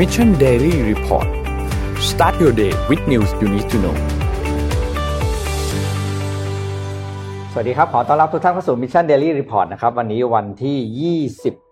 [0.00, 1.28] Mission Daily Report
[2.10, 3.96] start your day with news you need to know
[7.52, 11.16] สวัสดีครับ ขอต้อนรับทุกท่านเข้าสู่ Mission Daily Report นะครับ วันนี้วันที่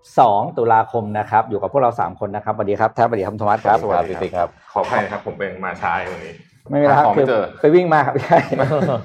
[0.06, 6.32] 22 ตุลาคมนะครับ อยู่กับพวกเรา 3 คนนะครับสวัสดีครับแทบสวัสดีครับธรรมัสครับสวัสดีครับ ขออภัยนะครับ ผมเป็นมาช้าวันนี้
[6.70, 8.38] ไม่เป็นไรครับของคืไม่อเจอไปวิ่งมาครับใช่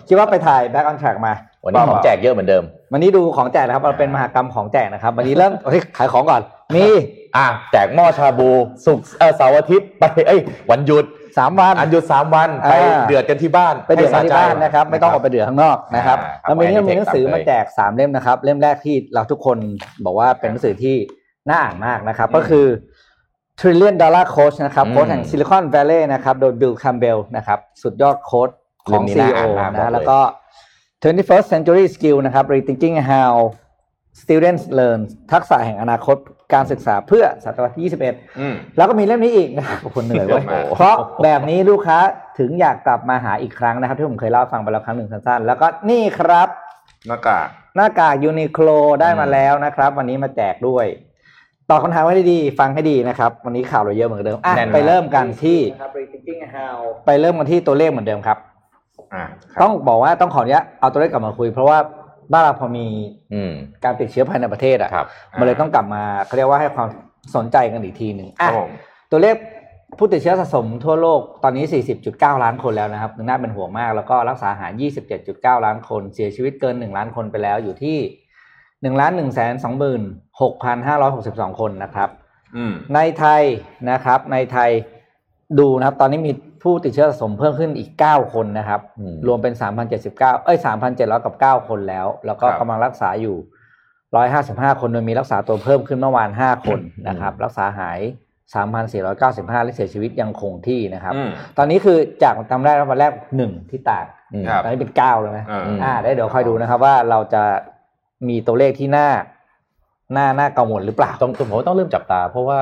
[0.08, 1.34] คิดว่าไปถ่าย Back on Track มา
[1.64, 2.64] วันนี้ของแจกเยอะเหมือนเดิม
[2.94, 6.42] วันนี้ดูของแจกนะครับ เราเป็นมหากรรมของแจกนะครับ วันนี้เริ่มเฮ้ยขายของก่อน
[6.76, 6.86] มี
[7.38, 8.50] อะแจกหม้อชาบู
[8.86, 10.39] สุกร์เอ่อเสาร์อาทิตย์ไปเอ้ย
[10.71, 12.74] วันหยุด3วัน อันหยุดสามวันอ่าไป
[13.07, 19.57] เดือดกันที่บ้านไปเดือดกันที่ให้สะใจ บ้านนะครับไม่ต้องออกไปเดือดข้างนอกนะครับอ่าครับแล้ววันนี้เรามีหนังสือไว้มาให้เด็กๆแจก3เล่มนะครับ เล่มแรกที่เราทุกคน
[20.05, 20.96] บอกว่าเป็นหนังสือที่
[21.50, 22.68] น่าอ่านมากนะครับ ก็คือ
[23.60, 28.50] Trillion Dollar Coach นะครับอืมโค้ชแห่ง Silicon Valley นะครับโดย Bill Campbell นะครับ สุดยอดโค้ช
[28.89, 30.19] ของ เล่มนี้ CEO น่าอ่านมากบอกเลย นะแล้วก็
[31.04, 33.33] 21st Century Skill นะครับ Rethinking How
[34.22, 35.00] Students Learn
[35.34, 36.17] ทักษะแห่งอนาคต
[36.53, 41.97] การศึกษาเพื่อศตวรรษที่ 21อืมแล้วก็มีเล่มนี้อีกนะครับโอ้โหเหนื่อยเว้ยเยอะมากเพราะแบบนี้ลูกค้า
[42.39, 46.47] ถึงอยากกลับมาหาอีกครั้งนะครับ ที่ผมเคยเล่าให้ฟังไปแล้วครั้งหนึ่งสั้นๆ แล้วก็นี่ครับ
[47.08, 48.67] หน้ากากหน้ากากยูนิโคล
[49.02, 50.86] ได้มาแล้วนะครับ วันนี้มาแจกด้วย
[51.70, 55.59] ตอบคำถามไว้ให้ดีฟังให้ดีนะครับ วันนี้ข่าวเราเยอะเหมือนเดิมอะแน่นมากไปเริ่มกันที่
[57.05, 58.38] ไปเริ่มกันที่ตัวเลขเหมือนเดิมครับ
[59.14, 59.23] อ่า
[59.61, 61.77] ต้องบอกว่าต้องขออนุญาตเอาตัวเลขกลับมาคุย เพราะว่า
[62.31, 62.88] บ้านเราพอมี
[63.33, 65.07] อืมการติดเชื้อภายในประเทศอะครับ
[65.39, 66.88] มันเลยต้องกลับมาเขาเรียกว่าให้ความ
[67.35, 68.69] สนใจกันอีกทีหนึ่งครัอะบผม
[69.11, 69.35] ตัวเลข
[69.97, 71.63] ผู้ติดเชื้อสะสมทั่วโลกตอนนี้
[72.03, 74.83] 40.9 ล้านคนแล้วนะครับน่าเป็นห่วงมาก แล้วก็รักษาหาย
[75.21, 77.97] 27.9 ล้านคน เสียชีวิตเกิน 1 ล้านคนไปแล้วอยู่ที่
[78.93, 79.53] 1 ล้าน1แสน
[80.37, 82.09] 26,562 คนนะครับ
[82.55, 83.43] อืมในไทย
[83.91, 84.71] นะครับ ในไทย
[85.59, 86.31] ดูนะครับ ตอนนี้มี
[86.64, 89.53] ผู้ติดเชื้อสะสมเพิ่มขึ้นอีก 9 คนนะครับอืมรวมเป็น
[90.00, 90.58] 3,079 เอ้ย
[90.92, 93.36] 3,700 กับ 9 คนแล้ว แล้วก็ครับกำลังรักษาอยู่
[94.14, 98.00] 155 คนโดยมีรักษาตัวเพิ่มขึ้นเมื่อวาน 5 คนนะครับ รักษาหาย
[98.61, 107.43] 3,495 และเสียชีวิตยังคงที่นะครับอืมตอนนี้คือจากจำได้วันแรกหนึ่งที่ตากอืมครับตอนนี้เป็นเก้าแล้วนะเอออ่าได้เดี๋ยวคอยดูนะครับว่าเราจะ
[108.27, 109.08] มีตัวเลขที่น่า
[110.17, 112.60] น่าน่ากังวลหรือเปล่าต้องผมว่าต้องเริ่มจับตา เพราะว่า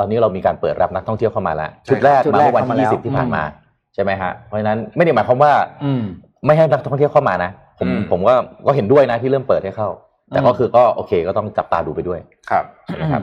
[0.00, 5.52] ตอนนี้เรามีการเปิดรับนักท่องเที่ยวเข้ามาแล้วใช่ชุดแรกชุดมาแรกเมื่อวันเข้ามาที่แล้ว20 ที่ผ่านมาอืมใช่ไหมฮะเพราะฉะนั้นไม่ได้หมายความว่า
[5.84, 6.02] อืม
[6.46, 8.34] ไม่ให้นักท่องเที่ยวเข้ามานะผมอืมผมก็
[8.66, 9.88] ก็เห็นด้วยนะที่เริ่มเปิดให้เข้า
[10.28, 12.64] แต่อืมก็คือก็โอเคก็ต้องจับตาดูไปด้วยครับ
[13.00, 13.22] นะครับ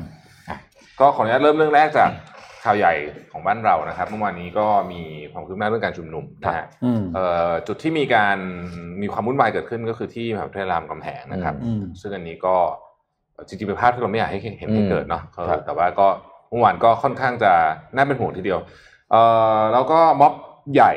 [1.00, 2.10] ก็ขออนุญาตเริ่มเรื่องแรกจาก
[2.64, 2.94] ข่าวใหญ่
[3.32, 5.02] ของบ้านเรานะครับเมื่อวานนี้ก็มี
[5.32, 8.38] ความคืบหน้าเรื่องการชุมนุมนะฮะอืมเอ่อจุดที่มีการ
[9.02, 12.56] มีความวุ่นวายเกิดขึ้นก็คือที่มหาวิทยาลัยรามคำแหงนะครับอืมซึ่งอันนี้ก็
[13.48, 16.08] จริงๆเป็นภาพที่เราไม่อยากให้เห็นให้อืมเกิดเนาะเออครับแต่ว่าก็
[16.50, 17.52] เมื่อวานก็ค่อนข้างจะ
[17.96, 18.60] น่าเป็นห่วงทีเดียว
[19.12, 19.22] เอ่
[19.58, 20.34] อแล้วก็ม็อบ
[20.74, 20.94] ใหญ่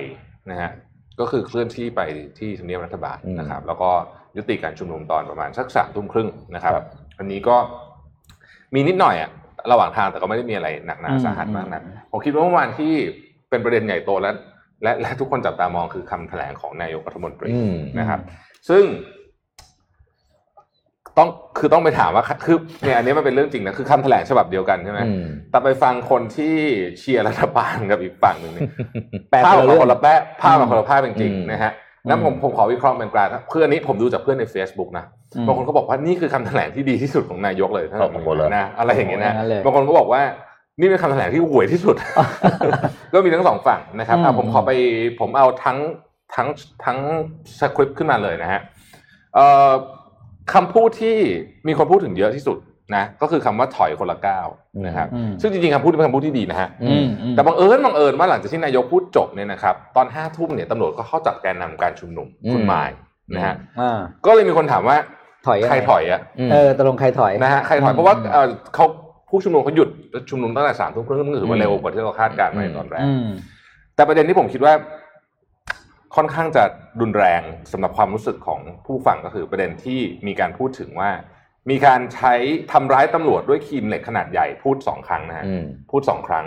[0.51, 0.71] นะฮะ
[1.21, 2.01] ก็คือเคลื่อนที่ไป
[2.39, 3.91] ที่ทำเนียบรัฐบาลนะครับ แล้วก็
[4.37, 6.73] ยุติการชุมนุมตอนประมาณสักสามทุ่มครึ่งนะครับ
[7.19, 7.57] อันนี้ก็
[8.75, 9.31] มีนิดหน่อยอะ
[9.71, 12.93] ระหว่างทางแต่ก็ไม่ได้มีอะไรหนักหนาอืมสาหัสมากนะอืมผมคิดว่าเมื่อวานที่
[13.51, 14.31] เป็นประเด็นใหญ่โตและ
[14.83, 18.21] และและทุกคนจับตามองคือคำแถลงของนายกรัฐมนตรีอืมนะครับ
[18.69, 18.85] ซึ่ง
[21.19, 21.29] ต้อง
[21.59, 26.55] คือต้องไปถามว่าคือเนี่ยอันนี้มันเป็นเรื่องจริงนะคือคำแถลงฉบับเดียวกันใช่ไหมอืมแต่ไปฟังคนที่
[26.99, 28.69] เชียร์รัฐบาลกับอีกฝั่งหนึ่งเนี่ย
[29.31, 31.73] แปลภาพคนอละอกเรื่มาองคนละแป๊ะภาพออกมาคนละภาพจริงอืมๆนะฮะ
[32.07, 35.05] นั้นผมผมขอวิเคราะห์เป็นกลางนะเพื่อนนี้ผมดูจากเพื่อนใน Facebook นะ
[35.37, 40.23] อืมบางคนก็บอกว่านี่คือคำแถลงที่ดีที่สุดของนายกเลยถ้าโอ้โหเลยนะอะไรอย่างเงี้ยนะโอ้โหอย่างนั้นเลยบางคนก็บอกว่า
[40.81, 41.97] นี่เป็นคำแถลงที่ห่วยที่สุด
[43.13, 44.71] ก็มีทั้งสองฝั่งนะครับอืมอะผมขอไป
[45.21, 45.79] ผมเอาทั้ง
[46.35, 46.49] ทั้ง
[46.85, 46.99] ทั้ง
[47.59, 48.61] สคริปต์ขึ้นมาเลยนะฮะ
[49.35, 49.71] เอ่อ
[50.55, 51.17] คำพูดที่
[51.67, 52.59] มีคนพูดถึงเยอะที่สุด
[52.97, 54.47] นะก็คือคำว่าถอยคนละก้าว
[54.87, 62.91] นะครับอืมซึ่งจริงๆคำพูดนี้เป็นคำพูดที่ดีนะฮะอืมอืมแต่บังเอิญบังเอิญว่าหลังจากที่นายกพูดจบเนี่ยนะครับตอนห้าทุ่มเนี่ยตำรวจก็เข้าจับแกนนำการชุมนุมอืมคุณหมาย
[63.35, 64.97] นะฮะอ่าก็เลยมีคนถามว่า
[65.47, 66.21] ถอยยังไงใครถอยอะ
[66.53, 68.87] เออตกลงใครถอยนะฮะใครถอยอืมเพราะว่าเอ่อเขา
[69.29, 69.89] ผู้ชุมนุมเขาหยุด
[70.31, 73.27] ชุมนุมตั้งแต่สามทุ่มครึ่งก็ถือว่าเร็วกว่าที่เราคาดการณ์ไว้ในตอนแรกอืม
[73.97, 74.73] แต่ประเด็นที่ผมคิดว่า
[76.21, 76.65] ค่อนข้างจะ
[77.01, 77.43] รุนแรง
[77.73, 81.11] สำหรับความรู้สึกของผู้ฟังก็คือประเด็นที่มีการพูดถึงว่า
[81.71, 82.35] มีการใช้
[82.73, 86.47] ทำร้ายตำรวจด้วยครีมเหล็กขนาดใหญ่พูดสองครั้งนะฮะอืมพูดสองครั้ง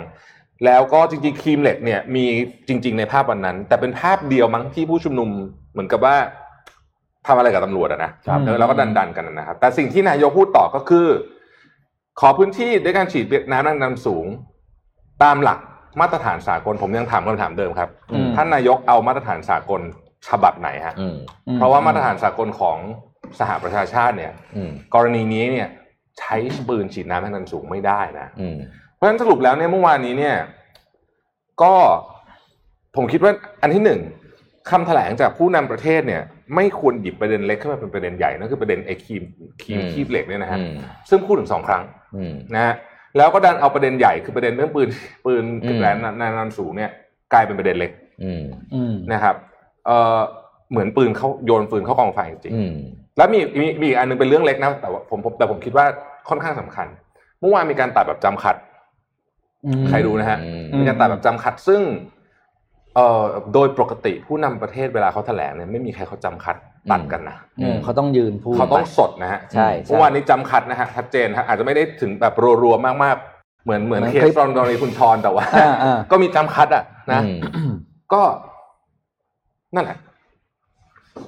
[0.64, 2.24] แล้วก็จริงๆครีมเหล็กเนี่ยมี
[2.68, 5.28] จริง ๆ ในภาพวันนั้น แต่เป็นภาพเดียวมั้งที่ผู้ชุมนุม
[5.72, 6.16] เหมือนกับว่า
[7.26, 11.06] ทำอะไรกับตำรวจอะนะครับเออแล้วก็ดันดันๆกันนะครับ แต่สิ่งที่นายกพูดต่อก็คือ
[12.20, 14.26] ขอพื้นที่ด้วยการฉีดน้ำแรงดันสูง
[15.22, 15.58] ตามหลัก
[16.00, 19.80] มาตรฐานสากลผมยังถามคำถามเดิมครับอืมท่านนายกเอามาตรฐานสากล
[20.28, 21.16] ฉบับไหนฮะอืม
[21.56, 22.78] เพราะว่ามาตรฐานสากลของ
[23.40, 25.68] สหประชาชาติเนี่ยอืมกรณีนี้เนี่ย
[26.18, 26.36] ใช้
[26.68, 28.56] ปืนฉีดน้ำแรงดันสูงไม่ได้นะอืม
[28.94, 30.36] เพราะฉะนั้นสรุปแล้วเนี่ยเมื่อวานนี้เนี่ย
[31.62, 31.74] ก็
[32.96, 33.32] ผมคิดว่า
[33.62, 34.00] อันที่หนึ่ง
[34.70, 36.22] คำแถลงจากผู้นำประเทศเนี่ย
[36.54, 39.22] ไม่ควรหยิบประเด็นเล็กขึ้นมาเป็นประเด็นใหญ่นั่นคือประเด็นไอ้ครีม
[39.62, 40.72] ครีมอืมคีบเหล็กเนี่ยนะฮะอืม
[41.08, 41.82] ซึ่งพูดถึงสองครั้ง
[42.16, 42.74] อืมนะฮะ
[43.16, 44.88] แล้วก็ดันเอาประเด็นใหญ่คือประเด็นเรื่องปืน
[45.24, 46.90] ปืนอืมแรงนานานสูงเนี่ย
[47.32, 47.90] กลายเป็นประเด็นเล็ก
[48.22, 48.44] อืม
[48.74, 49.36] อืมนะครับ
[49.86, 50.20] เอ่อ
[50.70, 55.86] เหมือนปืนเขาโยนปืนเข้ากองไฟจริงอืมๆแล้วมีมีมีอีกอันหนึงเป็นเรื่องเล็กนะแต่ว่าผมผมแต่ผมคิดว่า
[56.28, 56.86] ค่อนข้างสำคัญ
[57.40, 58.56] เมื่อวานมีการตัดแบบจำขัด
[59.66, 61.80] อืมใครดูนะฮะอืมมีการตัดแบบจำขัดซึ่ง
[62.94, 66.56] เอ่อโดยปกติผู้นำประเทศเวลาเขาแถลงเนี่ยไม่มีใครเขาจำขัด
[66.92, 77.20] ตัดกันนะอืมเขาต้องยืนพูดเขาต้องสดนะฮะใช่ใช่เมื่อวานนี้จำขัดนะฮะชัดเจนฮะอาจจะไม่ได้ถึงแบบรัวๆมากๆ เหมือนเหมือนเหมือนเคคลิสปตอนกรณีคุณชรแต่ว่าอ่าอ่าก็มีจำคัดอะนะ
[77.56, 77.72] อืม
[78.12, 78.22] ก็
[79.74, 79.98] นั่นแหละ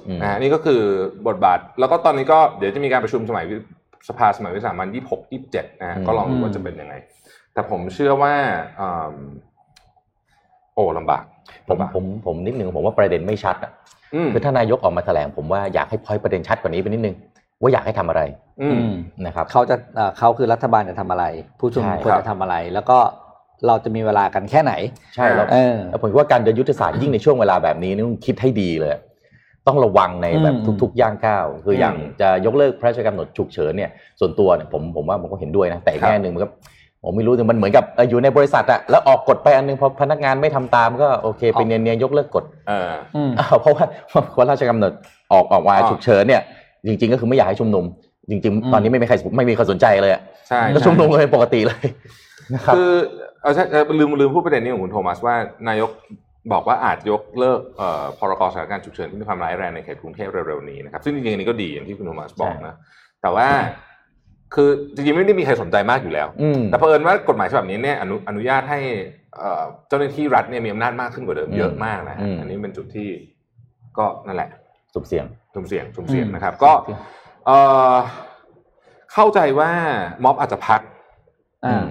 [0.07, 0.81] อืมนะฮะนี่ก็คือ
[1.27, 3.55] บทบาท แล้วก็ตอนนี้ก็เดี๋ยวจะมีการประชุมสมัยวิ
[4.09, 6.95] สภาสมัยวิสามันยี่หกยี่เจ็ดนะฮะก็ลองดูว่าจะเป็นยังไง
[7.53, 8.33] แต่ผมเชื่อว่า
[8.79, 9.15] อืม
[10.75, 11.23] โอ้ลำบาก
[11.67, 13.96] ผมลำบากผมผมนิดนึงผมว่าประเด็นไม่ชัดอะอืม
[14.33, 17.15] คือถ้านายกออกมาแถลงผมว่าอยากให้พอยประเด็นชัดกว่านี้ไปนิดนึง
[17.61, 18.21] ว่าอยากให้ทำอะไร
[18.61, 18.93] อือืมม
[19.25, 21.25] นะครับเขาจะเอ่อเขาคือรัฐบาลจะทำอะไร
[21.59, 22.97] ผู้ชุมนุมใช่ควรครับจะทำอะไร แล้วก็
[23.67, 24.73] เราจะมีเวลากันแค่ไหน
[25.15, 28.91] ใช่แล้วเออแล้วผมคิดว่าการเดินยุทธศาสตร์ยิ่งในช่วงเวลาแบบนี้นี่ต้องคิดให้ดีเลย
[29.67, 36.49] ต้องระวังในแบบอืมทุกๆย่างก้าวคืออย่างอืมจะยกเลิกพระราชกำหนดฉุกเฉินเนี่ยส่วนตัวเนี่ยผมผมว่าผมก็เห็นด้วยนะแต่อีกครับแง่หนึ่งมันก็
[37.07, 43.85] ผมไม่รู้แต่มันเหมือนกับเอ่ออยู่ในบริษัทอะแล้วออกกฎไปอันนึงพอพนักงานไม่ทำตามก็โอเคไปเนียนๆยกเลิกกฎเอออืมอ้าวเพราะว่า
[44.37, 44.91] พระราชกำหนด
[45.31, 46.41] ออกออกมาอ่าฉุกเฉินเนี่ย
[46.87, 47.85] จริง ๆ ก็คือไม่อยากให้ชุมนุม
[48.29, 51.85] จริงอืมๆตอนนี้ไม่มีใครไม่มีใครสนใจเลยอะใช่ก็ชุมนุมกันเป็นปกติเลย
[52.53, 52.91] นะครับคือ
[53.41, 55.35] เออใช่เออลืมลืมพูดประเด็นนี้ของคุณโทมัสว่า
[55.69, 55.89] นายก
[56.53, 62.75] บอกว่าอาจยกเลิกเอ่อพรกสถานการณ์ฉุกเฉินที่มีความร้ายแรงในเขตกรุงเทพเร็วๆนี้นะครับซึ่งจริงๆอันนี้ก็ดีอย่างที่คุณโทมัสบอกนะ
[63.21, 63.47] แต่ว่า
[64.55, 68.79] คือจริงๆไม่ได้มีใครสนใจมากอยู่แล้วอืมแต่เผอิญว่ากฎหมายฉบับนี้เนี่ยอนุอนุญาตให้
[69.37, 73.09] เอ่อเจ้าหน้าที่รัฐเนี่ยมีอำนาจมากขึ้นกว่าเดิมอืมเยอะมากนะฮะอืมอันนี้เป็นจุดที่
[73.97, 74.49] ก็นั่นแหละ
[74.93, 76.71] สุบเสียงสุ่มเสี่ยงสุ่มเสี่ยงอืมนะครับ ก็
[77.45, 77.57] เอ่
[77.93, 77.95] อ
[79.13, 79.71] เข้าใจว่า
[80.23, 80.81] ม็อบอาจจะพัก
[81.65, 81.85] อ่า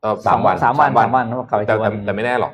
[0.00, 2.52] เอ่อสามวันสามวันสามวันเขากลับไปแต่ทุกวัแต่นแต่ไม่แน่หรอก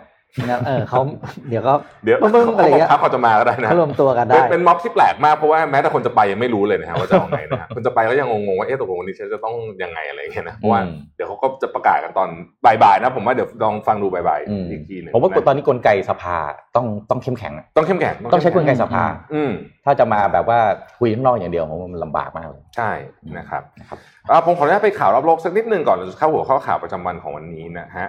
[0.48, 1.00] งั้นเออเขา
[1.48, 12.28] เดี๋ยวก็เดี๋ยวบึ้มๆอะไรอย่างเงี้ยเขาบอกพักเขาจะมาก็ได้นะเขารวมตัวกันเป็นได้เป็นม็อบที่แปลกมากเพราะว่าแม้แต่คนจะไปยังไม่รู้เลยนะฮะว่าจะเอาไงนะฮะคนจะไปก็ยังงงๆว่าเอ๊ะตกลงวันนี้ฉันจะต้องยังไงอะไรอย่างเงี้ยนะเพราะว่าอืมเดี๋ยวเขาก็จะประกาศกันตอน
[12.64, 16.36] บ่ายๆนะ ผมว่าเดี๋ยวลองฟังดูบ่ายอืมๆอีกทีหนึงผมว่านะตอนนี้กลไกสภา
[16.76, 19.04] ต้องต้องเข้มแข็งอะต้องเข้มแข็งต้องใช้กลไกสภา
[19.34, 19.52] อืม
[19.84, 20.58] ถ้าจะมาแบบว่า
[20.98, 22.90] คุยข้างนอกอย่างเดียวผมว่ามันลำบากมากเลยใช่
[23.38, 23.98] นะครับนะครับ
[24.30, 28.08] อ่าผมขออนุญาตไปข่าวรอบโลกสักนิดหนึ่งก่อนเราจะเข้าหัวข้อข่าวประจำวันของวันนี้นะฮะ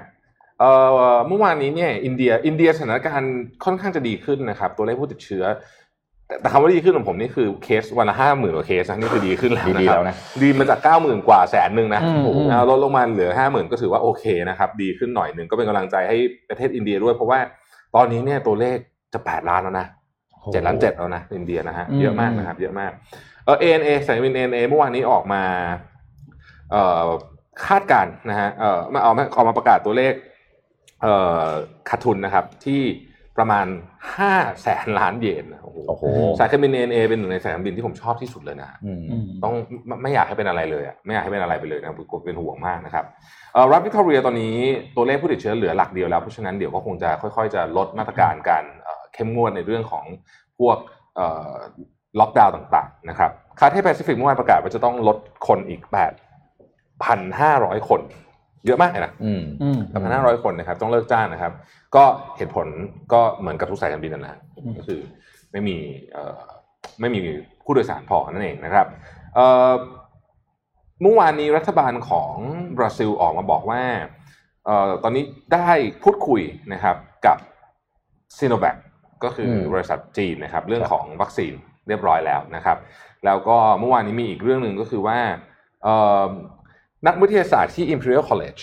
[0.60, 0.72] เอ่
[1.14, 3.34] อเมื่อวานนี้เนี่ยอินเดียอินเดียสถานการณ์
[3.66, 5.46] ค่อนข้างจะดีขึ้นนะครับ ตัวเลขผู้ติดเชื้อ
[6.28, 16.18] แต่แต่คำว่าดีขึ้นของผมนี่คือเคสวันละห้าหมื่นกว่าเคสนะนี่คือดีขึ้นแล้วดีนะๆครัแล้บวนะดีมาจากเก้าหมื่นกว่าแสนหนึ่งนะอืมโอ้โหอืมเอาลดลงมาเหลือห้าหมื่นก็ถือว่าโอเคนะครับดีขึ้นหน่อยหนึ่งก็เป็นกำลังใจให้
[16.50, 17.40] ประเทศอินเดียด้วย เพราะว่า
[17.96, 18.78] ตอนนี้เนี่ยตัวเลข
[19.14, 19.88] จะแปดล้านแล้วนะ
[20.54, 22.92] เจ็ดล้านเจ็ดแล้วนะอินเดียนะฮะอืมเยอะมากนะครับ เยอะมาก
[23.46, 25.44] เออ ANA สายการบิน ANA เมื่อวานนี้ออกมา
[26.72, 27.08] เอ่อ
[27.68, 30.28] คาดการณ์นะฮะเอ่อมาเอามาออกมาประกาศตัวเลขเอ่อ
[31.90, 32.82] ขาดทุนนะครับที่
[33.38, 33.68] ประมาณ
[34.18, 36.04] ห้าแสนล้านเยนนะโอ้โหโอ้โห
[36.40, 39.54] สายการบิน ANA เป็นหนึ่งในสายการบินที่ผมชอบที่สุดเลยนะอืมอืมต้อง
[39.88, 43.06] ไม่ไม่อยากให้เป็นอะไรเลยอะไม่อยากให้เป็นอะไรไปเลยนะผมเป็นห่วงมากนะครับ
[43.54, 44.56] เอ่อรัฐวิกตอเรียตอนนี้
[44.96, 50.06] ตัวเลขผู้ติดเชื้อเหลือหลักเดียวแล้วเพราะฉะนั้นเดี๋ยวก็คงจะค่อยๆ จะลดมาตรการการเอ่อเข้มงวดในเรื่องของ
[50.60, 50.78] พวก
[51.16, 51.56] เอ่อ
[52.20, 55.18] ล็อกดาวน์ต่างๆนะครับคาเทแปซิฟิกเมื่อวานประกาศว่าจะต้องลด
[55.48, 55.82] คนอีก
[57.06, 58.02] 8,500 คน
[58.66, 61.54] เยอะมากเลยนะอืมอืมแปดพันห้าร้อยคนนะครับ ต้องเลิกจ้างนะครับ
[61.96, 62.04] ก็
[62.38, 62.68] เหตุผล
[63.14, 65.02] ก็เหมือนกับทุกสายการบินนั่นแหละอืมก็คือ
[65.52, 65.78] ไม่มี
[66.12, 66.40] เอ่อ
[67.02, 67.20] ไม่มี
[67.66, 68.88] ผู้โดยสารพอนั่นเองนะครับ
[69.36, 69.74] เอ่อ
[71.02, 72.34] เมื่อวานนี้รัฐบาลของ
[72.78, 73.82] บราซิลออกมาบอกว่า
[74.66, 75.70] เอ่อตอนนี้ได้
[76.04, 76.42] พูดคุย
[76.74, 76.96] นะครับ
[77.26, 77.38] กับ
[78.38, 78.76] ซีโนแ a ค
[79.24, 81.54] ก็คืออมบริษัทจีนนะครับ เรื่องครับของวัคซีน
[81.88, 82.78] เรียบร้อยแล้วนะครับ
[83.26, 85.20] แล้วก็เมื่อวานนี้มีอีกเรื่องหนึ่งก็คือว่า
[85.84, 86.26] เอ่อ
[87.08, 88.62] นักวิทยาศาสตร์ที่ Imperial College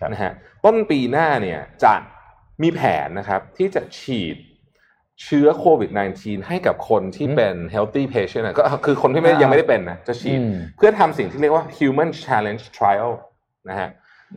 [0.00, 0.32] ครับนะฮะ
[0.64, 1.94] ต้นปีหน้าเนี่ยจะ
[2.62, 4.36] มีแผนนะครับที่จะฉีด
[5.22, 13.12] เชื้อโควิด -19 ให้กับคนที่เป็น healthy patient อะก็คือคนที่ไม่อ่ายัยังไม่ได้เป็นนะจะฉีดอืมเพื่อทำสิ่งที่เรียกว่า human challenge trial
[13.68, 13.88] นะฮะ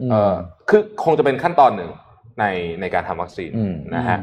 [0.02, 0.34] อืมเอ่อ
[0.70, 1.90] คือคงจะเป็นขั้นตอนหนึ่ง
[2.40, 2.46] ใน
[2.82, 4.18] ในการทำวัคซีนอืมนะฮะ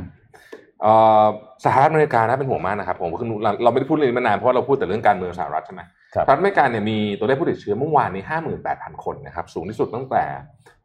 [0.83, 0.93] เอ่
[1.23, 1.25] อ
[1.65, 8.23] สหรัฐอเมริกาน่าเป็นห่วงมากนะครับผมคือเราเราไม่ได้พูดเรื่องนี้มานานเพราะว่าเราพูดแต่เรื่องการเมืองสหรัฐใช่ไหมค รับสหรัฐอเมริกาเนี่ยมีตัวเลขผู้ติดเชื้อเมื่อวานนี้
[8.65, 10.25] 58,000 คนนะครับสูงที่สุดตั้งแต่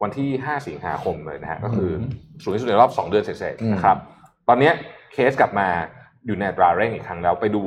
[0.02, 1.92] วันที่ 5 สิงหาคมเลยนะฮะก็คือ
[2.44, 3.98] สูงที่สุดในรอบ 2 เดือนเศษอืมๆนะครับ
[4.48, 4.74] ตอนเนี้ย
[5.14, 5.68] เคสกลับมา
[6.26, 7.64] อยู่ในอัตราเร่งอีกครั้งแล้วไปดู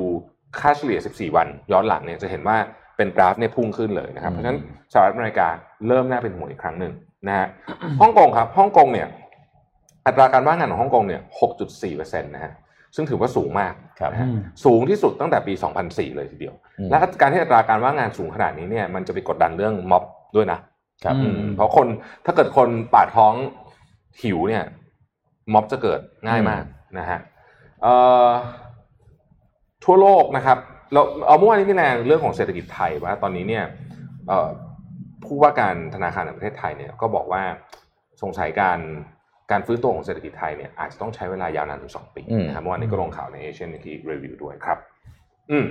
[0.60, 2.56] ค่าเฉลี่ย 14 วันย้อนหลังเนี่ยจะเห็นว่า
[2.96, 4.58] เป็นกราฟเนี่ยพุ่งขึ้นเลยนะครับเพราะฉะนั้น
[4.92, 5.46] สหรัฐอเมริกา
[5.88, 6.92] เริ่มน่าเป็นห่วงอีกครั้งหนึ่ง
[7.26, 7.46] นะฮะ
[8.00, 9.08] ฮ่องกงครับฮ่องกงเนี่ย
[10.06, 11.20] อัตราการว่างงานของฮ่องกงเนี่ย
[11.72, 12.52] 6.4%นะฮะ
[12.94, 15.52] ซึ่งถือว่าสูงมากครับนะฮะอืมสูงที่สุดตั้งแต่ปี
[15.84, 20.04] 2004 เลยทีเดียวอืมและการที่อัตราการว่างงานสูงขนาดนี้เนี่ยมันจะไปกดดันเรื่องม็อบ
[20.36, 20.58] ด้วยนะ
[21.04, 21.86] ครับอือืมเพราะคน
[22.26, 23.34] ถ้าเกิดคนปากท้อง
[24.22, 24.64] หิวเนี่ย
[25.52, 26.64] ม็อบจะเกิดง่ายมาก
[26.98, 27.18] นะฮะ
[27.82, 27.94] เอ่
[28.26, 28.28] อ
[29.84, 30.58] ทั่วโลกนะครับ
[30.92, 33.64] เราเอาเมื่อวานนี้พี่แนนเรื่องของเศรษฐกิจไทยว่าตอนนี้เนี่ย
[34.28, 34.48] เอ่อ
[35.24, 37.42] ผู้ว่าการธนาคารแห่งประเทศไทยเนี่ยก็บอกว่า
[38.22, 38.78] สงสัยการ
[39.50, 43.78] การฟื้นตัวของเศรษฐกิจไทยเนี่ยอาจจะต้องใช้เวลายาวนานถึงสองปีอืมนะครับเมื่อวานนี้ก็ลงข่าวในเอเชียนนิ
[44.10, 44.78] รีวิวด้วยครับ
[45.50, 45.66] อืม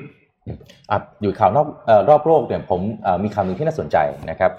[0.91, 3.97] อะอยู่ข่าวนอกเอ่อรอบโลกเนี่ยผมเอ่อมีข่าวหนึ่งที่น่าสนใจ
[4.31, 4.51] นะครับ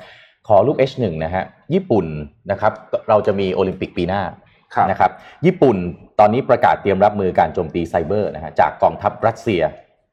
[0.48, 1.44] ขอลูก H1 นะฮะ
[1.74, 2.06] ญี่ปุ่น
[2.50, 2.72] นะครับ
[3.08, 4.22] เราจะมีโอลิมปิกปีหน้า
[4.74, 5.10] ครับนะครับ
[5.46, 5.76] ญี่ปุ่น
[6.20, 9.62] ตอนนี้ประกาศเตรียมรับมือการโจมตีไซเบอร์นะฮะจากกองทัพรัสเซีย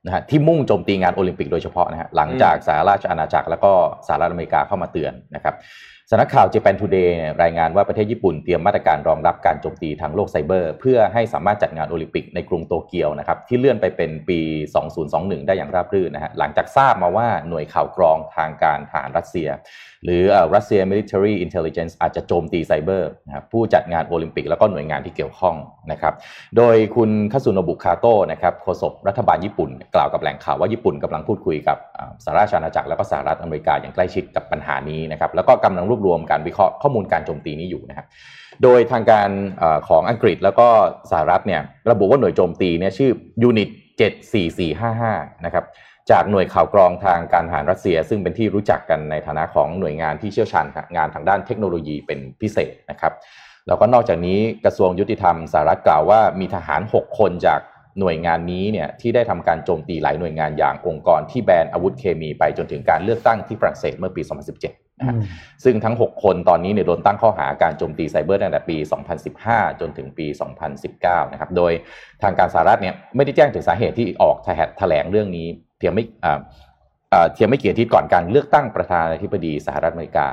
[0.05, 3.72] นะฮะที่มุ่งโจมตีงานโอลิมปิกโดยเฉพาะนะฮะหลังจากสหราชอาณาจักรแล้วก็
[4.07, 5.55] สหรัฐอเมริกาเข้ามาเตือนนะครับ
[6.10, 14.39] สำนักข่าว Japan Today เนี่ยรายงานว่าประเทศญี่ปุ่นเตรียมมาตรการรองรับการโจมตีทางโลกไซเบอร์ เพื่อให้สามารถจัดงานโอลิมปิกในกรุงโตเกียวนะครับที่เลื่อนไปเป็นปี
[14.93, 19.50] 2021 ได้อย่างราบรื่นนะฮะหลังจากทราบมาว่าหน่วยข่าวกรองทางการทหารรัสเซีย
[20.05, 25.55] หรือเอ่อ Russia Military Intelligence อาจจะโจมตีไซเบอร์นะครับผู้จัดงานโอลิมปิกแล้วก็หน่วยงานที่เกี่ยวข้อง
[25.91, 26.13] นะครับ
[26.57, 31.77] โดยคุณคัตสึโนบุคาโตะนะครับโฆษกรัฐบาลญี่ปุ่น กล่าวกับแหล่งข่าวว่าญี่ปุ่นกำลังพูดคุยกับ
[32.24, 38.06] สหราชอาณาจักรแล้วก็สหรัฐอเมริกาอย่างใกล้ชิดกับปัญหานี้นะครับแล้วก็กำลังรวบรวมการวิเคราะห์ข้อมูลการโจมตีนี้อยู่นะครับ
[38.64, 40.68] โดยทางการของอังกฤษแล้วก็
[41.12, 43.12] สหรัฐเนี่ยระบุว่าหน่วยโจมตีเนี่ยชื่อ
[43.44, 43.70] unit
[44.58, 45.66] 74455 นะครับ
[46.12, 53.14] จากหน่วยข่าวกรองทางการทหารรัสเซีย ซึ่งเป็นที่รู้จักกันในฐานะของหน่วยงานที่เชี่ยวชาญงานทางด้านเทคโนโลยีเป็นพิเศษนะครับ
[53.68, 57.60] แล้วก็นอกจากนี้กระทรวงยุติธรรมสหรัฐกล่าวว่ามีทหาร 6 คนจาก
[58.00, 64.22] หน่วยงานนี้เนี่ยที่ได้ทำการโจมตีหลายหน่วยงานอย่างองค์กรที่แบนอาวุธเคมีไปจนถึงการเลือกตั้งที่ฝรั่งเศสเมื่อปี
[64.62, 64.93] 2017
[65.63, 68.77] ซึ่งทั้ง 6 คนตอนนี้เนี่ยโดนตั้งข้อหาการโจมตีไซเบอร์ตั้งแต่ปี
[69.29, 70.27] 2015 จนถึงปี
[70.79, 71.72] 2019 นะครับ โดย
[72.24, 74.38] ทางการสหรัฐเนี่ยไม่ได้แจ้งถึงสาเหตุที่ออก
[74.77, 76.39] แถลงเรื่องนี้เพียงไม่อ่า
[77.13, 80.27] อ่าเพียงไม่กี่อาทิตย์ก่อนการเลือกตั้งประธานาธิบดีสหรัฐอเมริกา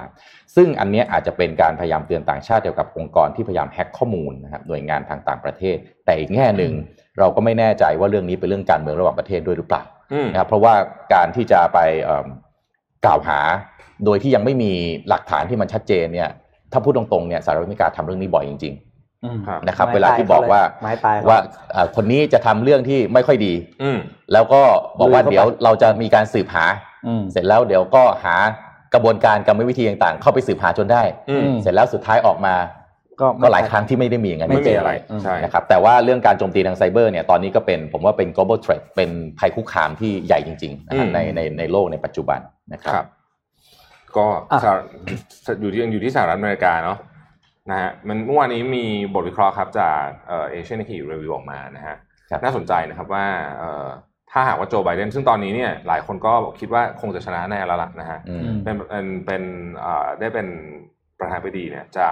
[0.56, 6.72] ซึ่งอันเนี้ยอาจจะเป็นการพยายามเตือนต่างชาติเกี่ยวกับองค์กรที่พยายามแฮ็กข้อมูลนะครับหน่วยงานทางต่างประเทศ แต่อีกแง่หนึ่ง
[7.18, 10.74] เราก็ไม่แน่ใจว่าเรื่องนี้เป็นเรื่องการเมืองระหว่างประเทศด้วยหรือเปล่าอืมนะครับเพราะว่า
[11.14, 12.26] การที่จะไปเอิ่ม
[13.04, 13.40] กล่าวหา
[14.04, 14.72] โดยที่ยังไม่มี
[15.08, 16.30] หลักฐานที่มันชัดเจนเนี่ย
[16.72, 18.74] ถ้าพูดตรงๆเนี่ยสหรัฐอเมริกาทำเรื่องนี้บ่อยจริง
[19.24, 21.38] อืมครับๆนะครับไม้เวลาที่บอกว่าไม้ตายเขาว่า
[21.72, 23.98] เอ่อคนนี้จะทำเรื่องที่ไม่ค่อยดีอืม
[24.32, 24.62] แล้วก็
[24.98, 26.64] บอกว่าลุยเข้าไปเดี๋ยวเราจะมีการสืบหา
[27.06, 28.36] อืมเสร็จแล้วเดี๋ยวก็หา
[28.94, 32.54] กระบวนการกรรมวิธีต่างๆ เข้าไปสืบหาจนได้อืมเสร็จแล้วสุดท้ายออกมา
[33.20, 42.40] ก็ก็หลายครั้งที่ไม่ได้มีอย่างนั้นไม่มีอะไรอืมใช่นะครับแต่ว่าเรื่องการโจมตีทางไซเบอร์เนี่ยตอนนี้ก็เป็นผมว่าเป็น global threat เป็นภัยคุกคามที่ใหญ่จริงๆนะครับอืมในในในโลกในปัจจุบัน
[42.72, 43.08] นะคครัรับบ
[44.18, 44.84] ก็อะสหรัฐ
[45.60, 46.98] อยู่ที่อยู่ที่สหรัฐอเมริกาเนาะ
[47.70, 51.96] นะฮะมันเมื่อวานนี้มีบทวิเคราะห์ครับจากเอ่อ Asian Nikkei Review ออกมานะฮะ
[52.30, 53.26] ครับน่าสนใจนะครับว่า
[53.58, 53.86] เอ่อ
[54.32, 59.42] ถ้าหากว่าโจไบเดนซึ่งตอนนี้เนี่ยหลายคนก็คิดว่าคงจะชนะแน่แล้วล่ะนะฮะอืมมเป็นเป็นเป็น
[59.80, 60.46] เอ่อได้เป็น
[61.18, 62.08] ประธานาธิบดีเนี่ยจะ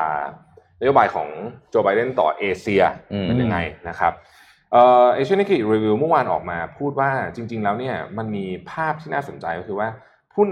[0.80, 1.28] นโยบายของ
[1.70, 4.12] โจไบเดนต่อเอเชียอืมเป็นยังไงนะครับ
[4.72, 9.88] เอ่อ Asian Nikkei Review เมื่อวานออกมาพูดว่าจริง ๆ แล้วเนี่ยมันมีภาพที่น่าสนใจก็คือว่า
[10.34, 10.48] พูด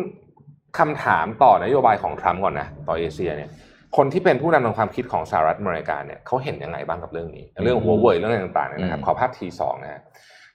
[0.78, 3.50] คำถามต่อนโยบายของทรัมป์ก่อนนะต่อเอเชียเนี่ย
[3.97, 10.02] คนที่เป็นผู้นำทางความคิดของสหรัฐอเมริกาเนี่ยเขาเห็นยังไงบ้างกับเรื่องนี้ เรื่องหัวเว่ยเรื่องอะไรต่างๆเนี่ยนะครับอืมขอภาพทีสองนะฮะ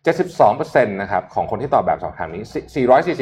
[0.09, 2.43] 72%นะครับของคนที่ตอบแบบสอบถามนี้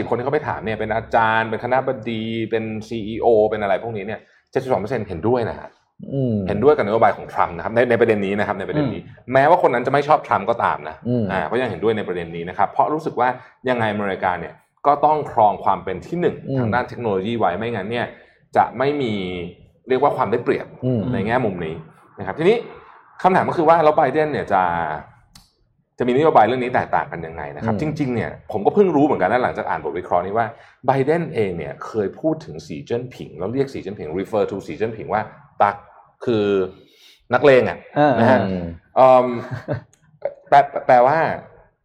[0.05, 4.19] 440คนที่เขาไปถามเนี่ยเป็นอาจารย์เป็นคณะบดีเป็น CEO เป็นอะไรพวกนี้เนี่ย
[4.63, 5.69] 72%เห็นด้วยนะฮะ
[6.13, 9.01] อืมเห็นด้วยกับนโยบายของทรัมป์นะครับในในประเด็นนี้นะครับในประเด็นนี้
[9.33, 13.29] แม้ว่าคนนั้นจะไม่ชอบทรัมป์ก็ตามนะอืมอ่าก็ยังเห็นด้วยในประเด็นนี้นะครับเพราะรู้สึกว่า
[13.69, 14.53] ยังไงอเมริกาเนี่ย
[14.87, 18.07] ก็ต้องครองความเป็นที่หนึ่งอืมทางด้านเทคโนโลยีไว้ไม่งั้นเนี่ย
[18.57, 19.13] จะไม่มี
[19.89, 21.75] เรียกว่าความได้เปรียบอืมในแง่มุมนี้
[22.19, 22.57] นะครับ ทีนี้
[23.21, 24.61] คำถามก็คือว่าแล้วไบเดนเนี่ยจะ
[25.97, 30.47] จะมีนโยบายเรื่องนี้แตกต่างกันยังไงนะครับอืมจริง ๆ เนี่ยผมก็เพิ่งรู้เหมือนกันนะหลังจากอ่านบทวิเคราะห์นี้ว่า
[30.87, 35.21] ไบเดนเองเนี่ยเคยพูดถึงสีเจิ้นผิง แล้วเรียกสีเจิ้นผิง refer to สีเจิ้นผิงว่า
[35.61, 35.75] ตัก
[36.25, 36.45] คือ
[37.33, 39.27] นักเลงอะเออนะฮะอืมเอิ่ม
[40.49, 40.57] แปล
[40.87, 41.17] แปลว่า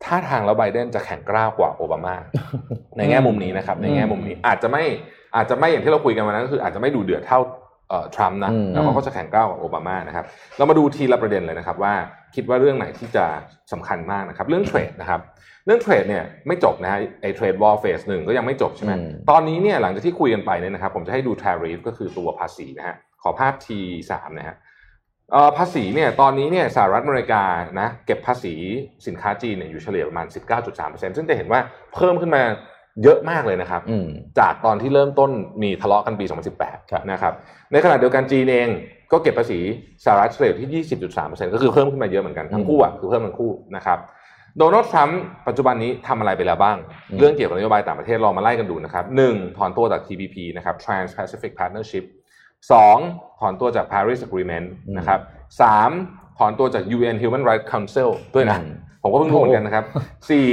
[0.07, 2.15] ท่าทางแล้วไบเดนจะแข็งกร้าวกว่าโอบามา
[2.97, 4.85] ในแง่มุมนี้นะครับ ในแง่มุมนี้อาจจะไม่
[5.37, 7.41] อาจจะไม่อย่างที่เราคุยกันวันนั้นก็คือ อาจจะไม่ดูเดือดเท่า
[7.89, 10.25] เอ่อทรัมป์นะอืมแล้วเขาก็จะแข็งกร้าวกว่าโอบามานะครับ
[10.57, 11.95] เรามาดูทีละประเด็นเลยนะครับ ว่า
[12.35, 13.25] คิดว่าเรื่องไหนที่จะ
[13.73, 15.21] สำคัญมากนะครับ เรื่องเทรดนะครับ
[15.67, 24.64] เรื่องเทรดเนี่ยไม่จบนะฮะไอ้เทรดวอลเฟสหนึ่งก็ยังไม่จบใช่ไหมอืมตอนนี้เนี่ยหลังจากที่คุยกันไปเนี่ยนะครับ ผมจะให้ดู tariff ก็คือตัวภาษีนะฮะขอภาพ T3 นะฮะเอ่อ
[25.59, 27.43] ภาษีเนี่ยตอนนี้เนี่ยสหรัฐอเมริกา
[27.81, 28.55] นะเก็บภาษี
[29.07, 30.27] สินค้าจีนเนี่ยอยู่เฉลี่ยประมาณ
[30.67, 31.61] 19.3%ซึ่งจะเห็นว่า
[31.95, 32.43] เพิ่มขึ้นมา
[33.03, 34.07] เยอะมากเลยนะครับอืม
[34.39, 35.31] จากตอนที่เริ่มต้น
[35.63, 36.57] มีทะเลาะกันปีครับ
[36.95, 37.33] 2018 นะครับ
[37.73, 38.69] ในขณะเดียวกันจีนเอง
[39.13, 39.61] ก็เก็บภาษี
[40.05, 43.99] สหรัฐเฉลี่ยที่ 20.3%ก็คือเพิ่มขึ้นมาเยอะเหมือนกันทั้งคู่อะคือเพิ่มทั้งคู่นะครับ
[44.59, 46.77] โดนัลด์ทรัมป์ปัจจุบันนี้ทำอะไรไปแล้วบ้าง
[47.11, 52.05] อืมเรื่องเกี่ยวกับนโยบายต่างประเทศลองมาไล่กันดูนะครับหนึ่งถอนตัวจาก TPP นะครับ Trans-Pacific Partnership
[52.73, 52.99] สอง
[53.41, 54.67] ถอนตัวจาก Paris Agreement
[54.99, 55.21] นะครับ
[55.61, 55.91] สาม
[56.39, 59.85] ถอนตัวจาก UN Human Rights Council ด้วยนะอืมผมก็เพิ่งรู้เหมือนกันนะครับ
[60.31, 60.47] สี่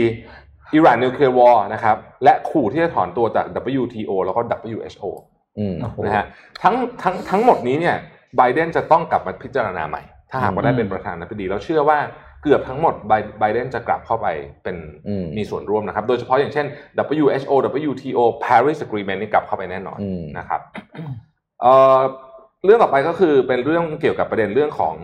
[0.73, 3.45] อิหร่านนิวเคลียร์วอร์นะครับ และขู่ที่จะถอนตัวจาก
[3.81, 5.05] WTO แล้วก็ WHO
[5.59, 6.25] อืมโอ้โหนะฮะ
[6.63, 7.95] ทั้งทั้งทั้งหมดนี้เนี่ย
[8.37, 11.99] ไบเดนจะต้องกลับมาพิจารณาใหม่ ถ้าหากว่าได้เป็นประธานาธิบดี แล้วเชื่อว่า
[12.43, 14.27] เกือบทั้งหมดไบไบเดนจะกลับเข้าไป
[14.63, 14.75] เป็น
[15.07, 16.65] อืมมีส่วนร่วมนะครับ โดยเฉพาะอย่างเช่น
[17.17, 17.55] WHO
[17.89, 20.61] WTO Paris Agreement นี่กลับเข้าไปแน่นอนอืมนะครับ
[21.61, 21.99] เอ่อ
[22.65, 24.95] เรื่องต่อไปก็คือเป็นเรื่องเกี่ยวกับประเด็นเรื่องของ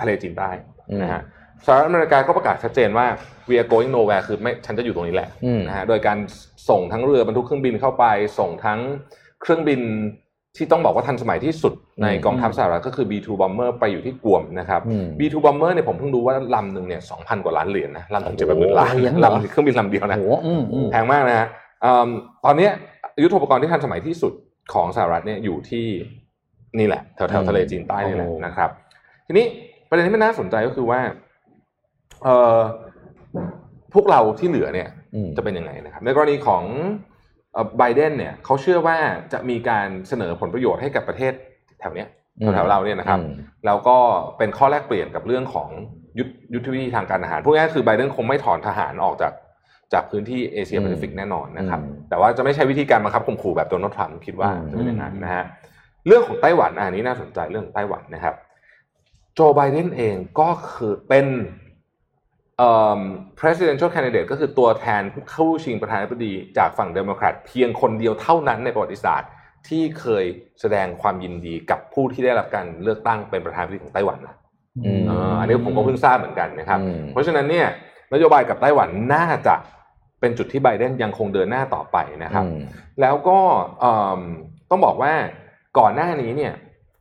[0.00, 0.50] ทะเลจีนใต้
[0.90, 1.22] อืมนะฮะ
[1.66, 3.06] สหรัฐอเมริกาก็ประกาศชัดเจนว่า
[3.48, 6.18] we are going nowhere คือไม่ฉันจะอยู่ตรงนี้แหละอืมนะฮะโดยการ
[6.68, 8.04] ส่งทั้งเรือบรรทุกเครื่องบินเข้าไป
[8.38, 8.80] ส่งทั้ง
[9.42, 9.80] เครื่องบิน
[10.56, 11.72] ที่ต้องบอกว่าทันสมัยที่สุด
[12.02, 21.48] ในอืมกองทัพสหรัฐก็คือ B2 bomber ไปอยู่ที่กวมนะครับอืม B2 bomber เนี่ยผมเพิ่งรู้ว่าลำหนึ่งเนี่ยสองพันกว่าล้านเหรียญนะลำถึงจะแบบหมื่นล้านเหรียญเหรอลำเครื่องบินลำเดียวโอ้นะโหอืมอืมแพงมากนะฮะ
[21.84, 22.08] อืม
[22.44, 22.72] ตอนเนี้ย
[23.22, 24.32] ยุทโธปกรณ์ที่ทันสมัยที่สุด
[24.72, 25.86] ของสหรัฐเนี่ยอยู่ที่
[26.78, 28.70] นี่แหละแถวอืมๆทะเลจีนใต้นี่แหละโอ้นะครับ
[29.26, 29.46] ทีนี้
[29.88, 31.00] ประเด็นที่มันน่าสนใจก็คือว่า
[32.22, 32.58] เอ่อ
[33.94, 36.64] พวกเราที่เหลือเนี่ยอืมจะเป็นยังไงนะครับ ในกรณีของ
[37.78, 38.96] ไบเดนเนี่ยเขาเชื่อว่า
[39.32, 41.32] จะมีการเสนอผลประโยชน์ให้กับประเทศ
[41.80, 42.08] แถวเนี้ย
[42.40, 43.32] อืมแถวๆเราเนี่ยนะครับอืม
[43.66, 43.98] แล้วก็
[44.38, 45.68] เป็นข้อแลกเปลี่ยนกับเรื่องของ
[46.18, 49.32] ยุทธยุทธวิธีทางการทหารพูดง่ายๆคือไบเดนคงไม่ถอนทหารออกจาก
[49.92, 55.44] จากพื้นที่เอเชียแปซิฟิกแน่นอนนะครับอืมแต่ว่าจะไม่ใช่วิธีการบังคับข่มขู่แบบโดนัลด์ทรัมป์คิดว่าอืมจะเป็นอย่างนั้นนะฮะ
[56.06, 58.34] เรื่องของไต้หวันอะอันนี้น่าสนใจเรื่องของไต้หวันนะครับ
[59.34, 61.26] โจไบเดนเองก็คือเป็น
[62.58, 63.00] เอ่อ
[63.38, 69.30] presidential candidate ก็คือตัวแทนผู้เข้าชิงประธานาธิบดีจากฝั่งเดโมแครตเพียงคนเดียวเท่านั้นในประวัติศาสตร์
[69.68, 70.24] ที่เคย
[70.60, 74.36] แสดงความยินดีกับผู้ที่ได้รับการเลือกตั้งเป็นประธานาธิบดีของไต้หวันนะ
[74.84, 77.66] อืมเอออันนี้ผมก็เพิ่งทราบเหมือนกันนะครับอืมเพราะฉะนั้นเนี่ย
[78.12, 79.54] นโยบายกับไต้หวันน่าจะ
[80.20, 82.60] เป็นจุดที่ไบเดนยังคงเดินหน้าต่อไปนะครับอืม
[83.00, 83.38] แล้วก็
[83.80, 84.20] เอิ่ม
[84.70, 85.12] ต้องบอกว่า
[85.78, 86.54] ก่อนหน้านี้เนี่ย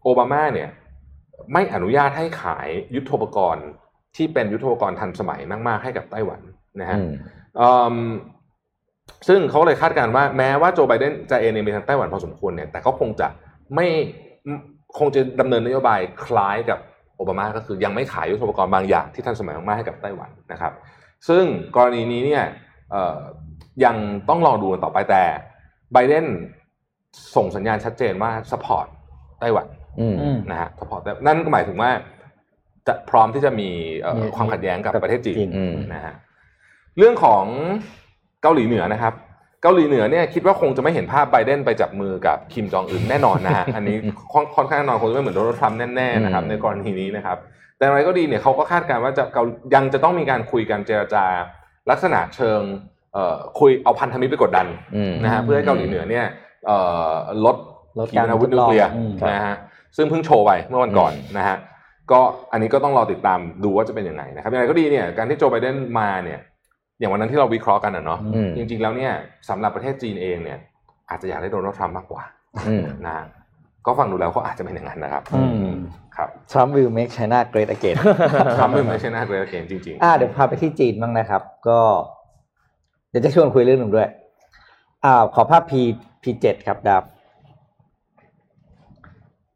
[0.03, 0.69] โอบามาเนี่ย
[1.53, 3.65] ไม่อนุญาตให้ขายยุทโธปกรณ์
[4.15, 6.41] ที่เป็นยุทโธปกรณ์ทันสมัยมากๆให้กับไต้หวัน
[6.81, 7.09] นะฮะอืม
[7.57, 7.95] เอิ่ม
[9.27, 13.27] ซึ่งเขาเลยคาดการณ์ว่าแม้ว่าโจไบเดนจะเอ็นเอ็มไปทางไต้หวันพอสมควรเนี่ยแต่เขาคงจะ
[13.75, 13.87] ไม่
[14.97, 16.79] คงจะดำเนินนโยบายคล้ายกับ
[17.17, 20.73] โอบามาก็คือยังไม่ขายยุทโธปกรณ์บางอย่างที่ทันสมัยมากๆให้กับไต้หวันนะครับ
[21.29, 21.43] ซึ่ง
[21.75, 22.65] กรณีนี้เนี่ยเอ่อ
[23.85, 23.95] ยัง
[24.29, 25.23] ต้องลองดูกันต่อไปแต่
[25.93, 26.25] ไบเดน
[27.35, 28.87] ส่งสัญญาณชัดเจนว่า support
[29.39, 29.67] ไต้หวัน
[29.99, 31.91] อืมอืมนะฮะ support นั่นก็หมายถึงว่า
[32.87, 33.69] จะพร้อมที่จะมี
[34.01, 36.13] เอ่อมีความขัดแย้งกับกับประเทศจีจีนนอืมนะฮะ
[36.97, 37.43] เรื่องของ
[38.41, 39.13] เกาหลีเหนือนะครับ
[39.63, 43.97] เกาหลีเหนือเนี่ยคิดว่าคงจะไม่เห็นภาพไบเดนไปจับมือกับคิมจองอึนแน่นอนนะฮะอันนี้
[44.33, 47.37] ค่อนค่อนข้างแน่นอนคงจะไม่เหมือนโดนัลด์ทรัมป์แน่ๆนะครับอืมในกรณีนี้นะครับ
[47.77, 51.25] แต่อย่างไรก็ดีเนี่ยเขาก็คาดการณ์ว่าจะเกายังจะต้องมีการคุยกันเจรจา
[51.91, 52.61] ลักษณะเชิง
[53.13, 56.25] เอ่อคุยเอาพันธมิตรไปกดดันอืมนะฮะเพื่อให้เกาหลีเหนือเนี่ย
[56.65, 56.77] เอ่
[57.09, 57.11] อ
[57.45, 57.55] ลด
[57.99, 59.55] ลดขีปนาวุธนิวเคลียร์อืมนะฮะ
[59.97, 61.57] ซึ่งเพิ่งโชว์ไปเมื่อวันก่อนอืมนะฮะ
[62.11, 62.19] ก็
[62.51, 66.39] อันนี้ก็ต้องรอติดตามดูว่าจะเป็นยังไงนะครับอย่างไรก็ดีเนี่ยการที่โจไบเดนมาเนี่ย
[66.99, 69.13] อย่างวันนั้นที่เราวิเคราะห์กันนะเนาะอืมจริง ๆ แล้วเนี่ย
[69.49, 70.59] สำหรับประเทศจีนเองเนี่ย
[71.09, 72.23] อาจจะอยากได้โดนัลด์ทรัมป์มากกว่า
[72.67, 73.25] อืมนะฮะ
[73.87, 75.69] ก็ฟังดูแล้วเขาอาจจะเป็นอย่างนั้นนะครับอืม
[76.17, 77.97] ครับ Trump will make China great again
[78.57, 81.79] ทรัมป์ไม่ใช่หน้าเกรดเกมจริงอ่าเดี๋ยวพาไปที่จีนบ้างนะครับ ก็
[83.09, 84.07] เดี๋ยวจะชวนคุยเรื่องหนึ่งด้วย
[85.05, 85.73] อ่าขอภาพ P
[86.23, 87.03] P7 ครับดับ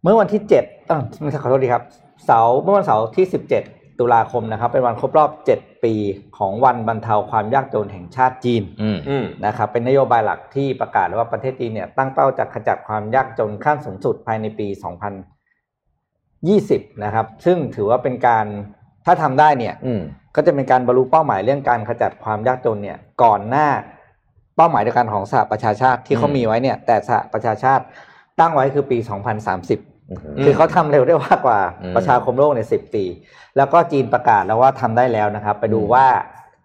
[0.03, 1.83] เมื่อวันที่เจ็ดอ่าไม่ใช่ขอโทษดีครับ
[2.25, 3.63] เสาร์เมื่อวันเสาร์ที่สิบเจ็ด
[3.99, 5.93] ตุลาคมนะครับ เป็นวันครบรอบเจ็ดปี
[6.37, 18.45] ของวันบรรเทาความยากจนแห่งชาติจีนอืมๆอืมนะครับ เป็นนโยบายหลักที่ประกาศว่าประเทศจีนเนี่ยตั้งเป้าจะขจัดความยากจนขั้นสูงสุดภายในปี 2020 นะครับ ซึ่งถือว่าเป็นการ
[19.05, 20.01] ถ้าทำได้เนี่ยอืม
[20.35, 23.67] ก็จะเป็นการบรรลุเป้าหมายเรื่องการขจัดความยากจนเนี่ย ก่อนหน้า
[24.57, 27.83] เป้าหมายเดียวกันของสหประชาชาติที่เขาอืมมีไว้เนี่ย แต่สหประชาชาติ
[28.39, 29.17] ตั้งไว้คือปี 2030อื
[29.77, 29.79] ม
[30.43, 33.03] คือเขาทำเร็วได้มากกว่าอืมประชาคมโลกในสิบปี
[33.57, 36.05] แล้วก็จีนประกาศแล้วว่าทำได้แล้วนะครับ ไปดูอืมว่า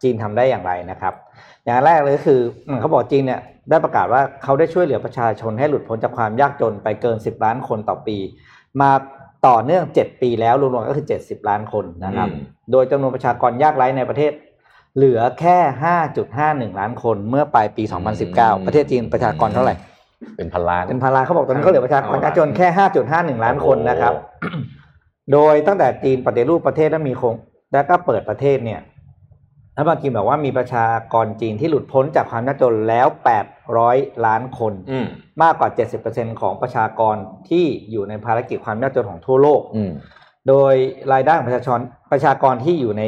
[0.02, 1.14] จีนทำได้อย่างไรนะครับ
[1.64, 8.16] อย่างแรกเลยก็คืออืมเขาบอกจีนเนี่ยได้ประกาศว่าเขาได้ช่วยเหลือประชาชนให้หลุดพ้นจากความยากจนไปเกิน 10 ล้านคนต่อปี
[8.80, 8.90] มา
[9.48, 14.32] ต่อเนื่อง 7 ปีแล้วรวมๆก็คือ 70 ล้านคนนะครับอืมโดยจำนวนประชากรยากไร้ในประเทศ
[14.96, 15.58] เหลือแค่
[16.14, 17.82] 5.51 ล้านคนเมื่อปลายปี
[18.24, 19.74] 2019 ประเทศจีนประชากรเท่าไหร่
[20.36, 22.66] เป็นพันล้านเป็นพันล้านเขาบอกตอนนี้เขาเหลือประชากรยากจนแค่
[23.06, 24.14] 5.51ล้านคนนะครับ
[25.32, 27.34] โดยตั้งแต่จีนปฏิรูปประเทศและมีโครง
[27.72, 28.80] แล้วก็เปิดประเทศเนี่ย
[29.76, 33.06] รัฐบาลจีนบอกว่ามีประชากรจีนที่หลุดพ้นจากความยากจนแล้ว
[33.66, 35.06] 800ล้านคนอืม
[35.42, 35.68] มากกว่า
[36.04, 37.16] 70%ของประชากร
[37.48, 39.90] ที่อยู่ในภารกิจความยากจนของทั่วโลกอืม
[40.48, 40.74] โดย
[41.12, 41.80] รายได้ของประชาชน
[42.12, 43.02] ประชากรที่อยู่ใน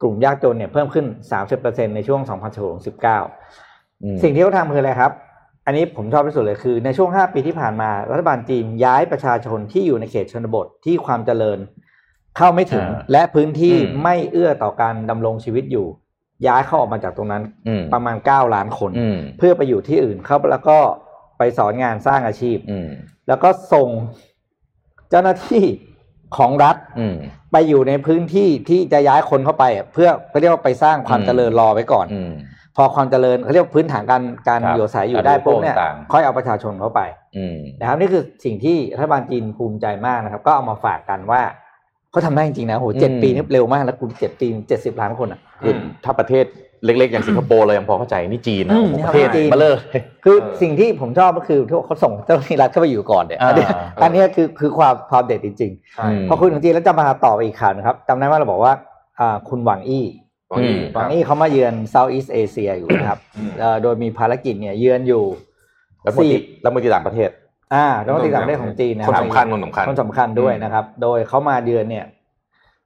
[0.00, 1.06] กลุ่มยากจนเนี่ยเพิ่มขึ้น
[1.50, 2.20] 30%ในช่วง
[2.92, 5.12] 2019อืมสิ่งที่เขาทำคืออะไรครับ
[5.66, 11.58] อันนี้ผมชอบที่สุดเลยคือในช่วง 5 ปีที่ผ่านมา รัฐบาลจีนย้ายประชาชนที่อยู่ในเขตชนบทที่ความเจริญ
[12.36, 15.86] เข้าไม่ถึงอ่าและพื้นที่อืมไม่เอื้อต่อการดำรงชีวิตอยู่
[16.46, 20.78] ย้ายเข้าออกมาจากตรงนั้นอืมประมาณ 9 ล้านคนอืมเพื่อไปอยู่ที่อื่นเข้าแล้วก็
[21.38, 22.88] ไปสอนงานสร้างอาชีพอืม
[23.28, 23.88] แล้วก็ส่ง
[25.10, 25.64] เจ้าหน้าที่
[26.36, 27.16] ของรัฐอืม
[27.52, 32.32] ไปอยู่ในพื้นที่ที่จะย้ายคนเข้าไปอะเพื่อเขาเรียกว่าไปสร้างความอืมเจริญรอไว้ก่อนอืม
[32.76, 37.00] พอความเจริญเขาเรียกว่าพื้นฐานการการครับอยู่อาศัยอยู่ได้ปุ๊บเนี่ยต่างๆค่อยเอาประชาชนเข้าไป
[37.36, 41.42] อืมนะครับนี่คือสิ่งที่รัฐบาลจีนภูมิใจมากนะครับ ก็เอามาฝากกันว่า
[42.10, 46.44] เขาทำได้จริงๆนะโหเจ็ดอืมปีนี่เร็วมากแล้วคุณเจ็ดปีเจ็ดสิบล้านคนอะอืมถ้าประเทศ
[46.84, 49.76] เล็กๆ อย่างสิงคโปร์เรายังพอเข้าใจนี่จีนอืนะมโอ้โหนี่ประเทศจีนมาเลย
[50.24, 53.68] คือเออสิ่งที่ผมชอบก็คือที่เขาส่งเจ้าหน้าที่รัฐเข้าไปอยู่ก่อนเนี่ยอ่าอันเนี้ย
[54.02, 58.72] อันเนี้ยคือคือความความเด็ดจริงใช่อืมๆพอคุยถึงจีนแล้วจะมาต่อไปอีกข่าวนะครับจำได้ว่าเราบอกว่า
[59.20, 60.04] อ่าคุณหวังอี้
[60.54, 65.24] หวังอี้อืมหวังอี้เขามาเยือน Southeast Asia อยู่นะครับอืมเอ่อโดยมีภารกิจเนี่ยเยือนอยู่
[66.02, 67.30] แล้วมนตรีแล้วมนตรีต่างประเทศ
[67.74, 72.06] อ่ารัฐมนตรีต่างประเทศของจีนนะคคนรับสำคัญคนสำคัญคนสำคัญด้วยนะครับ โดยเขามาเดือนเนี่ย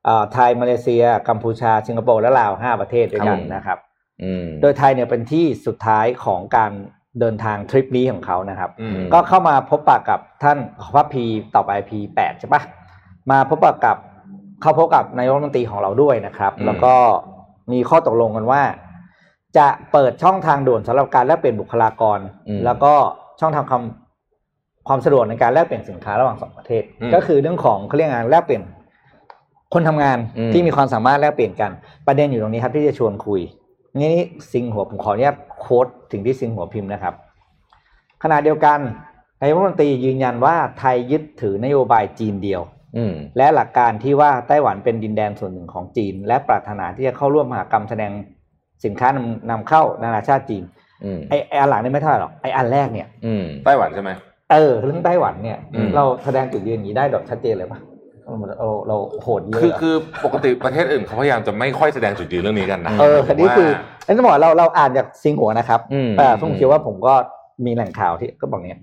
[0.09, 3.79] อ่าไทยมาเลเซีย กัมพูชา สิงคโปร์และลาวห้าประเทศด้วยกันครับนะครับ
[4.23, 6.73] อืมโดยไทยเนี่ยเป็นที่สุดท้ายของการ
[7.21, 12.63] เดินทางทริปนี้ของเขานะครับอืมก็เข้ามาพบปะกับท่านขอพระพีต่อไปพีแปดใช่ปะ
[13.31, 13.97] มาพบปะกับ
[14.61, 16.95] เข้าพบกับนายกรัฐมนตรีของเราด้วยนะครับอืมแล้วก็
[17.73, 18.63] มีข้อตกลงกันว่า
[19.59, 22.93] จะเปิดช่องทางด่วนสำหรับการแลกเปลี่ยนบุคลากร อืม แล้วก็
[23.41, 23.83] ช่องทางความ
[24.89, 28.63] ความสะดวกในการแลกเปลี่ยนสินค้าระหว่างสองประเทศ อืมก็คือเรื่องของเขาเรียกงานแลกเปลี่ยน
[29.75, 31.71] คนทำงานอืม ที่มีความสามารถแลกเปลี่ยนกัน
[32.07, 33.41] ประเด็นอยู่ตรงนี้ครับที่จะชวนคุย
[34.01, 34.15] นี่
[34.53, 37.15] ซิงหัวผมขออนุญาตโค้ดถึงที่ซิงหัวพิมพ์นะครับ
[38.23, 38.79] ขณะเดียวกัน
[39.41, 42.78] นายกรัฐมนตรียืนยันว่าไทยยึดถือนโยบายจีนเดียวอืม
[43.37, 48.13] และหลักการที่ว่าไต้หวันเป็นดินแดนส่วนหนึ่งของจีน และปรารถนาที่จะเข้าร่วมมหากรรมแสดง
[48.85, 50.65] สินค้านำนำเข้านานาชาติจีน
[51.05, 54.11] อืมไอไออันหลังนี่ไม่เท่าไหร่หรอกไออันแรกเนี่ยอืมไต้หวันใช่ไหม
[54.53, 57.79] เออเรื่องไต้หวันเนี่ยอืมเราแสดงจุดยืนอย่างนี้ได้แบบชัดเจนเลยปะ
[58.25, 67.15] เราเราเราโหดเยอะคืออะคือปกติประเทศอื่นเขาพยายามจะไม่ค่อยแสดงจุดยืนเรื่องนี้กันนะเออคันนี้คือว่าอันนี้ต้องบอกว่าเราเราอ่านจากซิงหัวนะครับอืมแต่ผมคิดว่าผมก็
[67.65, 68.81] มีแหล่งข่าวที่ก็บอกเนี้ย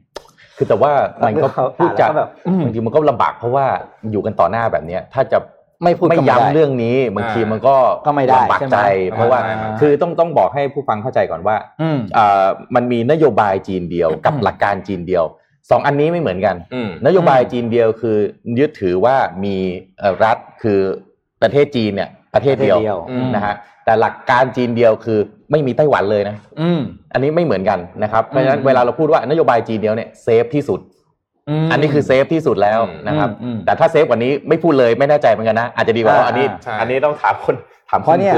[0.58, 0.92] คือแต่ว่า
[1.26, 3.66] มันก็เขาพูดจาอ่านแล้วก็แบบอืมบางทีมันก็ลำบากเพราะว่า
[4.12, 5.38] อยู่กันต่อหน้าแบบเนี้ยถ้าจะ
[5.84, 7.76] ไม่พูดไม่ก็ไม่ได้ย้ำเรื่องนี้บางทีมันก็
[8.08, 8.80] ก็ไม่ได้ลำบากใช่ไหมใจ
[9.12, 15.24] เพราะว่าอ่าคือต้องต้องบอกให้ผู้ฟังเข้าใจก่อนว่าอืมอ่ามันมีนโยบายจีนเดียวกับอืมหลักการจีนเดียว
[15.70, 18.18] สองอันนี้ไม่เหมือนกันอืมนโยบายจีนเดียวคือ
[18.60, 19.56] ยึดถือว่ามี
[20.00, 20.80] เอ่อรัฐคือ
[21.42, 25.20] ประเทศจีนเนี่ยประเทศเดียวประเทศเดียวอืมนะฮะแต่หลักการจีนเดียวคือ
[25.52, 26.82] ไม่มีไต้หวันเลยนะอืม
[27.14, 37.56] อันนี้ไม่เหมือนกันนะครับเพราะฉะนั้นอืมเวลาเราพูดว่านโยบายจีนเดียวเนี่ย safe ที่สุดอันนี้คือ safe ที่สุดแล้วนะครับอืมอืมแต่ถ้า safe กว่านี้ไม่พูดเลยไม่แน่ใจเหมือนกันนะอาจจะดีกว่าอ่าอันนี้ใช่อันนี้ต้องถามคน
[37.90, 38.34] ถามเพราะเนี่ย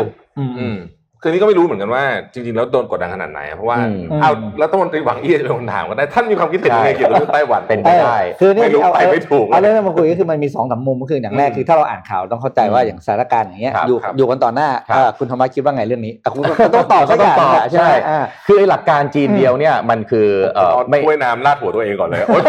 [1.28, 22.42] คุณอืมอืมคือนี่ก็ไม่รู้เหมือนกันว่าจริงๆ แล้วโดนกดดันขนาดไหนอะเพราะว่าอืมเอารัฐมนตรีหวังอี้จะเป็นคนถามก็ได้ท่านมีความคิดเห็นยังไงใช่เกี่ยวกับเรื่องไต้หวันเป็นไปได้ คือเนี่ยไม่รู้เอาไปไม่ถูกเอาเรื่องนี้มาคุยก็คือมันมีสองสามมุมก็คืออย่างแรกอืมคือถ้าเราอ่านข่าวต้องเข้าใจว่าอืมอย่างสถานการณ์อย่างเงี้ยครับอยู่ครับอยู่กันต่อหน้าครับเอ่อคุณธรรมะคิดว่าไงเรื่องนี้อะคุณก็ต้องตอบสักอย่างต้องตอบอะใช่ไหมใช่อ่าคือไอ้หลักการจีนเดียวเนี่ยมันคือเอ่อเอาไม่ถ้วยน้ำราดหัวตัวเองก่อนเลยโอ๊ย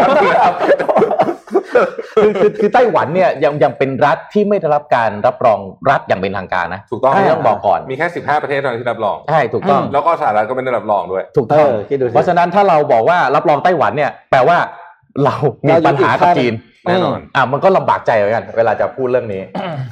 [1.53, 5.59] ครับคือคือคือไต้หวันเนี่ยยังยังเป็นรัฐที่ไม่ได้รับการรับรอง
[5.89, 14.57] รัฐอย่างเป็นทางการนะถูกต้องนนี้ต้องบอกก่อนมีแค่สิบห้าประเทศเท่านั้นที่รับรองใช่ถูกต้องอืมแล้วก็สหรัฐก็ไม่ได้รับรองด้วย ถูกต้องเออคิดดูสิเพราะฉะนั้นถ้าเราบอกว่ารับรองไต้หวันเนี่ยแปลว่า
[15.23, 15.35] เรา
[15.67, 16.53] มีปัญหากับจีน
[16.85, 19.41] แน่นอนอะมันก็ลำบากใจเหมือนกัน เวลาจะพูดเรื่องนี้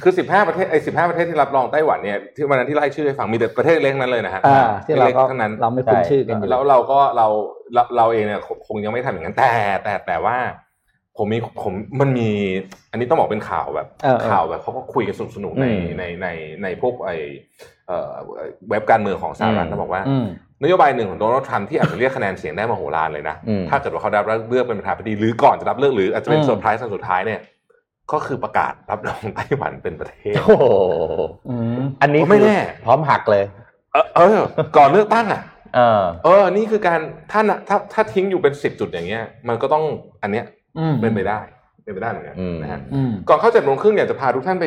[0.02, 7.26] คือสิบห้าประเทศไอ้สิบห้าประเทศที่รับรองไต้หวันเนี่ยที่วันนั้นที่ไล่ชื่อให้ฟังมีแต่ประเทศเล็กนั้นเลยนะฮะอ่าที่เราเล็กก็ๆทั้งนั้นเราไม่คุ้นใช่ชื่อกันอยู่แล้วเราก็เรา
[7.74, 10.36] เราเราเองเนี่ยคงคงยังไม่ทำอย่างนั้นแต่แต่แต่ว่า
[11.18, 12.28] ผมมีผมมันมี
[12.90, 16.28] อันนี้ต้องบอกเป็นข่าวแบบเออเออข่าวแบบเขาก็คุยกันสนุกสนุกๆในอืมในใน
[16.62, 17.10] ในพวกไอ
[17.86, 18.12] เอ่อ
[18.68, 20.26] เว็บการเมืองของสหรัฐอืมเขาบอกว่าอืม
[20.62, 27.40] นโยบายหนึ่งของโดนัลด์ทรัมป์ที่อาจจะเรียกคะแนนเสียงได้มโหฬารเลยนะอืมถ้าเกิดว่าเขาได้รับเลือกเป็นประธานาธิบดีหรือก่อนจะรับเลือกหรืออาจจะเป็นอืมเซอร์ไพรส์สุดท้ายเนี่ย
[28.12, 30.64] ก็คือประกาศรับรองไต้หวันเป็นประเทศโอ้โห
[31.48, 33.44] อืมอันนี้ไม่แน่คือพร้อมหักเลย
[33.92, 34.38] เออเออ
[34.76, 35.42] ก่อนเลือกตั้งอะ
[35.76, 37.00] เออเออนี่คือการ
[37.30, 39.84] ถ้าน่ะถ้าถ้าทิ้งอยู่เป็นสิบจุดอย่างเงี้ย มันก็ต้อง
[40.22, 40.57] อันเนี้ยอืม
[41.02, 41.40] เป็นไปได้
[41.84, 44.66] เป็นไปได้เหมือนกันอืมนะฮะอืมก่อนเข้าเจ็ดโมงครึ่งเนี่ยจะพาทุกท่านไป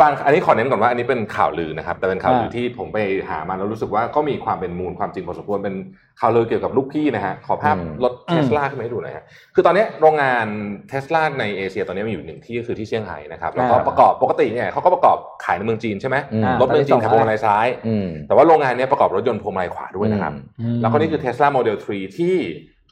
[0.00, 5.74] ฟังอันนี้ขอเน้นก่อนว่าอันนี้เป็นข่าวลือนะครับ แต่เป็นข่าวลืออ่าที่ผมไปหามาแล้วรู้สึกว่าก็มีความเป็นมูลความจริงพอสมควรเป็น
[6.20, 10.46] ข่าวลือเกี่ยวกับลูกพี่นะฮะขอภาพอืมรถเทสลาขึ้นมาให้ดูหน่อยฮะคือตอนเนี้ยโรงงาน
[10.88, 22.36] เทสลาในเอเชียตอนนี้มีอยู่หนึ่งที่ก็คือที่เซี่ยงไฮ้นะครับแล้วก็อ่าประกอบปกติเนี่ยเขาก็ประกอบขายในเมืองจีนใช่ไหมอืมรถเมืองจีนขายพวงมาลัยซ้ายอืมแต่ว่าโรงงานเนี้ยประกอบรถยนต์พวงมาลัยขวาด้วยนะครับอืมแล้วก็นี่คือ Tesla Model 3ที่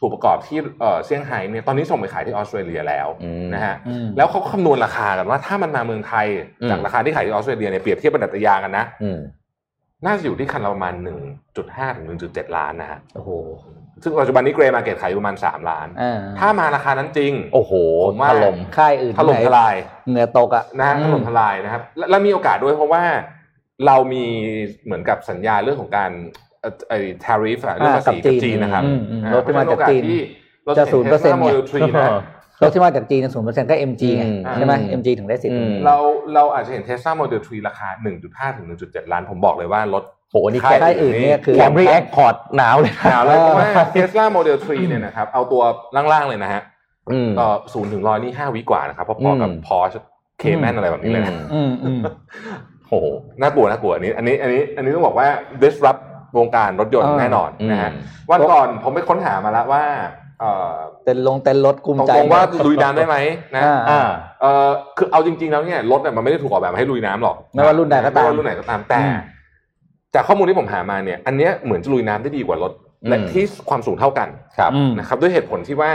[0.05, 6.27] ถูกประกอบที่เอ่อเซี่ยงไฮ้เนี่ยตอนนี้ส่งไปขายที่ออสเตรเลียแล้วอืมนะฮะอืมแล้วเขาคำนวณราคากันว่าถ้ามันมาเมืองไทย
[6.63, 9.19] อืมจากราคาที่ขายที่ออสเตรเลียเนี่ยเปรียบเทียบเป็นดัตยางกันนะอืม
[10.07, 10.95] น่าจะอยู่ที่คันละประมาณ
[11.45, 13.31] 1.5 ถึง 1.7 ล้านนะฮะโอ้โห
[14.03, 17.73] ซึ่งปัจจุบันนี้เกรย์มาเก็ตขายอยู่ประมาณ 3 ล้านอ่าถ้ามาราคานั้นจริง โอ้โห
[18.09, 19.75] ผมว่าถล่มค่ายอื่นถล่มทลาย
[20.09, 23.03] เหงื่อตกอะนะฮะถล่มทลายนะครับและและมีโอกาสด้วยเพราะว่า
[23.87, 24.25] เรามี
[24.85, 26.11] เหมือนกับสัญญาเรื่องของการ
[26.63, 30.03] เอ่อไอ้ tariff อะเรื่องภาษีอ่ากักับบจีจีนนนะครับอืมอืมอ่ารถที่มาจากจีน
[30.63, 32.11] เพราะฉะจะโอกาสที่0% Tesla Model 3นะ
[32.63, 35.97] รถที่มาจากจีนศูนย์เปอร์เซ็นต์ก็ MG ไงอืมใช่ไหมอืม MG ถึงได้สิทธิ์ตรงนี้อืมเรา
[36.35, 37.89] เราอาจจะเห็น Tesla Model 3ราคา
[38.23, 45.63] 1.5ถึง1.7ล้านผมบอกเลยว่ารถโหนี่ค่ายแค่ค่ายอื่นเนี่ยคือแคมรี่แอคคอร์ดหนาวเลยหนาวเลยเพราะว่า Tesla Model 3เนี่ยนะครับเอาตัว
[45.97, 46.63] ล่างๆเลยนะฮะ
[47.11, 49.99] อืมเอ่อศูนย์ถึงร้อยนี่ห้าวิกว่านะครับพอๆกับอืม Porsche
[50.43, 52.01] Cayman อะไรแบบนี้เลยนะอืมอืม
[52.89, 53.07] โอ้โห
[53.41, 55.29] น่ากลัวน่ากลัวอันนี้ อันนี้อันนี้อันนี้ต้องบอกว่า
[55.63, 56.01] disrupt
[56.39, 57.97] วงการรถยนต์อ่าแน่นอนนะฮะอื
[58.29, 59.85] มวันก่อนผมไปค้นหามาแล้วว่า
[60.41, 63.17] เอ่อเต้นลงเต้นรถกลุ้มตรงใจๆว่าลุยน้ำได้ไหม
[63.57, 64.03] นะอ่าอ่า
[64.41, 69.17] เออคือเอาจริง ๆแล้วเนี่ยรถเนี่ยมันไม่ได้ถูกออกแบบมาให้ลุยน้ำหรอกไม่ว่ารุ่นใดก็ตามไม่ว่ารุ่นไหนก็ตามแต่อืม
[70.15, 72.73] จากข้อมูลที่ผมหามาเนี่ย อันเนี้ยเหมือนจะลุยน้ำได้ดีกว่ารถ
[73.05, 75.91] อืมและที่ความสูงเท่ากันครับอืมนะครับ ด้วยเหตุผลที่ว่า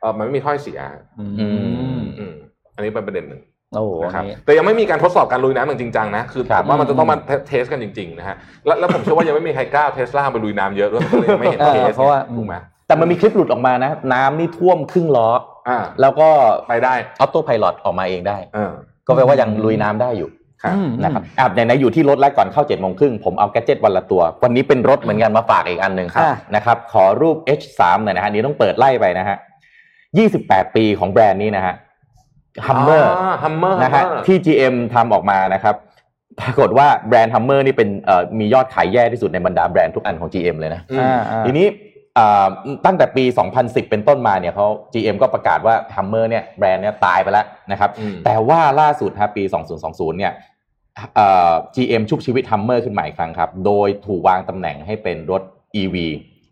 [0.00, 0.80] เออมันไม่มีท่อไอเสีย
[1.18, 1.46] อืมอื
[2.00, 2.34] มอืม
[2.74, 3.40] อันนี้เป็นประเด็นหนึ่ง
[3.74, 7.16] โอ้โหนะครับอันนี้แต่ยังไม่มีการทดสอบการลุยน้ำอย่างจริงจังนะคือครัผมว่าครับมันจะต้องมา
[7.48, 12.54] test กันจริงๆนะฮะแล้วแล้วผมเชื่อว่ายังไม่มีใครกล้าเทสลาไปลุยน้ำเยอะด้วยก็เลยยังไม่เห็นเออ test เพราะว่าถูกไหม
[12.86, 15.28] แต่มันมีคลิปหลุดออกมานะ น้ำนี่ท่วมครึ่งล้อ
[15.68, 16.28] อ่าแล้วก็
[16.68, 18.72] ไปได้ autopilot ออกมาเองได้เออ
[19.06, 20.30] ก็แปลว่ายังลุยน้ำได้อยู่
[20.62, 29.36] ครับอืมนะครับอะไหนๆอยู่ที่รถแล้วก่อนเข้า7จ็ดโมงครึ่งผมเอา gadget วันละตัว วันนี้เป็นรถเหมือนกันมาฝากอีกอันหนึ่งครับนะครับ ขอรูป H3 หน่อยนะฮะอันนี้ต้องเปิดไล่ไปนะฮะ
[30.06, 31.74] 28 ปีของแบรนด์นี้นะฮะ
[32.66, 33.04] Hummer
[33.42, 35.76] Hummer นะฮะที่ GM ทำออกมานะครับ
[36.40, 41.66] ปรากฏว่าแบรนด์ Hummer นี่เป็นเอ่อมียอดขายแย่ที่สุดในบรรดาแบรนด์ทุกอันของ GM เลยนะอ่าอ่าทีนี้
[42.18, 42.46] อ่า
[42.84, 43.24] ตั้งแต่ปี
[43.58, 49.44] 2010 เป็นต้นมาเนี่ยเขา GM ก็ประกาศว่า Hummer เนี่ยแบรนด์เนี่ยตายไปแล้วนะครับอืมแต่ว่าล่าสุดครับปี
[49.82, 50.32] 2020 เนี่ย
[51.16, 55.42] เอ่อ GM ชุบชีวิต Hummer ขึ้นมาอีกครั้งครับ โดยถูกวางตำแหน่งให้เป็นรถ
[55.80, 55.96] EV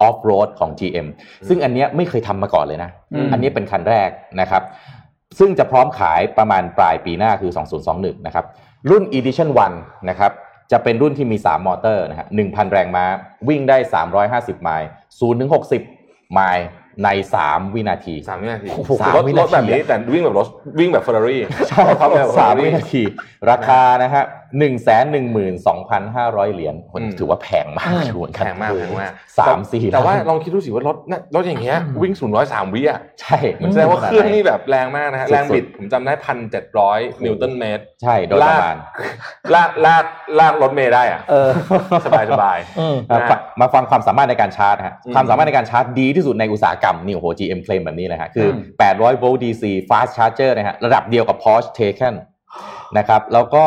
[0.06, 1.06] off road ของ GM
[1.48, 4.10] ซึ่งอันเนี้ยไม่เคยทำมาก่อนเลยนะอืมอันนี้เป็นคันแรก
[4.40, 4.62] นะครับ
[5.38, 7.52] ซึ่งจะพร้อมขายประมาณปลายปีหน้าคือ
[7.88, 8.44] 2021 นะครับ
[8.90, 10.32] รุ่น Edition 1 นะครับ
[10.72, 13.04] จะเป็นรุ่นที่มี 3 มอเตอร์นะฮะ1,000 แรงม้า
[13.48, 13.76] วิ่งได้
[14.20, 15.50] 350 ไมล์0ถึง
[15.90, 16.66] 60 ไมล์
[17.04, 17.08] ใน
[17.42, 20.46] 3 วินาทีสามวินาทีโอ้โหรถสามวิรนาทีถแบบนี้แต่วิ่งแบบรถ
[20.78, 23.02] วิ่งแบบเฟอร์รารี่ใช่ครับแบบสาม Ferrari วินาที
[23.50, 24.24] ราคานะฮะ
[24.58, 38.76] หนึ่งแสนหนึ่งหมื่นสองพันห้าร้อยเหรียญอืมถือว่าแพงมากอืมชวนแพงมากแพงมากสามสี่แต่ว่าล้นลองคิดดูสิว่ารถน่ะรถอย่างเงี้ยวิ่งศูนย์ร้อยสามวิอะใช่มันแสดงว่าเครื่องนี่แบบแรงมากนะฮะสุดๆแรงบิดผมจำได้พันเจ็ดร้อยนิวตันเมตร ใช่โดยประมาณ
[39.54, 40.04] ลากลาก
[40.40, 41.50] ลากรถเมล์ได้อะเออ
[42.06, 52.14] สบายสบายอืมอะนะมามาฟังความสามารถในการชาร์จฮะอืมความสามารถในการชาร์จดีที่สุดในอุตสาหกรรมนี่โอ้โห GM claim แบบนี้เลยฮะคือ 800โวลต์ DC fast charger นะฮะระดับเดียวกับ Porsche Taycan
[52.98, 53.64] นะครับแล้วก็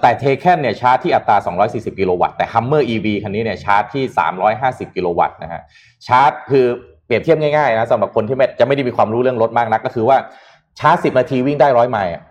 [0.00, 1.36] แต่ Taycan เนี่ยชาร์จที่อัตรา
[1.68, 4.04] 240 กิโลวัตต์ แต่ Hummer EV คันนี้เนี่ยชาร์จที่
[4.50, 5.62] 350 กิโลวัตต์นะฮะ
[6.06, 6.66] ชาร์จคือ
[7.06, 10.16] เปรียบเทียบง่ายๆนะสำหรับคนที่ไม่จะไม่ได้มีความรู้เรื่องรถมากนัก ก็คือว่า
[10.78, 12.22] ชาร์จ 10 นาทีวิ่งได้100ไมล์อะ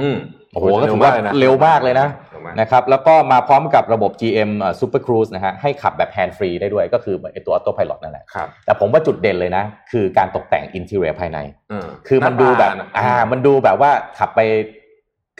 [0.00, 0.16] อืม
[0.52, 10.64] โอ้โหก็ถือว่าเร็วมากเลยนะเร็วมากนะครับ แล้วก็มาพร้อมกับระบบ GM เอ่อ Super Cruise นะฮะ ให้ขับแบบ Hand Free ได้ด้วย ก็คือไอตัว Auto Pilot นั่นแหละครับแต่ผมว่าจุดเด่นเลยนะ คือการตกแต่ง
[10.78, 11.38] Interior ภายใน
[11.70, 14.40] เออคือมันดูแบบหาตาะอ่า มันดูแบบว่าขับไป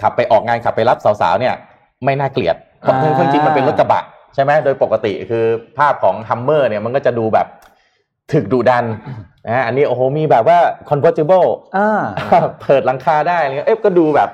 [0.01, 1.55] ขับไปออกงานขับไปรับสาวๆเนี่ย
[2.05, 4.05] ไม่น่าเกลียดเพราะอ่าจริงๆมันเป็นรถกระบะ
[4.35, 5.45] ใช่ไหมโดยปกติคือ
[5.79, 7.47] ภาพของ Hummer เนี่ยมันก็จะดูแบบ
[8.33, 8.85] ถึกดุดัน
[9.47, 10.59] นะฮะอันนี้โอ้โหมีแบบว่า
[10.91, 12.03] convertible อ่า
[12.61, 14.31] เปิดหลังคาได้อะไรเงี้ยเอ๊ะก็ดูแบบ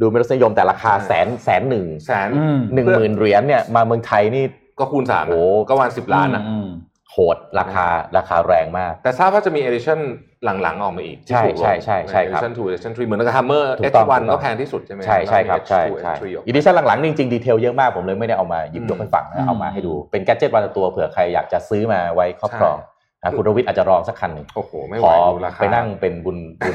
[0.00, 4.44] ดูเป็นรสนิยมแต่ราคาแสนแสนหนึ่งแสนอืมหนึ่งหมื่นเหรียญเนี่ยมาเมืองไทยนี่
[4.78, 6.68] ก็คูณสามโอ้ก็ประมาณสิบล้านอะอืม
[7.10, 7.86] โหดราคา
[8.16, 9.98] ราคาแรงมาก แต่ทราบว่าจะมี edition
[10.44, 17.34] หลังๆออกมาอีกใช่ใช่ใช่ใช่ครับ edition 2 edition 3เหมือนกับ Hummer ถูกต้อง H1 ถูกต้องก็แพงที่สุดใช่ไหมใช่ใช่ครับแล้วมีใช่ H2 ใช่ H3 ออก edition หลังๆนี่จริงๆ
[17.34, 22.78] detail เยอะมากผมเลยไม่ได้เอามาหยิบอืมยกให้ฟังอืมนะเอามาให้ดูเป็น gadget วันละตัวเผื่อใครอยากจะซื้อมาไว้ครอบครอง
[23.22, 26.74] อะคุณรวิทย์อาจจะรองสักคันหนึ่งโอ้โหไม่ไหวขอดูราคาไปนั่งเป็นบุญบุญ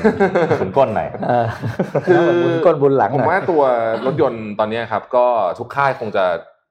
[0.61, 1.47] บุญก้นหน่อยเออ
[2.05, 3.63] คือบุญก้นบุญหลังผมหน่อยว่าตัว
[4.05, 5.25] รถยนต์ตอนเนี้ยครับ ก็
[5.59, 6.25] ทุกค่ายคงจะ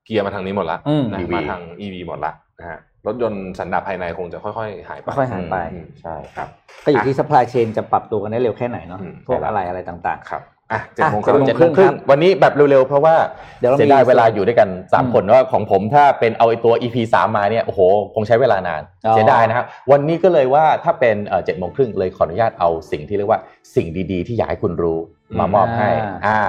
[0.05, 6.49] เกียร์มาทางนี้หมดละอืมนะ EV มาทาง EV หมดละนะฮะ รถยนต์สันดาปภายในคงจะค่อยๆ หายไปค่อยๆหายไปอืมใช่ครับ
[6.85, 10.43] ก็อยู่ที่ supply chain จะปรับตัวกันได้เร็วแค่ไหนเนาะอืมพวกอะไรอะไรต่างครับ
[10.73, 13.15] อะเจ็ดโมงคอะรึ่งเจ็เจ็ดดโมโมงงคครึ่รึ่งงวันนี้แบบเร็วๆ เพราะว่า
[13.59, 17.81] เดี๋ยวเรามีเสียดายเวลาอยู่ด้วยกันสามอืมคนว่าของผมถ้าเป็นเอาไอตัว EP สามมาเนี่ยโอ้โห
[18.15, 23.41] คงใช้เวลานานอ๋อเสียดายนะครับวันนี้ก็เลยว่าถ้าเป็นเจ็ดโมงครึ่งเลยขออนุญาตเอาสิ่งที่เรียกว่า
[23.75, 24.99] สิ่งดีๆ ที่อยากให้คุณรู้
[25.39, 26.41] มามอบให้อ่าอ่า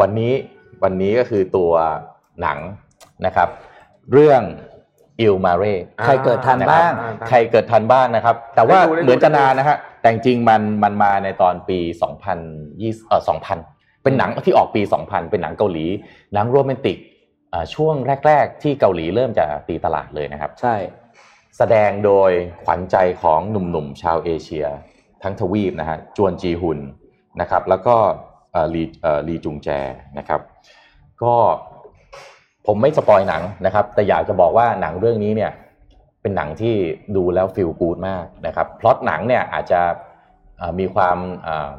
[0.00, 0.32] วันนี้
[0.82, 1.72] วันนี้ก็คือตัว
[2.42, 2.58] หนัง
[3.26, 3.48] นะครับ
[4.12, 4.42] เรื่อง
[5.22, 11.78] อิลมาเร่ใครเกิดทันบ้างอ่ใครเกิดทันบ้างนะครับ แต่ว่าได้ดูได้ดูเหมือนจะนานนะฮะแต่จริงๆมันมันมาในตอนปี
[12.42, 13.22] 2020เอ่อ
[13.62, 15.86] 2000 เป็นหนังที่ออกปี 2000 เป็นหนังเกาหลี
[16.34, 16.98] หนังโรแมนติก
[17.52, 17.94] อ่าช่วง
[18.26, 20.74] แรก ๆ ที่เกาหลีเริ่มจะตีตลาดเลยนะครับ ใช่
[21.58, 22.30] แสดงโดย
[22.64, 24.66] ขวัญใจของหนุ่มๆชาวเอเชีย
[25.22, 26.78] ทั้งทวีปนะฮะจวนจีฮยอน
[27.40, 27.96] นะครับ แล้วก็
[28.52, 29.68] เอ่อลีเอ่อลีจุงแจ
[30.18, 30.40] นะครับ
[31.22, 31.34] ก็
[32.66, 35.52] ผมไม่ spoil หนังนะครับ แต่อยากจะบอกว่าหนังเรื่องนี้เนี่ย
[36.20, 36.74] เป็นหนังที่
[37.16, 39.80] ดูแล้ว feel good มากนะครับพล็อตหนังเนี่ยอาจจะ
[40.58, 41.72] เอ่อมีความเอ่อ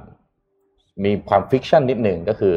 [1.03, 2.55] มีความ fiction นิดหนึ่งก็คือ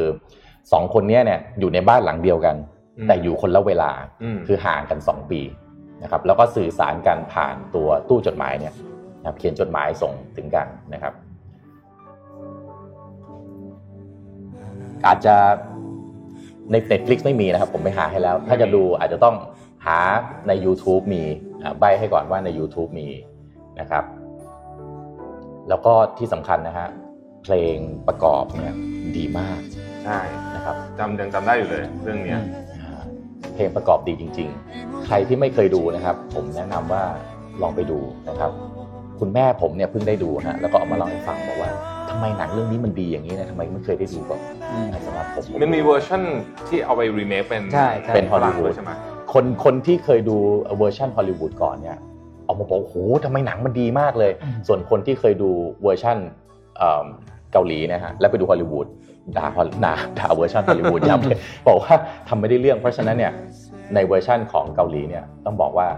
[0.72, 2.56] สองคนเนี้ยเนี่ยอยู่ในบ้านหลังเดียวกัน
[2.98, 3.90] อืมแต่อยู่คนละเวลา
[4.22, 5.40] อืมคือห่างกันสองปี
[6.02, 8.74] นะครับแล้วก็สื่อสารกันผ่านตัวตู้จดหมายเนี่ย
[9.20, 11.14] นะครับเขียนจดหมายส่งถึงกันนะครับ
[15.06, 15.36] อาจจะ
[16.72, 19.37] ใน Netflix ไม่มีนะครับ ผมไปหาให้แล้ว ถ้าจะดูอาจจะต้อง
[19.87, 19.98] หา
[20.48, 21.22] ใน YouTube มี
[21.62, 23.09] อ่าใบให้ก่อนว่าใน YouTube มี
[23.81, 24.05] นะครับ
[25.68, 26.88] แล้วก็ที่สำคัญนะฮะ
[27.44, 27.76] เพลง
[28.09, 28.74] ประกอบเนี่ย
[29.16, 29.59] ดีมาก
[30.05, 30.18] ใช่
[30.55, 32.40] นะครับจำยังจำได้อยู่เลยเรื่องเนี้ย
[32.74, 33.02] อ่า
[33.55, 37.05] เพลงประกอบดีจริง ๆ ใครที่ไม่เคยดูนะครับ ผมแนะนำว่า
[37.62, 37.98] ลองไปดู
[38.29, 38.50] นะครับ
[39.20, 41.70] คุณแม่ผมเนี่ยเพิ่งได้ดูฮะแล้วก็เอามาเล่าให้ฟังบอกว่า
[42.11, 44.40] ทำไมหนังเรื่องนี้มันดีอย่างนี้นะทำไมไม่เคยได้ดูก่อน
[44.72, 46.22] อืมสำหรับผมมันมีเวอร์ชัน
[46.68, 48.90] ที่เอาไปรีเมคเป็นใช่ใช่เป็นฮอลลีวูดฝรั่งด้ดยใช่ไหม
[49.33, 50.37] คนคนที่เคยดู
[50.79, 51.98] เวอร์ชันฮอลลีวูดก่อนเนี่ย
[52.46, 54.33] ออกมาบอกโอ้โหทำไมหนังมันดีมากเลย
[54.66, 55.50] ส่วนคนที่เคยดู
[55.83, 56.18] เวอร์ชัน
[56.79, 57.07] เอิ่ม
[57.52, 58.87] เกาหลีนะฮะแล้วไปดูฮอลลีวูด
[59.37, 61.94] ด่าฮอลด่าด่าเวอร์ชันฮอลลีวูดยับเลยบอกว่า
[62.29, 63.33] ทำไม่ได้เรื่อง เพราะฉะนั้นเนี่ย
[63.94, 65.88] ในเวอร์ชันของเกาหลีเนี่ยต้องบอกว่า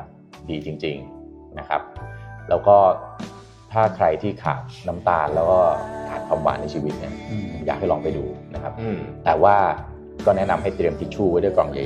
[0.50, 1.80] ดีจริง ๆนะครับ
[2.50, 2.76] แล้วก็
[3.72, 5.60] ถ้าใครที่ขาดน้ำตาลแล้วก็
[6.08, 9.56] ขาดความหวานในชีวิตเนี่ยอืมอยากให้ลองไปดูนะครับอืมแต่ว่า
[10.26, 11.84] ก็แนะนำให้เตรียมทิชชู่ไว้ด้วยกล่องใหญ่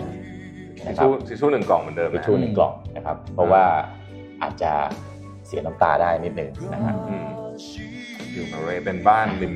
[0.76, 3.64] ทิชนะครับชู่ทิชชู่หนึ่งกล่องเหมือนเดิมทิชนะชู่หนึ่งกล่องนะครับ เพราะว่า
[4.42, 4.72] อาจจะ
[5.46, 7.26] เสียน้ำตาได้นิดหนึ่งนะครับอืม
[8.32, 9.54] อยู่มาเรเป็นบ้านริม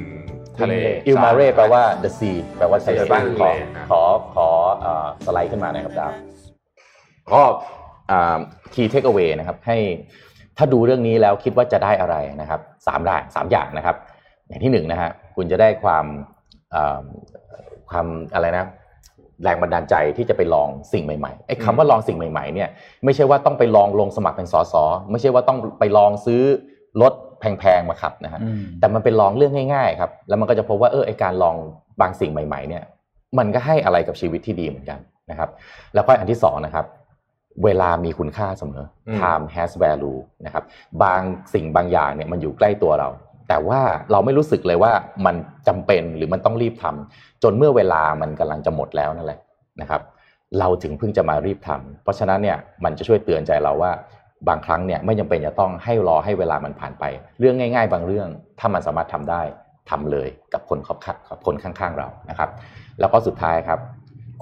[0.59, 0.75] ทะเล
[1.07, 4.03] อิลมาเร่แปลว่า the sea แปลว่าทะเลบ้านทะขเลอนะขอ
[4.35, 4.49] ขอ
[4.81, 6.13] เอ่อสไลด์ขึ้นมาหน่อยครับดาว
[7.33, 7.43] ก็
[8.11, 8.39] อ่า
[8.75, 9.79] key take away นะครับให้
[10.59, 13.97] ถ้าดูเรื่องนี้แล้วคิดว่าจะได้อะไรนะครับสามได้สามอย่างนะครับ
[14.49, 16.05] อย่างที่หนึ่งนะฮะคุณจะได้ความ
[16.75, 17.01] อ่า
[17.91, 18.67] ความอะไรนะ
[19.45, 22.69] แรงบันดาลใจที่จะไปลองสิ่งใหม่ๆไอ้อืมคำว่าลองสิ่งใหม่ๆเนี่ย
[23.05, 24.75] ไม่ใช่ว่าต้องไปลองลงสมัครเป็นสส
[25.11, 26.43] ไม่ใช่ว่าต้องไปลองซื้อ
[27.03, 31.57] รถแพงๆมาขับนะฮะอืมแต่มันเป็นลองเรื่องง่ายๆครับแล้วมันก็จะพบว่าเออไอการลอง
[32.01, 32.83] บางสิ่งใหม่ ๆเนี่ย
[33.39, 34.99] มันก็ให้อะไรกับชีวิตที่ดีเหมือนกัน
[35.31, 35.51] นะครับ
[35.95, 36.87] แล้วก็อันที่สองนะครับ
[37.65, 40.65] เวลามีคุณค่าเสมออม time has value นะครับ
[41.03, 41.21] บาง
[41.55, 43.09] สิ่งบางอย่างเนี่ยมันอยู่ใกล้ตัวเรา
[43.49, 43.81] แต่ว่า
[44.13, 44.93] เราไม่รู้สึกเลยว่า
[45.27, 45.37] มัน
[45.69, 49.41] จำเป็นหรือมันต้องรีบทำจนเมื่อเวลามันกำลังจะหมดแล้วนั่นแหละ
[49.81, 50.03] นะครับ
[50.59, 53.93] เราถึงเพิ่งจะมารีบทำเพราะฉะนั้นเนี่ยมันจะช่วยเตือนใจเราว่า
[54.49, 57.05] บางครั้งเนี่ยไม่จำเป็นจะต้องให้รอให้เวลามันผ่านไป
[57.39, 58.29] เรื่องง่าย ๆ บางเรื่อง
[58.61, 59.43] ถ้ามันสามารถทำได้
[59.91, 62.51] ทำเลยกับคนขอบข้างกับคนข้างๆเรานะครับ
[63.01, 63.79] แล้วก็สุดท้ายครับ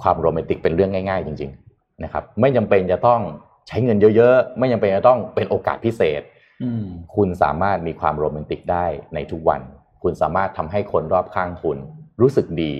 [0.01, 1.64] ความโรแมนติกเป็นเรื่องง่าย ๆ จริง ๆ
[2.03, 3.21] นะครับไม่จำเป็นจะต้อง
[3.67, 6.21] ใช้เงินเยอะๆ ไม่จำเป็นจะต้องเป็นโอกาสพิเศษ
[6.63, 9.61] อืมคุณสามารถมีความโรแมนติกได้ในทุกวัน
[10.03, 11.77] คุณสามารถทำให้คนรอบข้างคุณ
[12.21, 12.73] รู้สึกดี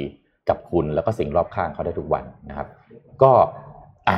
[0.50, 2.68] กับคุณแล้วก็สิ่งรอบข้างเขาได้ทุกวันนะครับ
[3.24, 3.32] ก็
[4.10, 4.18] อะ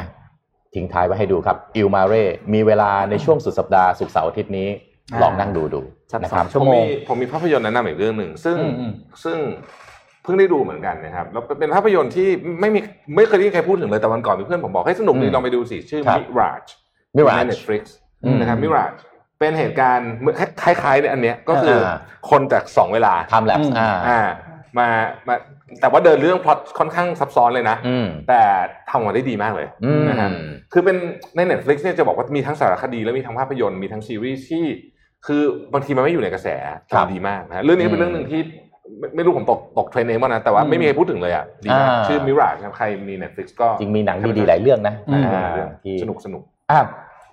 [0.76, 4.70] ทิ้งท้ายไว้ให้ดูครับอิลมาเร่มีเวลาในช่วงสุดสัปดาห์ศุกร์เสาร์อาทิตย์นี้
[5.14, 5.82] อ่าลองนั่งดูดู
[6.12, 8.92] สักนะคสารัมบชั่วผมโมงมีผมมีภาพยนตร์แนะนำอีกเรื่องหนึ่งซึ่งอืมอืม
[9.24, 9.38] ซึ่ง
[9.97, 12.28] เพิ่งได้ดูเหมือนกันนะครับแล้วเป็นภาพยนตร์ที่
[12.62, 12.80] ไม่มี
[13.16, 16.70] ไม่เคยได้ยินใครพูดถึงเลยแต่วันก่อนมีเพื่อนผมบอกให้ยสนุกดีอืมลองไปดูสิชื่อครับ Mirage
[17.18, 17.84] Mirage ใน Netflix
[18.24, 18.98] อืมนะครับ Mirage
[19.40, 21.98] เป็นเหตุการณ์เหมือนคล้ายๆในอันเนี้ยก็คืออา
[22.30, 24.22] คนจากสองเวลาทำแลบอืมอ่าอ่า
[24.78, 24.88] มา
[25.28, 25.36] มา
[25.82, 28.42] แต่ว่าเดินเรื่องพล็อตค่อนข้างซับซ้อนเลยนะอืมแต่
[28.90, 30.30] ทำออกมาได้ดีมากเลยอืมนะฮะ
[30.74, 30.96] คือเป็น
[31.36, 34.66] ใน Netflix เนี่ยจะบอกว่ามีทั้งสารคดีและมีทั้งภาพยนตร์มีทั้งซีรีส์ที่
[35.28, 35.42] คือ
[35.74, 36.48] บางทีมันไม่อยู่ในกระแส
[36.92, 38.42] ครับทำดีมากนะฮะเรื่องนี้เป็นเรื่องหนึ่งที่
[39.00, 46.80] ไม่ไม่รู้ผมตกตกเทรนด์เองบ้างนะ แต่ว่าอืมไม่มีใครพูดถึงเลยอะดีมากอ่าชื่อ Mirage ครับใครมี Netflix ก็จริงมีหนังดีๆหลายเรื่องนะอืมอ่าเรื่องที่สนุกสนุกอะ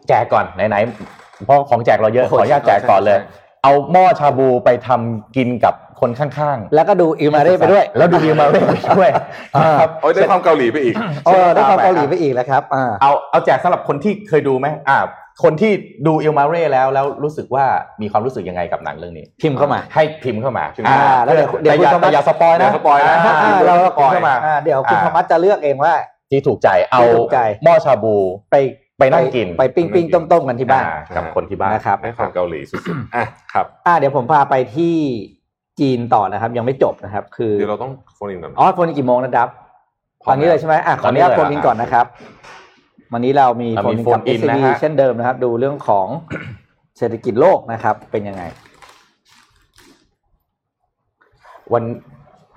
[0.08, 9.10] แจกก่อนไหนๆเพราะของแจกเราเยอะโอ้ขโหออนุญาตแจกก่อนเลยใช่ใช่เอาหม้อชาบูไปทำกินกับคนข้างๆ แล้วก็ดูอิลมาเร่ไปด้วย แล้วดูอิลมาเร่ไปด้วย
[9.56, 10.94] อ่านะครับโอ้ยได้ความเกาหลีไปอีก
[11.26, 14.98] เออได้ความเกาหลีไปอีกแล้วครับอ่าเอาเอาแจกสำหรับคนที่เคยดูไหมอ่า
[15.42, 15.72] คนที่
[16.06, 17.64] ดูอิลมาเร่แล้วแล้วรู้สึกว่า
[18.02, 25.92] มีความรู้สึกยังไงกับหนังเรื่องนี้ พิมพ์เข้ามา ให้พิมพ์เข้ามาพิมพ์เข้ามาอ่าแล้วเดี๋ยวเดี๋ยวแต่อย่าคุณธรรมะแต่อย่า spoil นะอย่า spoil นะอ่าอ่าเราเราพิมพ์เข้ามาอ่าเดี๋ยวคุณธรรมะจะเลือกเองว่า
[26.30, 28.16] ที่ถูกใจเอาที่ถูกใจหม้อชาบู
[28.50, 28.56] ไป
[28.98, 34.94] ไปนั่งกิน ไปปิ้งปิ้งต้มต้มๆกันที่บ้านอ่กับคนที่บ้านนะครับได้ความเกาหลีสุดๆอะครับอ่าเดี๋ยวผมพาไปที่
[35.80, 39.48] จีนต่อนะครับ ยังไม่จบนะครับ คือเดี๋ยวเราต้อง phone in ก่อนอ๋อ phone in กี่โมงนะครับ
[40.22, 42.06] พร้ตออมนนี้เลยใช่ไหมอะขออนุญา phone in ตอนนี้เลยก่อนนะครับ
[43.14, 46.06] วันนี้เรามีอะมี phone in กับ phone in SCB นะฮะเช่นเดิมนะครับ ดูเรื่องของ
[46.98, 48.42] เศรษฐกิจโลกนะครับ เป็นยังไง
[51.72, 51.84] วัน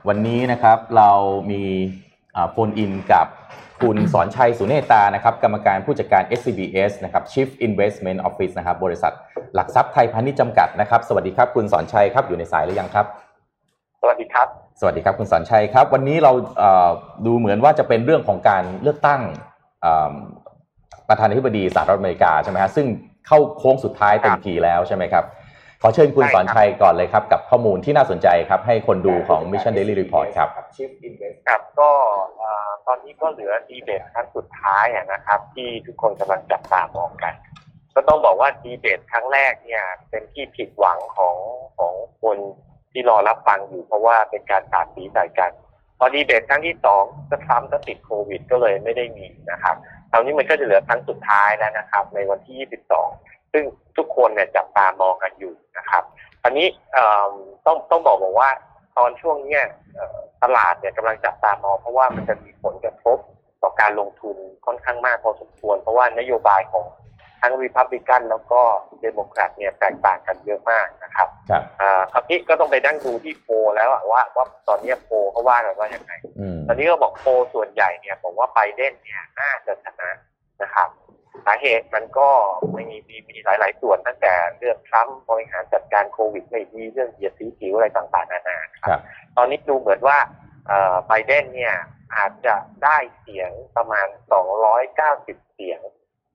[0.08, 1.12] วันนี้นะครับเรา
[1.52, 1.64] มี
[2.52, 3.28] โฟนอินกับ
[3.82, 9.14] คุณสอนชัยสุเนตานะครับกรรมการผู้จัดการ SCBS นะครับ Chief Investment Office นะครับบริษัท
[9.56, 13.06] หลักทรัพย์ไทยพาณิชย์จำกัดนะครับ สวัสดีครับคุณสอนชัยครับอยู่ในสายหรือยังครับ
[14.02, 14.48] สวัสดีครับ
[14.80, 16.90] สวัสดีครับคุณสอนชัยครับ วันนี้เราเอ่อ
[17.26, 19.22] ดูเหมือนว่าจะเป็นเรื่องของการเลือกตั้ง
[19.82, 20.14] เอ่อ
[21.10, 22.88] ประธานาธิบดีสหรัฐอเมริกาใช่ไหมฮะซึ่ง
[23.28, 25.26] เข้าโค้งสุดท้ายเต็มทีแล้วใช่ไหมครับ
[25.82, 30.50] ขอเชิญคุณใช่สครับอนชัยก่อนเลยครับ กับข้อมูลที่น่าสนใจครับ ให้คนดูของ Mission Daily Report ครับ
[31.48, 31.92] ครับก็
[32.38, 37.34] เอ่อตอนนี้ก็เหลือดีเบตครั้งสุดท้ายอะนะครับ ที่ทุกคนกำลังจับตามองกัน
[37.96, 41.36] ก็ต้องบอกว่าดีเบตครั้งแรกเนี่ย เป็นที่ผิดหวังของ
[41.78, 41.94] ของ
[42.24, 42.38] คน
[42.92, 45.52] ที่รอรับฟังอยู่เพราะว่าเป็นการสาดสีใส่กัน
[46.00, 49.76] พอดีเบตครั้งที่สองก็ทรัมป์ก็ติดโควิดก็เลยไม่ได้มีนะครับ
[50.12, 52.56] คราวนี้มันก็จะเหลือครั้งสุดท้ายแล้วนะครับ ในวันที่
[53.08, 53.64] 22 ซึ่ง
[53.98, 56.04] ทุกคนเนี่ยจับตามองกันอยู่นะครับ
[56.44, 57.32] อันนี้เอ่อ
[57.66, 58.50] ต้องต้องบอกบอกว่า
[58.98, 59.64] ตอนช่วงเนี้ย
[60.44, 63.18] ตลาดเนี่ยกำลังจับตามอง เพราะว่ามันจะมีผลกระทบ
[63.62, 64.36] ต่อการลงทุน
[64.66, 66.86] ค่อนข้างมากพอสมควร เพราะว่านโยบายของ
[67.42, 68.62] ทั้งรีพับลิกันแล้วก็
[69.02, 80.10] เดโมแครตเนี่ยแตกต่างกันเยอะมากนะครับครับอ่าคราวนี้ก็ต้องไปนั่งดูที่โพลแล้วอะว่าว่าตอนเนี้ยโพลเขาว่ากันว่ายังไงอืมตอนนี้ก็บอกโพลส่วนใหญ่เนี่ยบอกว่าไบเดนเนี่ยน่าจะชนะ
[80.62, 80.90] นะครับ
[81.46, 82.30] สาเหตุมันก็
[82.76, 89.00] มีมีมีหลาย ๆ ส่วนตั้งแต่เรื่องทรัมป์บริหารจัดการโควิดไม่ดีเรื่องเหยียดสีผิวอะไรต่างๆนานาคครัรับ
[89.38, 90.18] ตอนนี้ดูเหมือนว่า
[90.68, 91.76] เอ่อไบเดนเนี่ย
[92.16, 94.08] อาจจะได้เสียงประมาณ
[94.82, 95.80] 290 เสียง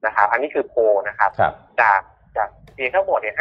[0.05, 2.01] นะครับ อันนี้คือโพลนะครับครับ จาก
[2.37, 3.35] จากเสียงทั้งหมดเนี่ย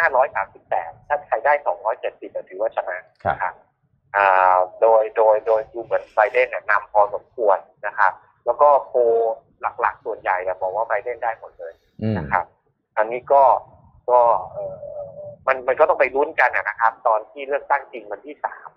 [0.50, 1.52] 538ถ้าใครได้
[1.94, 3.54] 270ก็ถือว่าชนะครับนะครับ
[4.16, 8.12] อ่าโดยโดยโดยดูเหมือนไบเดนเนี่ยนำพอสมควรนะครับ
[8.46, 8.98] แล้วก็โพล
[9.80, 12.44] หลักๆ ส่วนใหญ่เนี่ยบอกว่าไบเดนได้หมดเลยอืมนะครับ
[12.98, 13.42] อันนี้ก็
[14.10, 14.20] ก็
[14.52, 14.76] เอ่อ
[15.46, 18.68] มันมันก็ต้องไปลุ้นกันนะนะครับ ตอนที่เลือกตั้งจริงวันที่สาม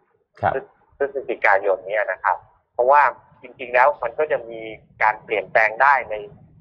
[0.41, 0.53] ครับ
[0.97, 2.37] พฤศจิกายนเนี้นะครับ
[2.73, 3.01] เพราะว่า
[3.41, 4.59] จริงๆแล้วมันก็จะมี
[5.03, 6.15] การเปลี่ยนแปลงได้ใน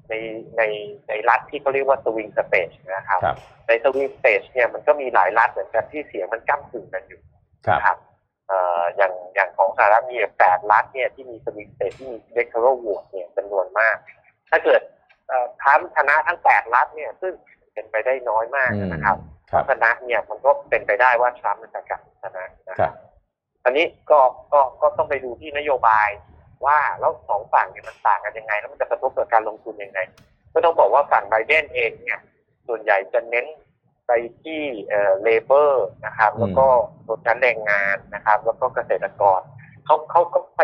[0.09, 0.13] ใน
[0.57, 0.61] ใน
[1.07, 3.37] ในรัฐที่เขาเรียกว่า swing state นะครับครับ
[3.67, 7.21] ใน swing state เนี่ยมันก็มีหลายรัฐเหมือนกันที่เสียงมันก้ากึ่งกันอยู่
[7.67, 7.97] ครับนะครับ
[8.47, 13.95] เอ่ออย่างอย่างของสหรัฐมีแปดรัฐเนี่ยที่มีสวิงสเตจที่มีเ e ก t o r a l vote เนี่ยจำนวนมาก
[14.49, 14.81] ถ้าเกิด
[15.27, 17.33] เอ่อทรัมป์ชนะทั้งแปดรัฐเนี่ยซึ่ง
[17.73, 19.17] เป็นไปได้น้อยมากนะครับ
[19.51, 22.95] ครับชนะเนี่ยมันก็เป็นไปได้ว่าทรัมป์มันจะกลับชนะนะคครับ
[23.65, 24.19] อันนี้ก็
[24.53, 26.09] ก็ก็ต้องไปดูที่นโยบาย
[26.65, 29.99] ว่าแล้วสองฝั่งเนี่ยมันต่างกันยังไง แล้วมันจะกระทบกับการลงทุนยังไง
[30.53, 32.19] ก็ต้องบอกว่าฝั่งไบเดนเองเนี่ย
[32.67, 33.45] ส่วนใหญ่จะเน้น
[34.07, 34.11] ไป
[34.43, 36.67] ที่เอ่อเลเบอร์นะครับ แล้วก็
[37.05, 39.39] ชนชั้นแรงงานนะครับ แล้วก็เกษตรกร
[39.85, 40.61] เขาเขาก็ไป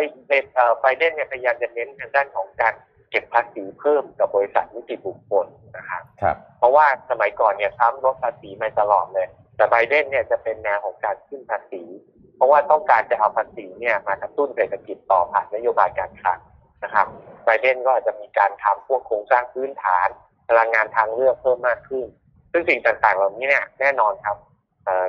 [0.56, 2.74] เอ่อไบเดนเนี่ยพยายามจะเน้นทางด้านของการ
[3.10, 11.84] เก็บภาษีเพิ่มกับบริษัทนิติบุคคลนะครับครับ เพราะว่าสมัยก่อนเนี่ยทรัมป์ลดภาษีมาตลอดเลย แต่ไบเดนเนี่ยจะเป็นแนวของการขึ้นภาษี
[12.21, 16.40] เพ ราะว่าต้องการจะเอาภาษีเนี่ยมากระตุ้นเศรษฐกิจต่อผ่านนโยบายการคลัง
[16.84, 17.08] นะครับ
[17.46, 20.08] ไบเดนก็อาจจะมีการทำพวกโครงสร้างพื้นฐาน
[20.50, 22.06] พลังงานทางเลือกเพิ่มมากขึ้น
[22.52, 24.38] ซึ่งสิ่งต่างๆเหล่านี้เนี่ยแน่นอนครับ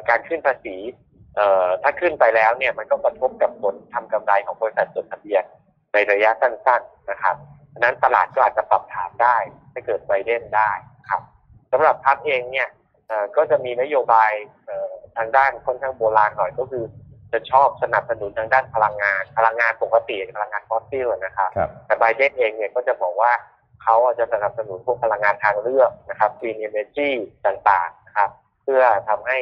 [0.09, 0.76] การขึ้นภาษี
[1.83, 5.45] ถ้าขึ้นไปแล้วเนี่ยมันก็กระทบกับผลทำกำไรของบริษัทจดทะเบียน
[5.93, 7.37] ในระยะสั้นๆนะครับ
[7.72, 9.37] ฉะนั้นตลาดก็อาจจะปรับฐานได้
[9.72, 10.70] ถ้าเกิดไบเดนได้
[11.11, 11.22] ครับ
[11.72, 12.68] สำหรับพรรคเองเนี่ย
[13.37, 14.30] ก็จะมีนโยบาย
[15.16, 16.85] ทางด้านค่อนข้างโบราณหน่อยก็คือ
[17.33, 23.33] จะชอบสนับสนุนทางด้านพลังงาน พลังงานปกติพลังงานฟอสซิลนะครับครับแต่ไบเดนเองเนี่ยก็จะบอกว่า
[23.83, 27.11] เขาอาจจะสนับสนุนพวกพลังงานทางเลือกนะครับ green energy
[27.47, 28.30] ต่างๆนะครับ
[28.62, 29.39] เพื่อทำให้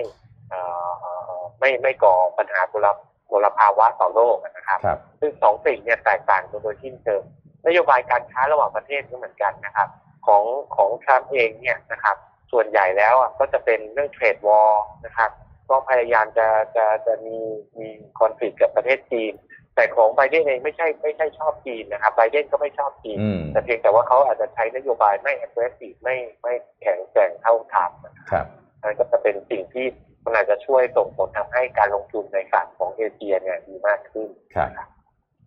[0.48, 2.86] เอ่อเอ่อไม่ไม่ก่อปัญหามล
[3.30, 7.22] มลภาวะต่อโลกนะครับครับซึ่งสองสิ่งเนี่ยแตกต่างกันโดยทิ้นเชิง
[7.66, 9.88] นโยบายการค้าระหว่างประเทศก็เหมือนกันนะครับ
[10.26, 10.44] ของ
[10.76, 12.16] ของทรัมป์เองเนี่ยนะครับ
[12.52, 14.72] ส่วนใหญ่แล้วอะก็จะเป็นเรื่องเทรดวอล
[15.04, 15.30] นะครับ
[15.70, 17.36] ก็พยายามจะจะจะมี
[17.78, 19.32] มีคอนฟ lict กับประเทศจีน
[19.74, 26.52] แต่ของไบเดนเองไม่ใช่ไม่ใช่ชอบจีนนะครับไบเดนก็ไม่ชอบจีนอืมแต่เพียงแต่ว่าเขาอาจจะใช้นโยบายไม่ aggressive ไม่ไม่
[26.82, 28.46] แข็งแกร่งเท่าทรัมป์นะครับครับ
[28.82, 29.86] นั่นก็จะเป็นสิ่งที่
[30.24, 34.68] มันอาจจะช่วยส่งผลทำให้การลงทุนในฝั่งของเอเชียเนี่ยดีมากขึ้นครับ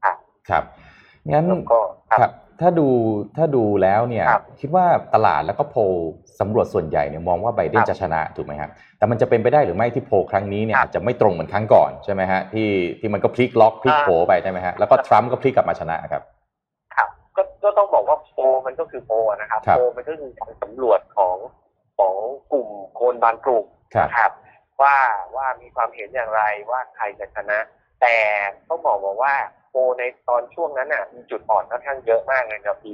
[0.03, 0.17] ครับ
[0.49, 0.63] ครับ
[1.31, 2.31] งั้นแล้วก็ครับครับ
[2.61, 2.87] ถ้าดู
[3.37, 5.79] ถ้าดูแล้วเนี่ยครับคิดว่าตลาดแล้วก็โพล
[6.39, 16.23] สำรวจส่วนใหญ่เนี่ยมองว่าไบเดนครับจะชนะถูกไหมครับแต่มันจะเป็นไปได้หรือไม่ที่โพลครั้งนี้เนี่ยครับอาจจะไม่ตรงเหมือนครั้งก่อนใช่ไหมฮะที่ที่มันก็พลิกล็อกพลิกอ่าโผไปใช่ไหมฮะแล้วก็ทรัมป์ก็พลิกกลับมาชนะครับ
[16.95, 21.35] ครับก็ก็ต้องบอกว่าโพลมันก็คือโพลนะครับครับโพลมันก็คือการสำรวจของ
[21.97, 22.15] ของ
[22.51, 22.67] กลุ่ม
[22.99, 24.31] คนบางกลุ่มครับนะครับ
[24.81, 24.97] ว่า
[25.35, 27.59] ว่ามีความเห็นอย่างไรว่าใครจะชนะ
[28.01, 28.15] แต่
[28.69, 29.33] ต้องบอกบอกว่า
[29.73, 32.91] โพลในตอนช่วงนั้นน่ะมีจุดอ่อนค่อนข้างเยอะมากเลยในปี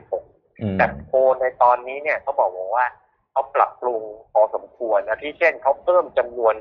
[0.00, 2.86] 2016อืมแต่โพลในตอนนี้เนี่ยเขาบอกว่า
[3.32, 4.02] เขาปรับปรุง
[4.32, 6.54] พอสมควรนะที่เช่นเขาเพิ่มจำนวน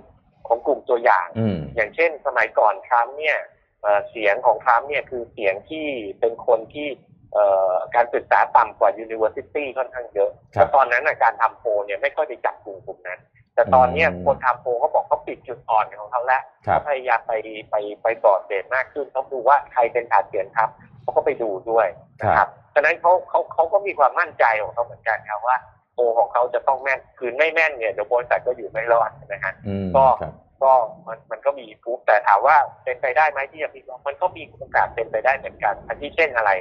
[0.48, 3.38] ของกลุ่มตัวอย่างอืมอย่างเช่น สมัยก่อนทรัมป์เนี่ย
[3.82, 5.88] เอ่อเสียงของทรัมป์เนี่ยคือเสียงที่
[6.20, 6.88] เป็นคนที่
[7.34, 13.20] เอ่อการศึกษาต่ำกว่า university ค่อนข้างเยอะครับแต่ตอนนั้นน่ะการทำโพลเนี่ยไม่ค่อยได้จับกลุ่มกลุ่มนั้น
[13.60, 17.34] แต่ตอนเนี้ยอืมคนทำโพลเขาบอกเขาปิดจุดอ่อนของเขาแล้วครับเขาพยายามไป
[17.70, 20.70] ไปไปบอดเดตมากขึ้นเขาดูว่าใครเป็นฐานเสียงครับ
[21.02, 21.88] เขาก็ไปดูด้วย
[22.20, 25.58] นะครับฉะนั้นเขาเขาเขาก็มีความมั่นใจของเขาเหมือนกันครับว่า
[25.94, 30.34] โพลของเขาจะต้องแม่นคือไม่แม่นเนี่ยเดี๋ยวบริษัทก็อยู่ไม่รอดนะฮะอืมก็ครับ
[30.64, 30.72] ก็
[31.08, 36.52] มันมันก็มีฟลุกแต่ถามว่าเป็นไปได้ไหมที่จะพลิกล็อกมันก็มีโอกาสเป็นไปได้เหมือนกันอันที่เช่นอะไร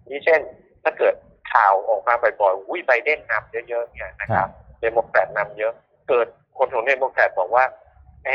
[0.00, 0.40] อันที่เช่น
[0.84, 1.14] ถ้าเกิด
[1.52, 4.48] ข่าวออกมาบ่อยๆอุ้ยไบเดนนำเยอะๆเนี่ยนะครับ
[4.80, 5.72] เดโมแครตนำเยอะ
[6.08, 6.28] เกิด
[6.58, 7.64] คนของเดโมแครตบอกว่า
[8.24, 8.30] แหม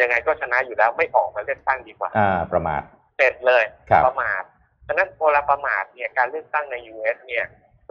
[0.00, 2.82] ยังไงก็ชนะอยู่แล้วไม่ออกมาเลือกตั้งดีกว่า อ่า ประมาท
[3.16, 4.42] เสร็จเลยครับประมาท
[4.86, 7.44] ฉะนั้นเวลาประมาทเนี่ยการเลือกตั้งใน US เนี่ย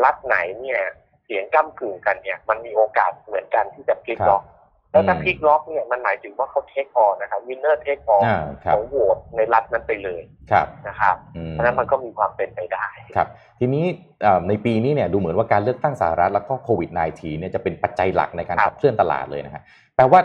[0.04, 0.82] รัฐไหนเนี่ย
[1.24, 4.44] เสียงก้ากึ่งกันเนี่ย มันมีโอกาสเหมือนกันที่จะพลิกล็อก
[4.92, 10.22] แล้วถ้าอืมพลิกล็อกเนี่ยมันหมายถึงว่าเขา take all นะครับ winner take all อ่าครับของโหวตในรัฐนั้นไปเลย
[10.52, 13.28] ครับนะครับอืมเพราะฉะนั้นมันก็มีความเป็นไปได้ครับ
[13.60, 13.86] ทีนี้
[14.22, 19.62] เอ่อในปีนี้เนี่ยดูเหมือนว่าการเลือกตั้งสหรัฐแล้วก็โควิด -19 เนี่ยจะเป็นปัจจัยหลักในการครับขับเคลื่อนตลาดเลยนะฮะ
[19.96, 20.20] แปลว่า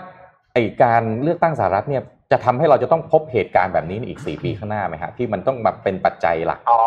[0.53, 2.03] ไอการเลือกตั้งสหรัฐเนี่ย
[2.33, 6.83] จะทำให้เราจะต้องพบเหตุการณ์แบบนี้ในอีก4ปีข้างหน้าไหมฮะที่มันต้องมาเป็นปัจจัยหลักอ๋อ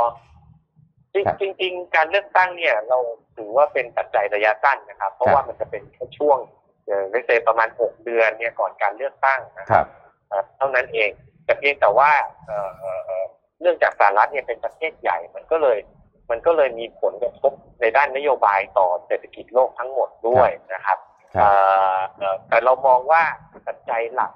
[1.13, 2.97] จริงครับจริงๆการเลือกตั้งเนี่ยเรา
[3.37, 6.58] ถือว่าเป็นปัจจัยระยะสั้นนะครับ เพราะครับว่ามันจะเป็นแค่ช่วงเออ
[7.09, 9.87] ไม่เซประมาณหกเดือนเนี่ยก่อนการเลือกตั้งนะคครัรับบ
[10.29, 11.09] เอ่อเท่านั้นเอง
[11.45, 12.11] แต่เพียงแต่ว่า
[12.45, 13.25] เอ่อเอ่อเอ่อ
[13.61, 15.77] เนื่องจากสหรัฐเนี่ยเป็นประเทศใหญ่มันก็เลย
[16.29, 20.97] มันก็เลยมีผลกระทบในด้านนโยบายต่อเศรษฐกิจโลกทั้งหมดด้วยนะครับ
[21.35, 21.49] ครับเอ่
[21.95, 23.23] อเอ่อแต่เรามองว่า
[23.67, 24.31] ปัจจัยหลัก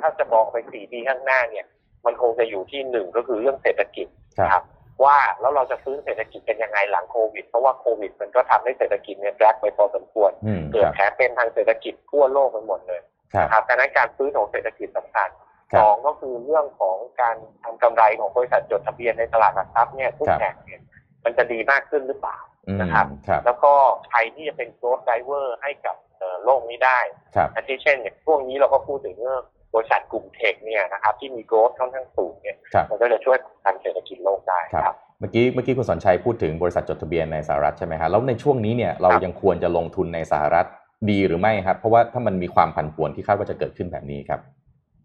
[0.00, 1.66] ถ้าจะมองไปสี่ปีข้างหน้าเนี่ย
[2.06, 4.06] มันคงจะอยู่ที่หนึ่งก็คือเรื่องเศรษฐกิจ
[4.38, 4.62] ครับนะครับ
[5.02, 13.00] ว่าแล้วเราจะฟื้นเศรษฐกิจกันยังไงหลังโควิด เพราะว่าโควิด มันก็ทำให้เศรษฐกิจเนี่ยแรกไปพอสมควรอืมเกิคดรับแผลเป็นทางเศรษฐกิจทั่วโลกไปหมดเลย
[13.34, 15.28] ครับนะครับดังนั้นการฟื้นของเศรษฐกิจสำคัญ
[15.72, 20.80] ครับสองก็คือเรื่องของการทำกำไรของบริษัทจดทะเบียนในตลาดหลักทรัพย์เนี่ยทุกครับแห่งเนี่ย
[21.24, 22.38] มันจะดีมากขึ้นหรือเปล่า
[22.68, 23.72] อืมนะครับครับ แล้วก็
[24.08, 27.00] ใครที่จะเป็น growth driver ให้กับเอ่อโลกนี้ได้
[27.36, 29.42] ครับอาทิเช่นเนี่ยช่วงนี้เราก็พูดถึงเรื่อง
[29.74, 40.66] บริษัทกลุ่มเทคเนี่ยนะครับที่มี growth ค่อนข้างสูงเนี่ยครับมันก็จะช่วยทำเศรษฐกิจโลกได้ครับครับเมื่อกี้เมื่อกี้คุณสอนชัยพูดถึงบริษัทจดทะเบียนในสหรัฐใช่ไหมฮะแล้วในช่วงนี้เนี่ยเราครับยังควรจะลงทุนในสหรัฐ
[41.10, 44.40] ดีหรือไม่ครับ เพราะว่าถ้ามันมีความผันผวนที่คาดว่าจะเกิดขึ้นแบบนี้ครับ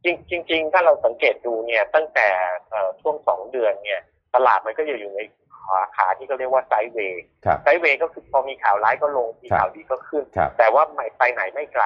[0.06, 0.18] จริง
[0.50, 2.28] จริงๆถ้าเราสังเกตดูเนี่ยตั้งแต่
[2.70, 4.02] เอ่อช่วงสองเดือนเนี่ย
[4.36, 5.20] ตลาดมันก็จะอยู่ใน
[5.56, 11.86] ขาขาที่เขาเรียกว่าไซด์เวย์ครับไซด์เวย์ก็คือพอมีข่าวร้ายก็ลงมีข่าวดีก็ขึ้นครับแต่ว่าไม่ไปไหนไม่ไกล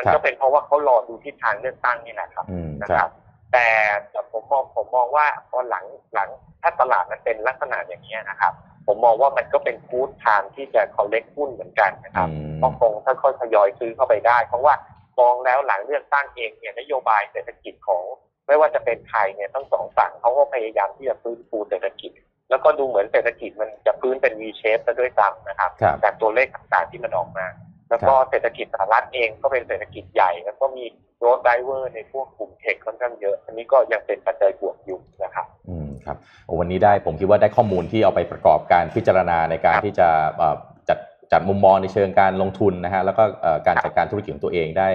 [0.00, 3.12] มันครัก็บเป็นเพราะว่าเขารอดูทิศทางเลือกตั้งนี่แหละครับอืมนะคครัรับบ
[3.52, 3.66] แต่
[4.10, 5.84] แต่ผมมองผมมองว่าพอหลัง
[6.14, 6.28] หลัง
[6.62, 8.52] ถ้าตลาดมันเป็นลักษณะอย่างนี้ยนะครับ
[8.86, 14.74] ผมมองว่ามันก็เป็นฟูดทางที่จะ collect หุ้นเหมือนกันนะครับอืมก็คงค่อยๆทยอยซื้อเข้าไปได้ เพราะว่า
[15.20, 18.02] มองแล้วหลังเลือกตั้งเองเนี่ยนโยบายเศรษฐกิจของ
[18.46, 22.10] ไม่ว่าจะเป็นไทยเนี่ยทั้งสองฝั่งเขาก็พยายามที่จะฟื้นฟูเศรษฐกิจ
[22.50, 27.46] แล้วก็ดูเหมือนเศรษฐกิจมันจะฟื้นเป็น V shape ซะด้วยซ้ำนะครับครับจากตัวเลขต่างๆที่มันออกมา
[27.90, 30.84] แล้วก็เศรษฐกิจสหรัฐเองก็เป็นเศรษฐกิจใหญ่ แล้วก็มี
[31.20, 36.16] โรดไดเวอร์ในพวกกลุ่มเทคค่อนข้างเยอะ อันนี้ก็ยังเป็นปัจจัยบวกอยู่นะครับอืมครับ
[36.46, 40.56] โอ้วันนี้ได้ผมคิดว่าได้ข้อมูลที่เอาไปประกอบการพิจารณาในการครับที่จะเอ่อ
[40.88, 40.98] จัด
[41.32, 44.88] จัดมุมมองในเชิงการลงทุนนะฮะแล้วก็เอ่อการครับจัดการธุรกิจของตัวเองได้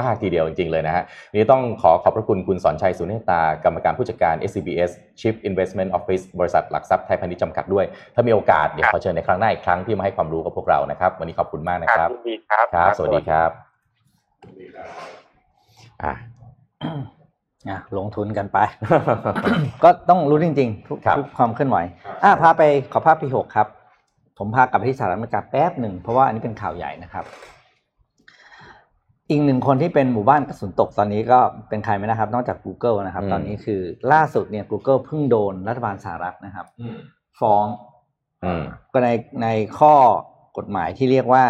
[0.00, 13.50] มากทีเดียวจริง ๆ เลยนะฮะวันนี้ต้องขอขอบพระคุณคุณสอนชัยสุเนตากรรมการผู้จัดการ SCBS Chief Investment Office บริษัทหลักทรัพย์ไทยพาณิชย์จำกัดด้วย ถ้ามีโอกาสเดี๋ยวขอเชิญในครั้งหน้าอีกครั้งที่มาให้ความรู้กับพวกเรานะครับ วันนี้ขอบคุณมากนะครับยินดีครับครับ สวัสดีครับ
[16.02, 16.14] อะ
[17.68, 18.58] อะลงทุนกันไป
[19.84, 21.78] ก็ต้องรู้จริงๆทุกครับทุกความเคลื่อนไหว
[22.24, 22.62] อะพาไป
[22.92, 23.66] ขอภาพปีหกครับ
[24.38, 27.24] ผมพากลับไปที่สหรัฐอเมริกาแป๊บหนึ่งเพราะว่าอันนี้เป็นข่าวใหญ่นะครับ
[29.30, 33.80] อีกหนึ่งคนที่เป็นหมู่บ้านกระสุนตกตอนนี้ก็เป็นใครไหมนะครับ นอกจาก Google นะครับอืมตอนนี้คือ
[34.12, 36.66] ล่าสุดเนี่ย Google เพิ่งโดนรัฐบาลสหรัฐนะครับ
[37.40, 37.64] ฟ้อง
[38.44, 38.62] อืม
[38.92, 39.08] ก็ใน
[39.42, 39.48] ใน
[39.78, 39.94] ข้อ
[40.58, 41.44] กฎหมายที่เรียกว่า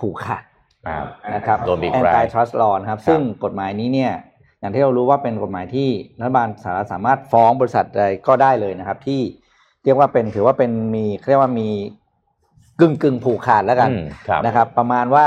[0.00, 0.44] ผูกขาด
[0.88, 0.98] อ่า
[1.34, 4.12] นะครับโดนบีบแร antitrust law นะครับ ซึ่งกฎหมายนี้เนี่ย
[4.60, 5.88] อย่างที่เรารู้ว่าเป็นกฎหมายที่
[6.20, 9.20] รัฐบาลสหรัฐสามารถฟ้องบริษัทใดก็ได้เลยนะครับ ที่
[9.84, 11.68] เรียกว่าเป็นถือว่าเป็นมีเรียกว่ามี
[12.80, 15.26] กึ่งกึ่งผูกขาดแล้วกันอืมครับนะครับ ประมาณว่า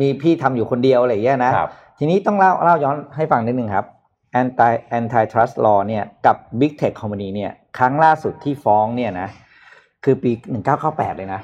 [0.00, 3.86] มีพี่ทำอยู่คนเดียวอะไรอย่างเงี้ยนะครับทีนี้ต้องเล่าเล่าย้อนให้ฟังนิดนึงครับ
[4.40, 9.28] anti antitrust law เนี่ยกับ big tech company เนี่ยครั้งล่าสุดที่ฟ้องเนี่ยนะ
[10.04, 10.30] คือปี
[10.74, 11.40] 1998 เลยนะ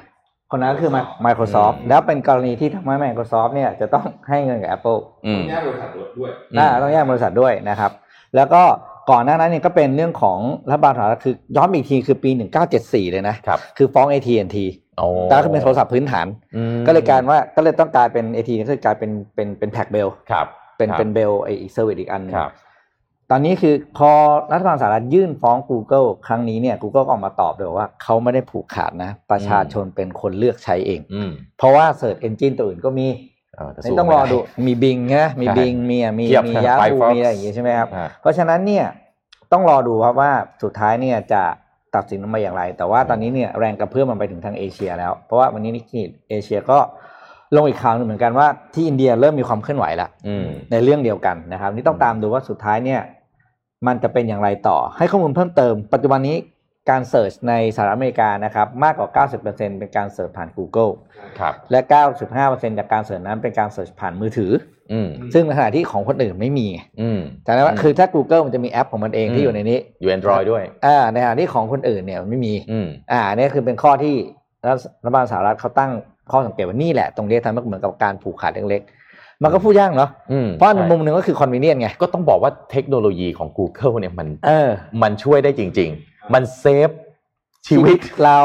[0.51, 0.91] คนนั้นก็คือ
[1.25, 5.89] Microsoft อืมแล้วเป็นกรณีที่ทำให้ Microsoft เนี่ยจะต้องให้เงินกับ Apple อืมแยกบริษัท
[6.19, 7.91] ด้วยน่าต้องแยกบริษัทด้วยนะครับ
[8.35, 8.63] แล้วก็
[9.11, 10.39] ก่อนหน้านั้นเนี่ยก็เป็นเรื่องของ
[10.69, 12.29] รัฐบาลสหรัฐคือย้อนไปอีกทีคือปี
[12.71, 14.57] 1974 เลยนะครับ คือฟ้อง AT&T
[14.99, 20.47] โอ้แต่ก็คือเป็นโทรศัพท์พื้นฐานอืมก็เลยกลารว่าก็เลยต้องกลายเป็นเอทีก็คือกลายเป็นเป็นเป็นแท็กเบลครับ
[20.77, 22.51] เป็นครับเป็นเบลไออีกเซอร์วิสอีกอันหนึงครับ
[23.31, 24.11] ตอนนี้คือพอ
[24.51, 33.07] รัฐบาลสหรัฐยื่นฟ้อง Google ครั้งนี้เนี่ย Google ก็ออกมาตอบเลยว่าเขาไม่ได้ผูกขาดนะ ประชาชนเป็นคนเลือกใช้เองอืมเพราะว่า Search Engine ตัวอื่นก็มี
[33.55, 38.85] เออแต่ไม่สู้ต้องรอไไดูมีบิงนะมีใช่บิงมีอะมีเทียบมีกับยา Firefox มีอะไรอย่างงี้ใช่ไหมครับอ่าเพราะฉะนั้นเนี่ย
[39.51, 40.31] ต้องรอดูครับว่า
[40.63, 41.43] สุดท้ายเนี่ยจะ
[41.95, 46.79] ตัดสินออกมาอย่างไร แต่ว่าตอนนี้เนี่ยแรงกระเพื่อมมันไปถึงทางเอเชียแล้ว เพราะว่าวันนี้ Nikkei Asia ก็
[47.55, 53.01] ลงอีกข่าวหนึ่งเหมือนกันว่าที่อินเดียเริ่มมีความเคลื่อนไหวแล้วอืมในเรื่องเดียวกันนะครับ นี่ต้องตามดูว่าสุดท้ายเนี่ย
[53.87, 56.37] มันจะเป็นอย่างไรต่อ ให้ข้อมูลเพิ่มเติม ปัจจุบันนี้
[56.89, 59.43] การ search ในสหรัฐอเมริกานะครับ มากกว่า 90%
[59.79, 60.91] เป็นการ search ผ่าน Google
[61.39, 61.79] ครับและ
[62.29, 64.78] 95%จากการ search นั้นเป็นการ search ผ่านมือถืออืม
[65.33, 74.15] ซึ่งในขณะที่ของคนอื่นไม่มีไงอืมแต่นั้นว่าอืมคือถ้า Google มันจะมีแอปของมันเองอืมที่อยู่ในนี้ อยู่ Android ด้วยอ่าในขณะที่ของคนอื่นเนี่ยมันไม่มีอืมอ่าเนี่ยคือเป็นข้อที่
[75.03, 75.91] รัฐบาลสหรัฐเขาตั้ง
[76.31, 84.69] ข้อสังเกตว่านี่แหละ ตรงนี้ทำให้เหมือนกับการผูกขาดเล็กๆ มันก็พูดยากเนาะอืมเพราะในใช่มุมหนึ่งก็คือ convenient ไง ก็ต้องบอกว่าเทคโนโลยีของ Google เนี่ยมันเออ
[85.01, 86.89] มันช่วยได้จริง ๆ มัน save
[87.67, 88.39] ชีวิตเรา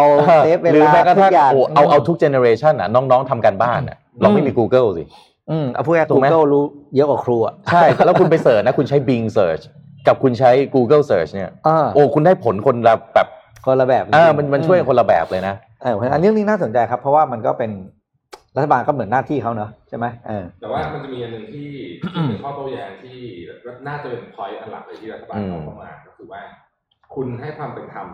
[0.45, 5.05] save เวลาหรือแม้กระทั่งทุกอย่างโอ้เอาเอาทุก generation อะน้องๆทำการบ้านอะเราไม่มี Google สิ
[5.51, 6.64] อืมเอาพูดง่ายถูกไหม Google รู้
[6.97, 9.62] เยอะกว่าครูอะใช่ แล้วคุณไปเสิร์ชนะ คุณใช้ Bing Search
[10.07, 13.28] กับคุณใช้ Google Search เนี่ย อ่าโอ้ คุณได้ผลคนละแบบ
[13.64, 17.70] คนละแบบเออมันมันช่วยคนละแบบเลยนะ เออเพราะฉะนั้นอันนี้นี่น่าสนใจครับ เพราะว่ามันก็เป็น
[18.57, 21.68] รัฐบาลก็เหมือนหน้าที่เขาเนอะใช่ไหมเออ แต่ว่ามันจะมีอันหนึ่งที่
[22.01, 23.18] ที่เป็นข้อโต้แย้งที่
[23.88, 26.40] น่าจะเป็นพอยต์อันหลักเลยที่รัฐบาลอืม เอาเข้ามาก็คือว่า
[27.15, 28.09] คุณให้ความเป็นธรรม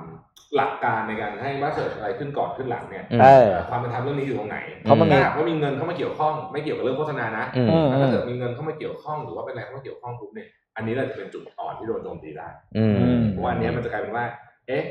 [0.57, 14.25] หลักการในการให้ว่าเสิร์ชอะไรขึ้นก่อนขึ้นหลังเนี่ยอืมเออ ความเป็นธรรมเรื่องนี้อยู่ตรงไหนเพราะมันมีถ้าหากว่ามีเงินเข้ามาเกี่ยวข้องไม่เกี่ยวกับเรื่องโฆษณานะอืมอืมถ้าเกิดมีเงินเข้ามาเกี่ยวข้องหรือว่าเป็นอะไรเข้ามาเกี่ยวข้องปุ๊บเนี่ยอันนี้แหละจะเป็นจุดอ่อนที่โดนโจมตีได้อืมอืมเพราะว่าอันเนี้ยมันจะกลายเป็นว่า
[14.69, 14.85] เอ๊ะ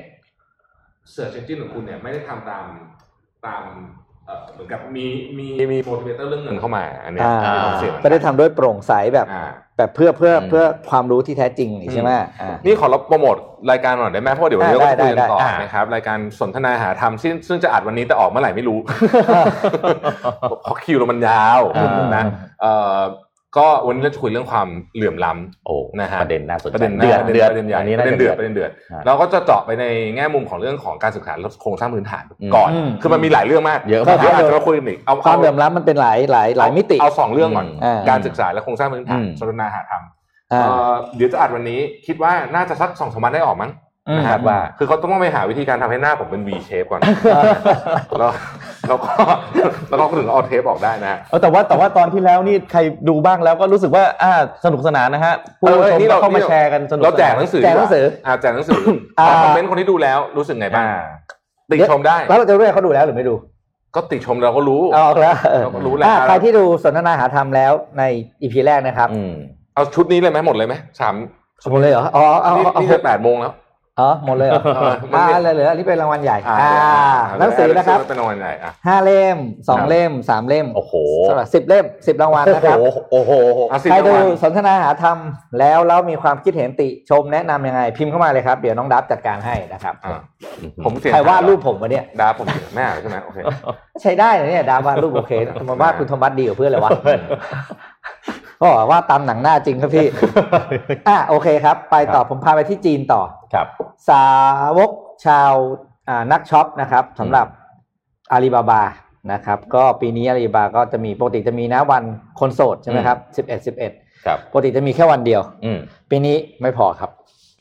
[1.14, 2.66] Search Engine ของคุณเนี่ยไม่ได้ทำตาม
[3.46, 3.64] ตาม
[4.26, 5.06] เอ่อเหมือนกับมี
[5.38, 12.12] มีมี motivator เรื่องเงินเข้ามา อันเนี้ยอ่าอันนี้ต้องเสียไม่ได้ทำด้วยโปร่งใสแบบอ่า แบบเพื่อเพื่ออืมเพื่อความรู้ที่แท้จริงนี่ใช่ไหม
[12.42, 13.38] อ่านี่ขอรับโปรโมท
[13.72, 18.80] รายการหน่อยได้ไหมเพราะว่าเดี๋ยววันนี้เราได้ก็จะคุยกันได้ต่อได้นะครับรายการสนทนาหาธรรมซึ่งซึ่งจะอัดวันนี้แต่ออกเมื่อไหร่ไม่รู้
[20.64, 22.24] เพราะคิวเรามันยาวอ่านนะ
[22.62, 22.98] เอ่อ
[23.58, 29.86] ก็วันนี้เราจะคุยเรื่องความเหลื่อมล้ำโอ้นะฮะประเด็นน่าสนใจประเด็นเดือดประเดือดประเด็นใหญ่อันนี้ประน่าเด็นจะเดืเดืออดดประเด็นเดือดอ่าเราก็จะเจาะไปใน
[30.16, 40.04] แง่มุมของเรื่องของการศึกษาและโครงสร้างพื้นฐานอืมก่อนอืมคือมันมีหลายเรื่องมากเยอะก็มากเดี๋ยวอาจจะมาคุยกันอีกเอาความเหลื่อมล้ำมันเป็นหลายหลายหลายมิติเอาสองเรื่องก่อนอ่าการศึกษาและโครงสร้างพื้นฐานอืมสนทนาหาธรรม
[40.54, 43.72] อ่าเอ่อเดี๋ยวจะอัดวันนี้คิดว่าน่าจะสักสองสามวันได้ออกมั้ง
[44.10, 47.02] อืมนะคครัรับบว่าคือเขาต้องไปหาวิธีการทำให้หน้าผมเป็น V shape ก่อน
[48.90, 49.00] แล้ว
[49.90, 52.80] แล้วก็แล้วก็ถึงเอาเทปออกได้นะฮะเออแต่ว่าแต่ว่าตอนที่แล้วนี่ใคร
[53.10, 54.32] ดูบ้างแล้วก็รู้สึกว่าอ่า
[54.66, 58.80] สนุกสนานนะฮะผู้เออชมนี่ก็เราเข้ามาแชร์กันสนุกเราแจกสนนหนังสือแจกหนังสือดีกว่าอ่าแจกหนังสือ
[59.20, 61.00] อ่าขอคอมเมนต์คนที่ดูแล้วรู้สึกไงบ้างอ่า
[61.72, 63.36] ติชมได้แล้วเราจะรู้ว่าเขาดูแล้วหรือไม่ดู
[63.96, 68.04] ก็ติชมเราก็รู้เอาแล้วเออเราก็รู้แล้วอ่าใครที่ดูสนทนาหาธรรมแล้วใน
[68.42, 69.34] อีพีแรกนะครับอืม
[69.76, 71.16] เอาชุดนี้เลยไหมหมดเลยไหมสาม
[71.72, 73.54] หมดเลยเหรออ๋อเอานี่เอาเอานี่จะแปดโมงแล้ว
[74.00, 79.38] อ๋อหมดเลยเหรอเออมันอ่ามีเลยเหลืออันนี้เป็นรางวัลใหญ่อ่าอ่าหนังสือนะครับเป็นรางวัลใหญ่อะห้าเล่ม
[79.68, 80.94] สองครับเล่มสามเล่มโอ้โห
[81.30, 83.32] สำหรับสิบเล่มสิบรางวัลโอ้นะครับโหโอ้โห
[83.72, 85.18] อะสิบใครรางดูวัลสนทนาหาธรรม
[85.60, 90.20] แล้วแล้วมีความคิดเห็นติชมแนะนำยังไง พิมพ์เข้ามาเลยครับ เดี๋ยวน้องดับจัดการให้นะครับอะ
[90.86, 93.38] ผมเสียงใครวาดรูปผมวะเนี่ยดาผมเสียงแม่ใช่ไหมโอเค
[94.02, 96.92] ใช้ได้นะเนี่ยดาววาดรูปโอเคทำไมวาดคุณโทมัสดีกว่าเพื่อนเลยวะ
[98.60, 100.08] ก็บอกว่าตามหนังหน้าจริงครับพี่
[101.08, 103.22] อะโอเคครับ ไปต่อผมพาไปที่จีนต่อ
[103.54, 103.68] ครับ
[104.10, 104.26] สา
[104.78, 104.92] วก
[105.26, 105.54] ชาว
[106.10, 107.48] อ่านักช็อปนะครับสำหรับ
[108.32, 108.84] อาลีบาบา
[109.34, 112.04] นะครับ ก็ปีนี้อาลีบาบาก็จะมีปกติจะมีนะวัน
[112.40, 113.92] คนโสดใช่ไหมครับสิบเอ็ดสิบเอ็ด
[114.26, 115.80] ครับปกติจะมีแค่วันเดียว อืม
[116.10, 117.10] ปีนี้ไม่พอครับ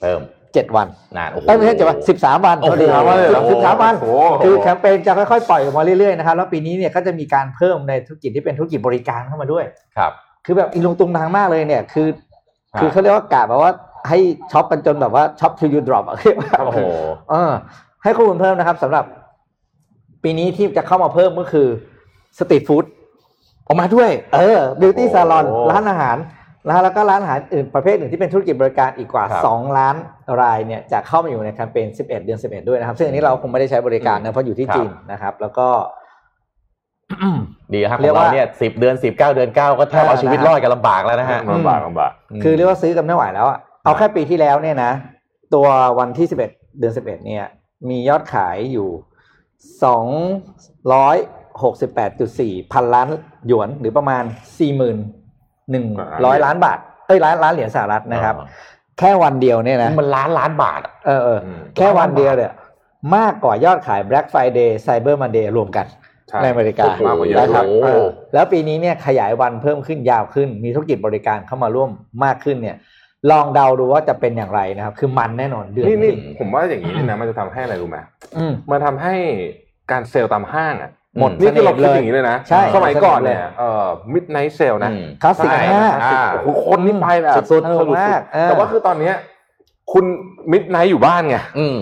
[0.00, 0.20] เพิ่ม
[0.54, 0.86] เจ็ดวัน
[1.16, 9.64] นานโอ้โหเอ้ยไม่ใช่เจ็ดวันสิบสามวันโอ้โหพอดี13วันเลยเหรอสิบสามวันโอ้โหคือแคมเปญจะค่อยๆ ปล่อยออกมาเรื่อยๆนะครับ แล้วปีนี้เนี่ยก็จะมีการเพิ่มในธุรกิจที่เป็นธุรกิจบริการเข้ามาด้วย
[9.96, 10.12] ครับ
[10.50, 12.08] คือแบบอีลุงตุงนังมากเลยเนี่ย คือ
[12.74, 13.72] ครับคือเขาเรียกว่ากะแบบว่า
[14.08, 14.18] ให้
[14.52, 16.80] ช็อปกันจนแบบว่าช็อป till you drop อะเรียกว่าโอ้โห
[17.30, 17.52] เออ
[18.02, 19.04] ให้ข้อมูลเพิ่มนะครับสำหรับ
[20.22, 21.66] ปีนี้ที่จะเข้ามาเพิ่มก็คือ
[22.38, 22.84] street food
[23.66, 26.16] ออกมาด้วย เออ beauty salon โอ้ร้านอาหาร
[26.66, 29.96] นะแล้วก็ร้านอาหารอื่นประเภทอื่นที่เป็นธุรกิจบริการอีกกว่าครับ2ล้าน
[30.40, 35.68] รายเนี่ยจะเข้ามาอยู่ในแคมเปญ 11 เดือน 11 ด้วยนะครับ ซึ่งอันนี้เราคงไม่ได้ใช้บริการนะเพราะอยู่ที่ครับจีนนะครับ แล้วก็
[37.74, 44.92] ดีฮะขเรีอยงกเราว่าเนี่ยสิบเดือนสิบเก้าเดือนเก้าก็แทบเอาชีวิตรอดกันลำบากแล้วนะฮะลำบากลำบากคือเรียกว่าซื้อกันไม่ไหวแล้วอะเอาแค่ปีที่แล้วเนี่ยนะ
[45.54, 45.66] ตัว
[45.98, 46.36] วันที่11
[46.78, 47.44] เดือน11เนี่ย
[47.88, 48.88] มียอดขายอยู่
[52.54, 53.08] 268.4พันล้าน
[53.46, 54.24] หยวนหรือประมาณ
[55.38, 58.34] 4,100ล้านบาทเอ้ยล้านล้านเหรียญสหรัฐนะครับ
[58.98, 62.52] แค่วันเดียวเนี่ยนะมันล้านล้านบาทอะเออเอออืมแค่วันเดียวเนี่ย
[63.16, 65.86] มากกว่ายอดขาย Black Friday Cyber Monday รวมกัน
[66.28, 71.90] ใช่ในอเมริกามากกว่าเยอะนะครับโอ้โหเออแล้วปีนี้เนี่ยขยายวันเพิ่มขึ้นยาวขึ้น มีธุรกิจบริการเข้ามาร่วม
[72.24, 72.76] มากขึ้นเนี่ย
[73.30, 77.98] ลองเดาดูว่าจะเป็นอย่างไรนะครับ คือมันแน่นอนเดือนนี่นี่นี้ผมว่าอย่างนี้นี่นะมันจะทำให้อะไรรู้ไหม
[78.36, 79.14] อืมมันทำให้
[79.90, 89.14] การเซลล์ตามห้างอะหมดนี่คือเราเสน่ห์คิดอย่างนี้เลยนะใช่สมัยก่อนเนี่ยหมดเสน่ห์เลยเอ่อ midnight sale นะอืมคลาสสิกใช่มากอ่าโอ้โหคนนี่ไปแบบสุดๆสนุกมากเออแต่ว่าคือตอนเนี้ย
[89.92, 90.04] คุณ
[90.52, 91.78] มิดไนท์อยู่บ้านไงอืม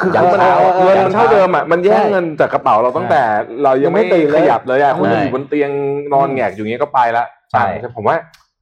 [0.00, 3.22] คือยัเขางมันเช้าเงินมันเท่าเดิมอะมันแย่งใช่เงินจากกระเป๋าเราตั้งแต่
[3.62, 5.70] เรายังไม่ยังไม่ตื่นเลยขยับเลยอะคุณใช่อยู่บนเตียง
[6.12, 7.64] นอนแงกอยู่อย่างเงี้ยก็ไปละใช่
[7.96, 8.16] ผมว่า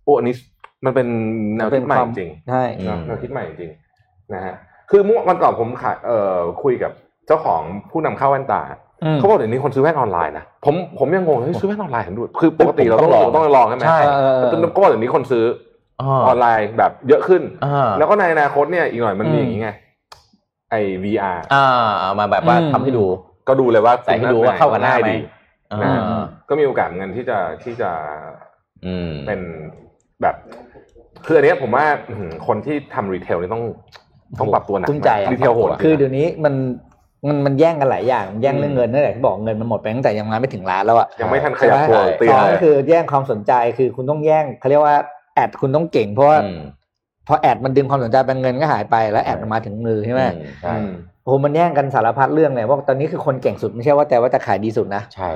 [0.05, 0.35] โอ้อันนี้
[0.85, 1.07] มันเป็น
[1.57, 3.71] แนวคิดใหม่จริงใช่อืมแนวคิดใหม่จริง
[4.35, 4.55] นะฮะ
[4.91, 6.93] คือเมื่อวันก่อนผมขายเอ่อคุยกับ
[7.27, 8.63] เจ้าของผู้นำเข้าแว่นตา
[9.05, 15.45] อืมเขาบอกเดี๋ยวนี้คนซื้อแว่นออนไลน์นะผมผมยังงงเฮ้ยซื้อแว่นออนไลน์เห็นดูคือปกติเราต้องผมต้องลองต้องลองใช่ไหมใช่เออเออแต่ก็บอกเดี๋ยวนี้คนซื้อ
[16.01, 19.71] อ๋อออนไลน์แบบเยอะขึ้นอ่าแล้วก็ในอนาคตเนี่ยอีกหน่อยมันมีอืมอย่างนี้ไง
[20.75, 21.67] ไอ้ VR อ่า
[22.01, 23.05] เอามาแบบว่าอืมทำให้ดู
[23.49, 25.17] ก็ดูเลยว่าใส่ให้ดูว่าเข้ากับหน้าไหมดี
[25.73, 26.03] อ่านะฮะ
[26.49, 27.91] ก็มีโอกาสเหมือนกันที่จะที่จะ
[28.87, 29.41] อืมเป็น
[30.23, 30.37] แบบ
[31.27, 33.65] คืออันเนี้ยผมว่าอื้อหือคนที่ทำ retail นี่ต้อง
[34.39, 36.55] ต้องปรับตัวหนักกลุ้มใจอะ retail โหดคือเดี๋ยวนี้มัน
[37.29, 44.97] มันมันแย่งกันหลายอย่างแย่งเรื่องเงินนั่นแหละที่บอกเงินมันหมดไปตั้งแต่ยังมาไม่ถึงร้านแล้วอะยังไม่ทันขยับตัวใช่ไหมเตียสงองเลก็ยคือแย่งความสนใจคือคุณต้องแย่งเขาเรียกว่า
[45.35, 46.61] แอดคุณต้องเก่งเพราะว่าอืม
[47.29, 50.91] พอแอดมันดึงความสนใจไปเงินก็หายไปแล้วแอดมันมาถึงมือใช่ไหมอืใช่อืม
[51.23, 55.31] โอ้โหมันแย่งกันสารพัดเรื่องเลยว่าตอนนี้คือคนเก่งสุดไม่ใช่ว่าแต่ว่าจะขายดีสุดนะใช่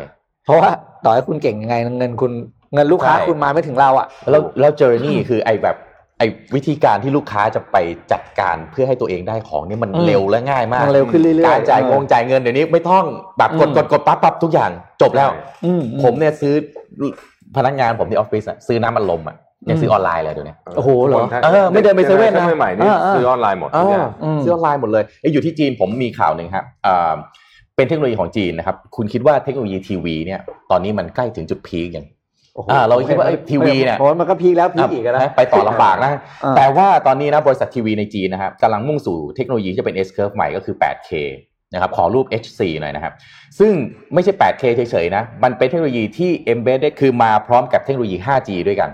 [0.45, 0.71] เพราะว่า
[1.05, 2.33] ต่อให้คุณเก่งยังไงเงินคุณ
[2.75, 5.77] เงินลูกค้าใช่คุณมาไม่ถึงเราอะแล้วแล้วเจอร์นี่คือไอ้แบบ
[6.19, 7.77] ไอ้วิธีการที่ลูกค้าจะไป
[8.13, 13.05] จัดการเพื่อให้ตัวเองได้ของเนี่ยมันอืมเร็วและง่ายมากมันเร็วขึ้นเรื่อยๆการจ่ายงงจ่ายเงินเดี๋ยวนี้ไม่ต้อง
[13.39, 14.71] แบบกดอืมกดกดปั๊บปั๊บทุกอย่าง
[15.03, 15.31] จบแล้ว
[15.65, 16.55] อืมผมเนี่ยซื้อ
[17.57, 19.37] พนักงานผมที่ออฟฟิศอะซื้อน้ำมันลมอะ
[19.71, 27.15] ยังซื้อออนไลน์เลยเดี๋ยวนี้โอ้โหเหรอคนถ้าเออไม่เดินไปเซเว่นนะใหม่ๆนี่เออเออซื้อออนไลน์หมดทุกอย่างอืมซื้อออนไลน์หมดเลยเอ้ยอยู่ที่จีนผมมีข่าวหนึ่งครับอ่า
[27.77, 30.41] เป็นเทคโนโลยีของจีนนะครับ คุณคิดว่าเทคโนโลยีทีวีเนี่ย
[30.71, 32.07] ตอนนี้มันใกล้ถึงจุด peak ยัง
[32.55, 36.11] โอ้โหอ่าเราคิดว่าไอ้ทีวีเนี่ยโอ้โหมันก็ peak แล้ว peak อีกอะนะไปต่อลำบากนะ
[36.45, 41.11] อ่าแต่ว่าตอนนี้นะบริษัททีวีในจีนนะครับกำลังมุ่งสู่เทคโนโลยีที่จะเป็น S curve ใหม่ก็คือ 8K
[41.75, 43.13] นะครับขอรูป H4 หน่อยนะครับ
[43.59, 43.73] ซึ่ง
[44.15, 48.91] ไม่ใช่ 8K เฉยๆนะ มันเป็นเทคโนโลยีที่ embedded คือมาพร้อมกับเทคโนโลยี 5G ด้วยกัน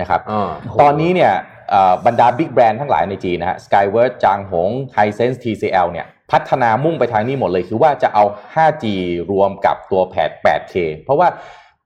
[0.00, 1.32] นะครับอ่าตอนนี้เนี่ย
[1.70, 8.24] เอ่อบรรดาบิ๊กแบรนด์ทั้งหลายในจีนนะฮะ Skyward จางหง Hisense TCL เนี่ยพัฒนามุ่งไปทางนี้หมดเลยคือว่าจะเอา
[8.54, 8.84] 5G
[9.32, 11.28] รวมกับตัวแผด 8K เพราะว่า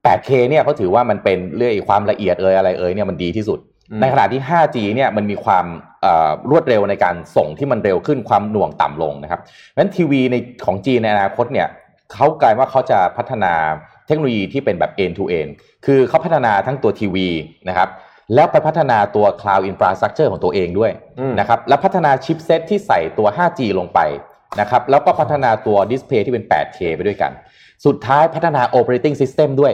[0.05, 3.59] 8K เนี่ยเขาถือว่ามันเป็นเรื่องความละเอียดเอ่ยอะไรเอ่ยเนี่ยมันดีที่สุด
[3.91, 5.67] อืมในขณะที่ 5G เนี่ยมันมีความ
[6.03, 11.69] เอ่อรวดเร็วในการส่งที่มันเร็วขึ้นความหน่วงต่ำลงนะครับเพราะฉะนั้นทีวีในของจีนในอนาคตเนี่ย
[12.13, 13.53] เขากลายว่าเขาจะพัฒนา
[14.07, 15.51] เทคโนโลยีที่เป็นแบบ end to end
[15.87, 17.29] คือเขาพัฒนาทั้งตัวทีวี
[17.69, 17.89] นะครับ
[18.35, 24.01] แล้วไปพัฒนาตัว cloud infrastructure ของตัวเองด้วยอืมนะครับแล้วพัฒนาชิปเซตที่ใส่ตัว 5G ลงไป
[24.61, 27.33] นะครับแล้วก็พัฒนาตัวดิสเพย์ที่เป็น 8K ไปด้วยกัน
[27.87, 29.73] สุดท้ายพัฒนา operating system ด้วย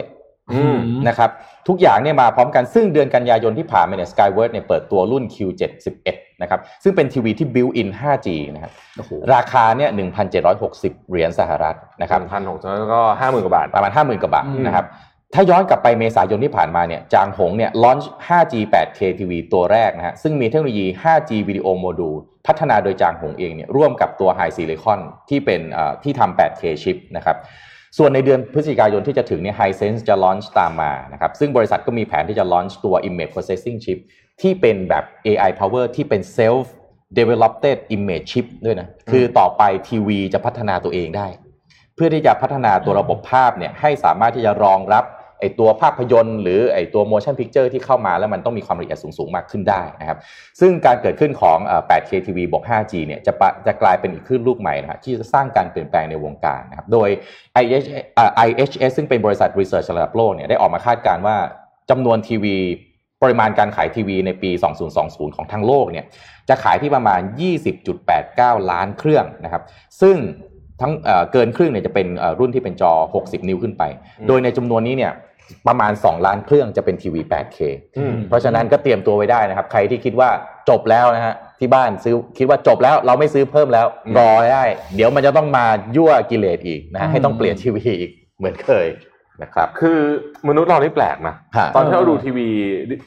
[0.53, 0.77] อืม
[1.07, 1.29] นะครับ
[1.67, 6.07] ทุกอย่างเนี่ยมาพร้อมกันซึ่งเดือนกันยายนที่ผ่านมาเนี่ย Skyward เนี่ยเปิดตัวรุ่น Q71
[6.41, 9.89] นะครับซึ่งเป็นทีวีที่ built in 5G นะครับโอ้โหราคาเนี่ย
[10.49, 14.85] 1,760 เหรียญสหรัฐนะครับพันหกแล้วก็ห้าหมื่นกว่าบาท ประมาณ 50,000 กว่าบาทอืมนะครับ
[15.33, 22.15] ถ้าย้อนกลับไปเมษายนที่ผ่านมาเนี่ยจางหงเนี่ย launch 5G 8K TV ตัวแรกนะฮะซึ่งมีเทคโนโลยี 5G วิดีโอโมดูล
[22.47, 24.99] พัฒนาโดยจางหงเองเนี่ยร่วมกับตัว High Silicon
[25.29, 27.37] ที่เป็นเอ่อที่ทำ 8K ชิปนะครับ
[27.97, 33.97] ส่วนในเดือนพฤศจิกายนที่จะถึงเนี่ย Hisense จะ launch ตามมานะครับซึ่งบริษัทก็มีแผนที่จะ launch ตัว image processing chip
[34.41, 36.65] ที่เป็นแบบ AI power ที่เป็น self
[37.17, 41.27] developed image chip ด้วยนะคือต่อไปทีวีจะพัฒนาตัวเองได้
[41.95, 45.03] เพื่อที่จะพัฒนาตัวระบบภาพเนี่ยให้สามารถที่จะรองรับ
[45.39, 50.17] ไอตัวภาพยนตร์หรือไอตัว motion picture ที่เข้ามาแล้วมันต้องมีความละเอียดสูงๆ มากขึ้นได้นะครับ
[50.59, 51.57] ซึ่งการเกิดขึ้นของ
[51.89, 57.09] 8K TV บวก 5G เนี่ยจะปจะกลายเป็นอีกคลื่นลูกใหม่นะฮะที่จะสร้างการเปลี่ยนแปลงในวงการนะครับโดย
[58.47, 61.37] IHS ซึ่งเป็นบริษัท research ระดับโลกเนี่ยได้ออกมาคาดการณ์ว่า
[61.89, 62.57] จำนวนทีวี
[63.23, 64.51] ปริมาณการขายทีวีในปี
[64.93, 66.05] 2020 ของทั้งโลกเนี่ย
[66.49, 67.21] จะขายที่ประมาณ
[67.95, 69.63] 20.89 ล้านเครื่องนะครับ
[70.01, 70.17] ซึ่ง
[70.81, 70.93] ทั้ง
[71.31, 72.07] เกินครึ่งเนี่ยจะเป็น
[72.39, 73.83] รุ่นที่เป็นจอ 60 นิ้วขึ้นไป
[74.27, 75.13] โดยในจำนวนนี้เนี่ย
[75.67, 77.59] ประมาณ 2 ล้านเครื่องจะเป็นทีวี 8K
[77.97, 80.29] อืมเพราะฉะนั้นก็เตรียมตัวไว้ได้นะครับ ใครที่คิดว่า
[80.69, 84.63] จบแล้วนะฮะที่บ้านซื้อคิดว่าจบแล้วเราไม่ซื้อเพิ่มแล้วอืมรอได้
[84.95, 88.87] เดี๋ยวมันจะต้องมายั่วกิเลสอีกนะฮะอืมให้ต้องเปลี่ยนทีวีอีกเหมือนเคย
[89.41, 89.99] นะครับคือ
[90.47, 92.47] มนุษย์เรานี่แปลกนะฮะตอนที่เราดูทีวี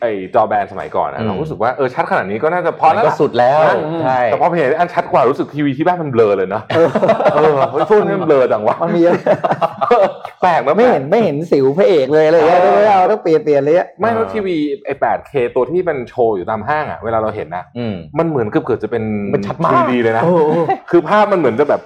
[0.01, 6.89] ไอจอแบนสมัยก่อนนะอืมเรารู้สึกว่าเออชัดขนาดนี้ก็น่าจะพอมันแล้วก็ล่ะสุดแล้วนะใช่แต่พอเห็นอันชัดกว่ารู้สึกทีวีที่บ้านมันเบลอเลยเนาะเออ
[7.70, 9.14] เฮ้ยพวกนี้มันเบลอจังวะมันมีเยอะ
[10.43, 19.05] แปลกนะไม่เห็นไม่เห็นสิวพระเอกเลยอะไรอย่างเงี้ยไม่เอาต้องเปลี่ยนเปลี่ยนเลยอะไม่แล้วทีวีไอ 8K ตัวที่มันโชว์อยู่ตามห้างอะเวลาเราเห็นนะอืมมันเหมือนเกือบเกือบจะเป็น
[19.35, 20.41] มันชัดมาก 3D เลยนะโอ้โห
[20.91, 21.83] คือภาพมันเหมือนจะแบบ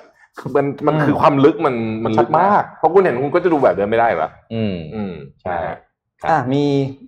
[0.56, 1.74] มันมันคือความลึกมัน
[2.04, 5.12] มันลึกชัดมาก เพราะคุณเห็นคุณก็จะดูแบบเดินไม่ได้ปะอืมอืม
[5.42, 5.76] ใช่นะฮะ
[6.20, 6.62] ครับอะมี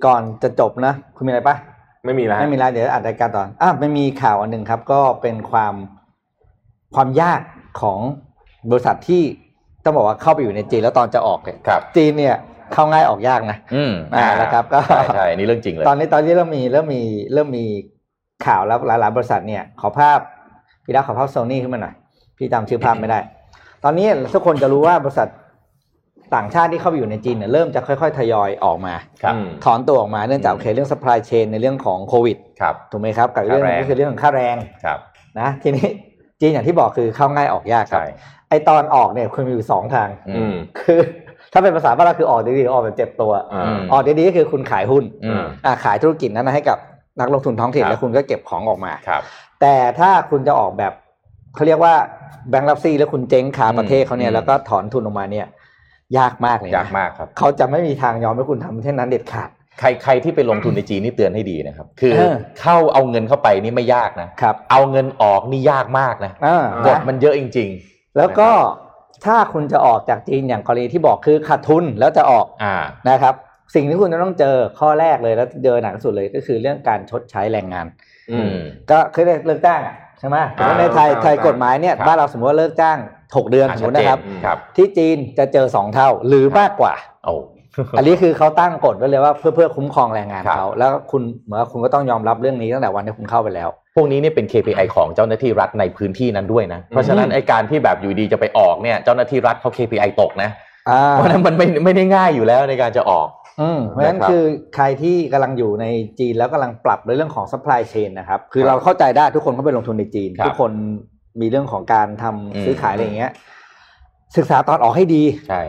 [0.06, 1.56] ก่อนจะจบนะ คุณมีอะไรปะ
[2.04, 5.74] ไม่มีแล้วฮะไม่มีแล้วเดี๋ยวอัดรายการต่ออะไม่มีข่าวอันหนึ่งครับ ก็เป็นความ
[6.94, 7.40] ความยาก
[7.80, 7.98] ของ
[8.70, 9.22] บริษัทที่
[9.84, 12.36] ต้องบอกว่าเข้าไปอยู่ในจีนแล้วตอนจะออกเนี่ยครับจีนเนี่ย
[12.72, 17.02] เข้าง่ายออกยากนะอืมอ่านะครับ ก็ใช่ใช่อันนี่เรื่องจริงเลย ตอนนี้ตอนนี้เริ่มมีเริ่มมี
[17.32, 17.64] เริ่มมี
[18.46, 20.18] ข่าวแล้วหลายๆบริษัทเนี่ย ขอภาพ
[20.84, 21.94] พี่รักขอภาพโซนี่ขึ้นมาหน่อย
[22.36, 23.18] พี่จำชื่อภาพไม่ได้
[23.84, 25.28] ตอนนี้ทุกคนจะรู้ว่าบริษัท
[26.34, 34.98] ต่างชาติที่เข้าไปอยู่ในจีนเนี่ยเริ่มจะค่อยๆ ทยอยออกมาครับอืมถอนตัวออกมาเนื่องจากโอเคเรื่อง supply chain ในเรื่องของโควิดครับถูกไหมครับกับอีกเรื่องหนึงค่าแรงก็คือเรื่องของค่าแรงครับ
[35.40, 35.88] นะทีนี้
[36.40, 38.06] จีนอย่างที่บอกคือเข้าง่ายออกยากครับใช่
[38.48, 40.98] ไอตอนออกเนี่ยคุณมีอยู่สองทางอืมคือ
[41.52, 46.78] ถ้าเป็นภาษาบ้านเราคือออกดีๆออกแบบเจ็บตัวอ่าอืมออกดีๆก็คือคุณขายหุ้นอืมอ่าขายธุรกิจนั้นนะให้กับ
[47.20, 49.22] นักลงทุนท้องถิ่นครับแล้วคุณก็เก็บของออกมาครับ
[49.60, 50.92] แต่ถ้าคุณจะออกแบบ
[51.56, 51.94] เขาเรียกว่า
[52.50, 55.46] แบงก์รับซีแล้วคุณเจ๊งคาประเทศเขาเนี่อืยมแล้วก็ถอนทุนออกมาเนี่ย
[56.18, 59.48] ยากมากเลยนะยากมากครับเขาจะไม่มีทางยอมให้คุณทำเช่นนั้นเด็ดขาด
[59.80, 67.70] ใครใครที่ไปลงทุนในจีนนี่เตือนให้ดีนะครับ คือเออเข้าเอาเงินเข้าไปนี่ไม่ยากนะครับ เอาเงินออกนี่ยากมากนะอ่ากฎมันเยอะจริง
[68.18, 68.50] แล้วก็
[69.26, 72.76] ถ้าคุณจะออกจากจีนอย่างกรณีที่บอกคือขาดทุนแล้วจะออกๆอ่า
[73.08, 73.34] นะครับ
[73.74, 77.86] สิ่งที่คุณจะต้องเจอข้อแรกเลยแล้วเจอหนักที่สุดเลยก็คือเรื่องการชดใช้แรงงาน
[78.32, 78.54] อืม
[78.90, 82.98] ก็เคยได้เลิกจ้างอะใช่ไหมแต่ว่าในไทยอ่าไทยกฎหมายเนี่ยครับบ้านเราสมมติว่าเลิกจ้าง
[83.36, 87.34] หกเดือนอ่าสมมตินะครับชัดเจนครับ ที่จีนจะเจอสองเท่าหรือมากกว่าโอ้
[87.98, 100.50] อันนี้คือเขาตั้งกฎไว้เลยว่าเพื่อเพื่อคุ้มครองแรงงานครับเขาแล้วคุณเหมือนว่าคุณก็ต้องยอมรับเรื่องนี้ตั้งแต่วันที่คุณเข้าไปแล้ว พวกนี้เนี่ยเป็น KPI ของเจ้าหน้าที่รัฐในพื้นที่นั้นด้วยนะ เพราะฉะนั้นไอการที่แบบอยู่ดีจะไปออกเนี่ยเจ้าหน้าที่รัฐเขา KPI ตกนะ
[100.90, 103.45] อ่าเพราะฉะนั้นมันไม่ไม่ได้ง่ายอยู่แล้วในการจะออกอืม
[103.90, 104.44] เพราะฉะนั้นนะครับคือ
[104.74, 105.86] ใครที่กำลังอยู่ใน
[106.18, 110.72] จีนแล้วกำลังปรับในเรื่องของ supply chain นะครับ คือครับเราเข้าใจได้ทุกคนเขาไปลงทุนในจีนครับทุกคน
[111.40, 113.32] มีเรื่องของการทำอืมซื้อขายอะไรอย่างเงี้ย
[114.36, 115.62] ศึกษาตอนออกให้ดี ใช่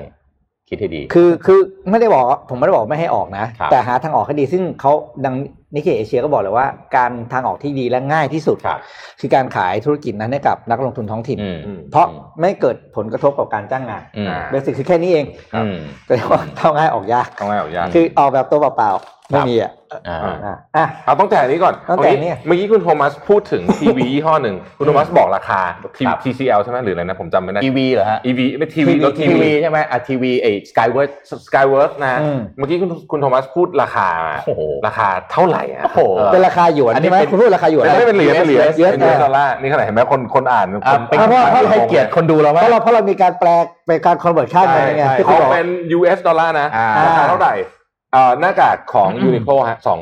[0.69, 1.59] คิดให้ดี คือคือ
[1.89, 4.93] ไม่ได้บอกว่าผมไม่ได้บอกไม่ให้ออกนะครับแต่หาทางออกให้ดีซึ่งเขา
[5.25, 5.35] ดัง
[5.75, 8.79] Nikkei Asia ก็บอกเลยว่า การทางออกที่ดีและง่ายที่สุดครับ
[9.19, 12.07] คือการขายธุรกิจนั้นให้กับนักลงทุนท้องถิ่นอืมอืมเพราะ
[12.41, 19.71] ไม่เกิดผลกระทบกับการจ้างงานอืม basic คือแค่นี้เองอืมแต่ว่าเข้าง่ายออกยากต้องให้ออกยากคือออกแบบตัวเปล่าๆ ไม่มีอะ
[20.07, 25.61] อ่าอะอะเอาตั้งแต่อันนี้ก่อนตั้งแต่เมื่อกี้เนี่ยเมื่อกี้คุณโทมัสพูดถึงทีวียี่ห้อหนึ่งคุณโทมัสบอกราคา
[26.07, 31.09] ครับ TCL ใช่ไหมหรืออะไรนะผมจำไม่ได้ทีวีเหรอฮะ EV ไม่ทีวี TV รถทีทีวีวีใช่ไหมอะทีวีไอ้สกายเวิร์
[31.47, 34.09] Skyworth นะอืมเมื่อกี้คุณคุณโทมัสพูดราคา
[34.45, 43.49] โอ้โหราคาเท่าไหร่อะโอ้โหเออเป็นราคาหยวนอันนี้ใช่ไหมเป็นคุณพูดราคาหยวนไม่ได้เป็นเหรียญเป็นเหรียญเยอะเป็น US ดอลลาร์นี่ขนาดเห็นไหมคนคนอ่านอะคนเป็นเพราะว่าเพราะให้เกียรติคนดูเราเพไหมราะเราเพราะเรามีการแปล
[43.87, 45.67] เป็นการคอนเวิร์ตค่าเงินใช่ไงใช่ที่คุณเอาบอกเป็น
[45.97, 47.86] US ดอลลาร์นะอ่าราคาเท่าไหร่เอ่อ
[48.39, 49.99] หน้ากากของยูนิโคลฮะสอง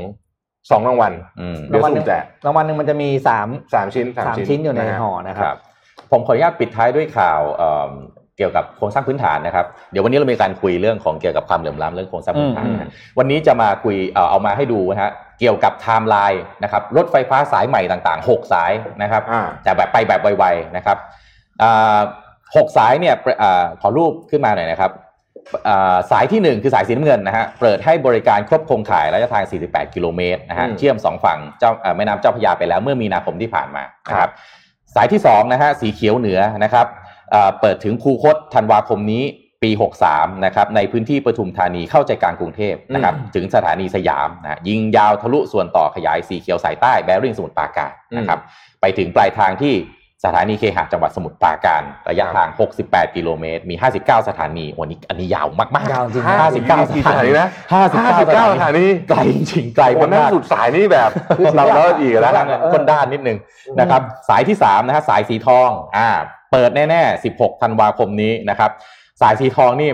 [0.72, 5.58] สองรางวัลอืมเดี๋ยวสุ่มแจกรางวัลหนึ่งมันจะมีสามสามชิ้นสามชิ้นอยู่ในะฮะห่อนะคครับรับ
[6.12, 7.92] ผมขออนุญาตปิดท้ายด้วยข่าวเอิ่ม
[8.38, 12.90] เกี่ยวกับโครงสร้างพื้นฐานนะครับ เดี๋ยววันนี้เรามีการคุยเรื่องของเกี่ยวกับความเหลื่อมล้ำเรื่องโครงสร้างพื้นฐานอืมนะฮะ
[13.20, 20.98] วันนี้จะมาคุยเอ่อเอามาให้ดูนะฮะเกี่ยวกับไทม์ไลน์นะครับรถไฟฟ้าสายใหม่ต่างๆ 6 สายนะครับอ่าแต่แบบไปแบบไวๆนะครับ
[21.62, 22.00] อ่า
[22.56, 25.05] หกสายเนี่ยอ่าขอรูปขึ้นมาหน่อยนะครับอ่า
[26.12, 34.34] สายที่ 1 คือสายสีน้ำเงินนะฮะเปิดให้บริการครบโครงข่ายระยะทาง 48 กิโลเมตรนะฮะอืมเชื่อม 2 ฝั่งเจ้าอ่าแม่น้ำเจ้าพระยาไปแล้วเมื่อมีนาคมที่ผ่านมานะคครัรับบ
[34.96, 36.88] สายที่2นะฮะสีเขียวเหนือนะครับ
[37.34, 39.24] อ่าเปิดถึงคูคตธันวาคมนี้
[39.64, 39.72] ปี
[40.08, 48.40] 63 นะครับ ในพื้นที่ปทุมธานีเข้าใจกลางกรุงเทพนะครับ ถึงสถานีสยามนะฮะยิงยาวทะลุส่วนต่อขยายสีเขียวสายใต้แบริ่งสมุทรปราการนะครับ
[48.82, 49.74] ไปถึงปลายทางที่
[50.26, 52.50] สถานีเคหะจังหวัดสมุทรปราการระยะทาง
[52.82, 57.86] 68 กิโลเมตร มี 59 สถานีวันนี้อันนี้ยาวมากๆยาวจริงห้าสิบเก้า59 สถานีนะ59
[58.20, 61.10] 59 สถานีไกลจริงๆไกลไอ้คนนั่งมากๆสุดสายนี่แบบ
[61.56, 63.38] เราแล้วอีกแล้วด้านคนด้านนิดนึง
[63.80, 66.10] นะครับ สายที่3นะฮะสายสีทองอ่า
[66.52, 68.72] เปิดแน่ๆ 16 ธันวาคมนี้นะครับ
[69.22, 69.92] สายสีทองนี่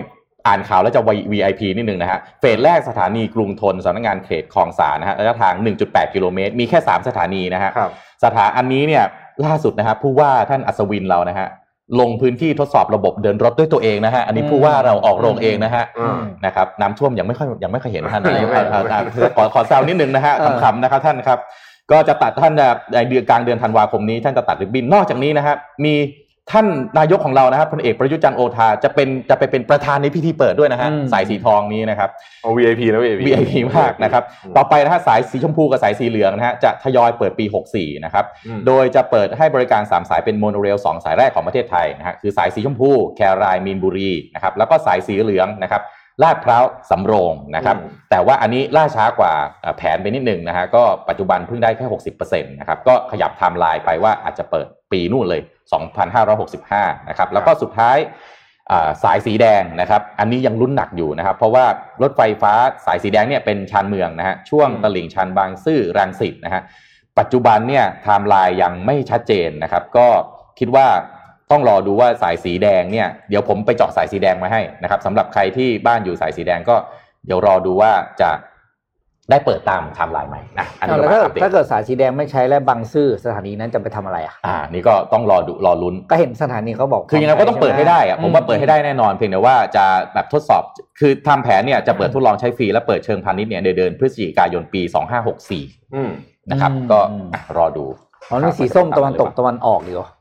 [0.48, 1.02] อ่านข่าวแล้วจะ
[1.32, 5.54] VIP นิดนึงนะฮะ เฟสแรกสถานีกรุงทนสำนักงานเขตคลองสานนะฮะระยะทาง
[5.86, 7.92] 1.8 กิโลเมตร มีแค่ 3 สถานีนะฮะครับ
[8.24, 9.04] สถานอันนี้เนี่ย
[9.48, 11.48] ล่าสุดนะครับผู้ว่าท่านอัศวินเรานะฮะ
[12.00, 21.40] ลงพื้นที่ทดสอบระบบเดินรถด้วยตัวเองนะฮะอันนี้ผู้ว่าเราออกโรงเองนะฮะอืมนะครับน้ำท่วมยังไม่ค่อยยังไม่ค่อยเห็นท่านไม่นะไม่อ่าไม่อ่าขอขอแซวนิดนึงนะฮะเออขำๆนะครับท่านครับ
[21.92, 25.94] ก็จะตัดท่านจะในเดือนกลางเดือนธันวาคมนี้ท่านจะตัดริบบิ้นนอกจากนี้นะครับมี
[26.52, 26.66] ท่าน
[27.00, 32.10] นายกของเรานะครับพลเอกประยุทธ์จันทร์โอชาจะเป็นจะไปเป็นประธานในพิธีเปิดด้วยนะฮะอืมสายสีทองนี้นะครับ
[32.42, 34.24] เอา VIP นะ VIP VIP มากนะครับ
[34.58, 45.84] ต่อไปนะฮะสายสีชมพูกับสายสีเหลืองนะฮะจะทยอยเปิดปี 64 นะครับอืมโดยจะเปิดให้บริการ 3 สายเป็นโมโนเรล 2 สายแรกของประเทศไทยนะฮะคือสายสีชมพูแครายมีนบุรีนะครับแล้วก็สายสีเหลืองนะครับ
[46.24, 51.86] ลาดพร้าวสำโรงนะครับอืมแต่ว่าอันนี้ล่าช้ากว่าเอ่อแผนไปนิดหนึ่งนะฮะก็ปัจจุบันเพิ่งได้แค่
[52.18, 55.42] 60%นะครับก็ขยับไทม์ไลน์ไปว่าอาจจะเปิดปีนู่นเลย
[56.26, 57.98] 2565 นะครับ แล้วก็สุดท้าย
[58.72, 61.66] อ่าสายสีแดงนะครับ อันนี้ยังลุ้นหนักอยู่นะครับ เพราะว่า
[62.02, 62.54] รถไฟฟ้า
[62.86, 66.62] สายสีแดงเนี่ยเป็นชานเมืองนะฮะช่วงอืมตลิ่งชันบางซื่อรังสิตนะฮะ
[67.20, 70.08] ปัจจุบันเนี่ยไทม์ไลน์ยังไม่ชัดเจนนะครับ ก็
[70.60, 70.88] คิดว่า
[71.52, 76.76] ต้องรอดูว่าสายสีแดงเนี่ยเดี๋ยวผมไปเจาะสายสีแดงมาให้นะครับสำหรับใครที่บ้านอยู่สายสีแดงก็
[77.26, 77.92] เดี๋ยวรอดูว่า
[78.22, 78.30] จะ
[79.32, 90.64] ได้เปิดตามไทม์ไลน์ใหม่นะอันนี้แล้วก็ถ้ามาอัปเดตถ้าเกิดสายสีแดงไม่ใช้และบางซื่อสถานีนั้นจะไปทำอะไรอะอ่า นี่ก็ต้องรอดูรอลุ้นก็เห็นสถานีเขาบอก คือยังไงก็ต้องเปิดให้ได้อะอืผมว่าเปิดให้ได้แน่นอนเพียงแต่ว่าจะแบบทดสอบ
[91.00, 94.82] คือทำแผนเนี่ยจะเปิดทดลองใช้ฟรีและเปิดเชิงพาณิชย์เนี่ยในเดือนพฤศจิกายนปี
[95.38, 96.12] 2564อืม
[96.50, 97.00] นะครับ ก็
[97.34, 97.86] อะรอดู
[98.30, 100.21] อ๋อนี่สีส้มตะวันตกตะวันออกดีกว่าอะ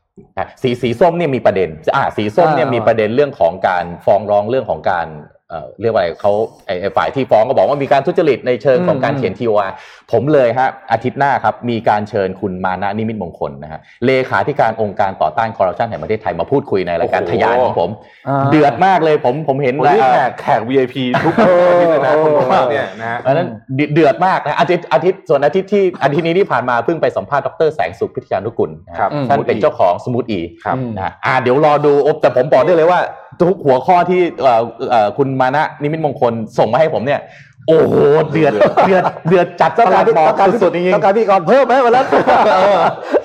[0.61, 5.07] สีสีส้มเนี่ยมีประเด็นอ่าสีส้มเนี่ยอ่ามีมีประเด็นเรื่องของการฟ้องร้องเรื่องของการ
[5.51, 6.31] เอ่อเรียกว่าอะไรเขา
[6.65, 9.71] ไอ้ไอ้ฝ่ายที่ฟ้องก็บอกว่ามีการทุจริตในเชิงของการเขียน TOR
[10.11, 17.89] ผมเลยฮะอาทิตย์หน้าครับมีการเชิญคุณมานะนิมิตมงคลนะฮะเลขาธิการองค์การต่อต้านคอร์รัปชันแห่งประเทศไทยมาพูดคุยในรายการโอ้โหทะยานของผม
[18.27, 21.33] อ่าเดือดมากเลยผมผมเห็นโอ้นี่เอ่แขอกแขก VIP ทุก
[21.67, 32.99] อาทิตย์เลยนะคุณโทมัสเนี่ยนะฮะอันนั้นเดือดเดือดมากนะอาทิตย์อาทิตย์ส่วนอาทิตย์ที่อาทิตย์นี้ที่ผ่านมาเพิ่งไปสัมภาษณ์ดรแสงสุขพิทยานุกุลนะฮะครับท่านเป็นเจ้าของ Smooth E ครับอืมนะฮะอ่าเดี๋ยวรอดูอบแต่ผมบอกได้เลยว่า
[33.41, 37.21] ทุกหัวข้อที่เอ่อเอ่อคุณมานะนิมิตมงคลส่งมาให้ผมเนี่ย
[37.67, 37.95] โอ้โห
[38.31, 38.53] เดือด
[38.85, 42.03] เดือดเดือดจัดต้องการประหลัดบอกต้องการสุดๆจริงต้องการพี่กรเพิ่มไหมวันละ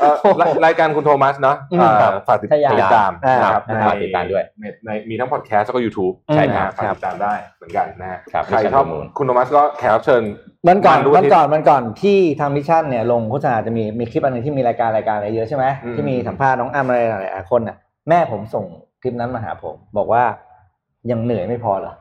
[0.00, 10.22] เอ่อรายรายการคุณโทมัสเนาะอืมอ่าครับฝากติดทะยานติดตามอ่านะครับนะในฝากติดตามด้วยในในมีทั้งพอดแคสต์แล้วก็ YouTube ใช่นะครัฮะบฝากติดตามได้เหมือนกันนะฮะครับใครชอบ Mission to the Moon คุณโทมัสก็แขกรับเชิญ
[10.68, 17.76] มันก่อนดูมันที่ก่อนมันก่อนที่ทางมิชชั่นเนี่ยลงโฆษณาจะมีมีคลิปอันหนึงที่มีรายการรายการอะไรเยอะใช่ไหมอืมที่มีสัมภาษณ์น้องอ้ำอะไรหลายๆคนน่ะ
[18.09, 18.64] แม่ผมส่ง
[19.03, 20.24] คลิปนั้นมาหาผม บอกว่า
[21.11, 21.92] ยังเหนื่อยไม่พอเหรอ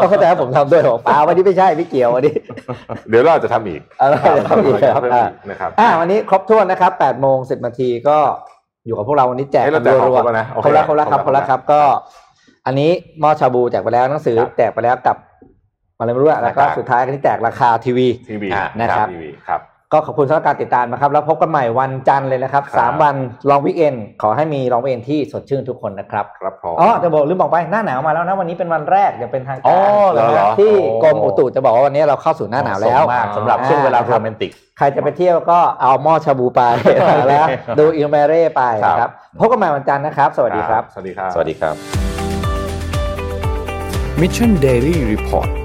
[0.00, 2.34] ก็เข้าใจว่าผมทำด้วยบอกเปล่าวันนี้ไม่ใช่ไม่เกี่ยววันนี้
[3.08, 8.16] เดี๋ยวเราจะทำอีกอะไรจะทำอีกครับเพิ่มอ่าอีกนะครับอ่าวันนี้ครบถ้วนนะครับ8โมง10นาทีก็
[8.86, 11.80] อยู่กับพวกเราวันนี้แจกเอ้ยกัเรานแจกของรัวครบแล้วนะโอๆเคคนละคนละครับคครบนแล้ละวครับก็
[12.66, 12.90] อันนี้
[13.20, 15.16] หม้อชาบูแจกไปแล้วหนังสือครับแจกไปแล้วกับ
[15.98, 19.60] อะไรไม่รู้อะแล้วก็รายการสุดท้ายก็ที่แจกราคาทีวีทีวีอ่านะครับทีวีครับ
[19.94, 23.14] ก็ขอบคุณสำหรับการติดตามนะครับ แล้วพบกันใหม่วันจันทร์เลยนะครับครับสามวัน
[23.50, 36.62] ลองวิกเอนขอให้มีลองวิกเอนที่สดชื่นทุกคนนะครับครับผมอ๋อจะบอกลืมบอกไปหน้าหนาวมาแล้วนะวันนี้เป็นวันแรกจะเป็นทางอ๋กาอรเหรอที่โอ้กรมอุตุจะบอกว่าวันนี้เราเข้าสู่หน้าหนาวแล้วเหมะสมมากสำหรับช่วงเวลาโรแมนติก ใครจะไปเที่ยวก็เอาหม้อชาบูไป
[37.28, 37.46] แล้ว
[37.78, 41.74] ดูอิลเมเร่ไปนะครับพบกันใหม่วันจันทร์นะครับ สวัสดีครับ สวัสดีครับสวัสดีครับ
[44.20, 45.61] Mission Daily Report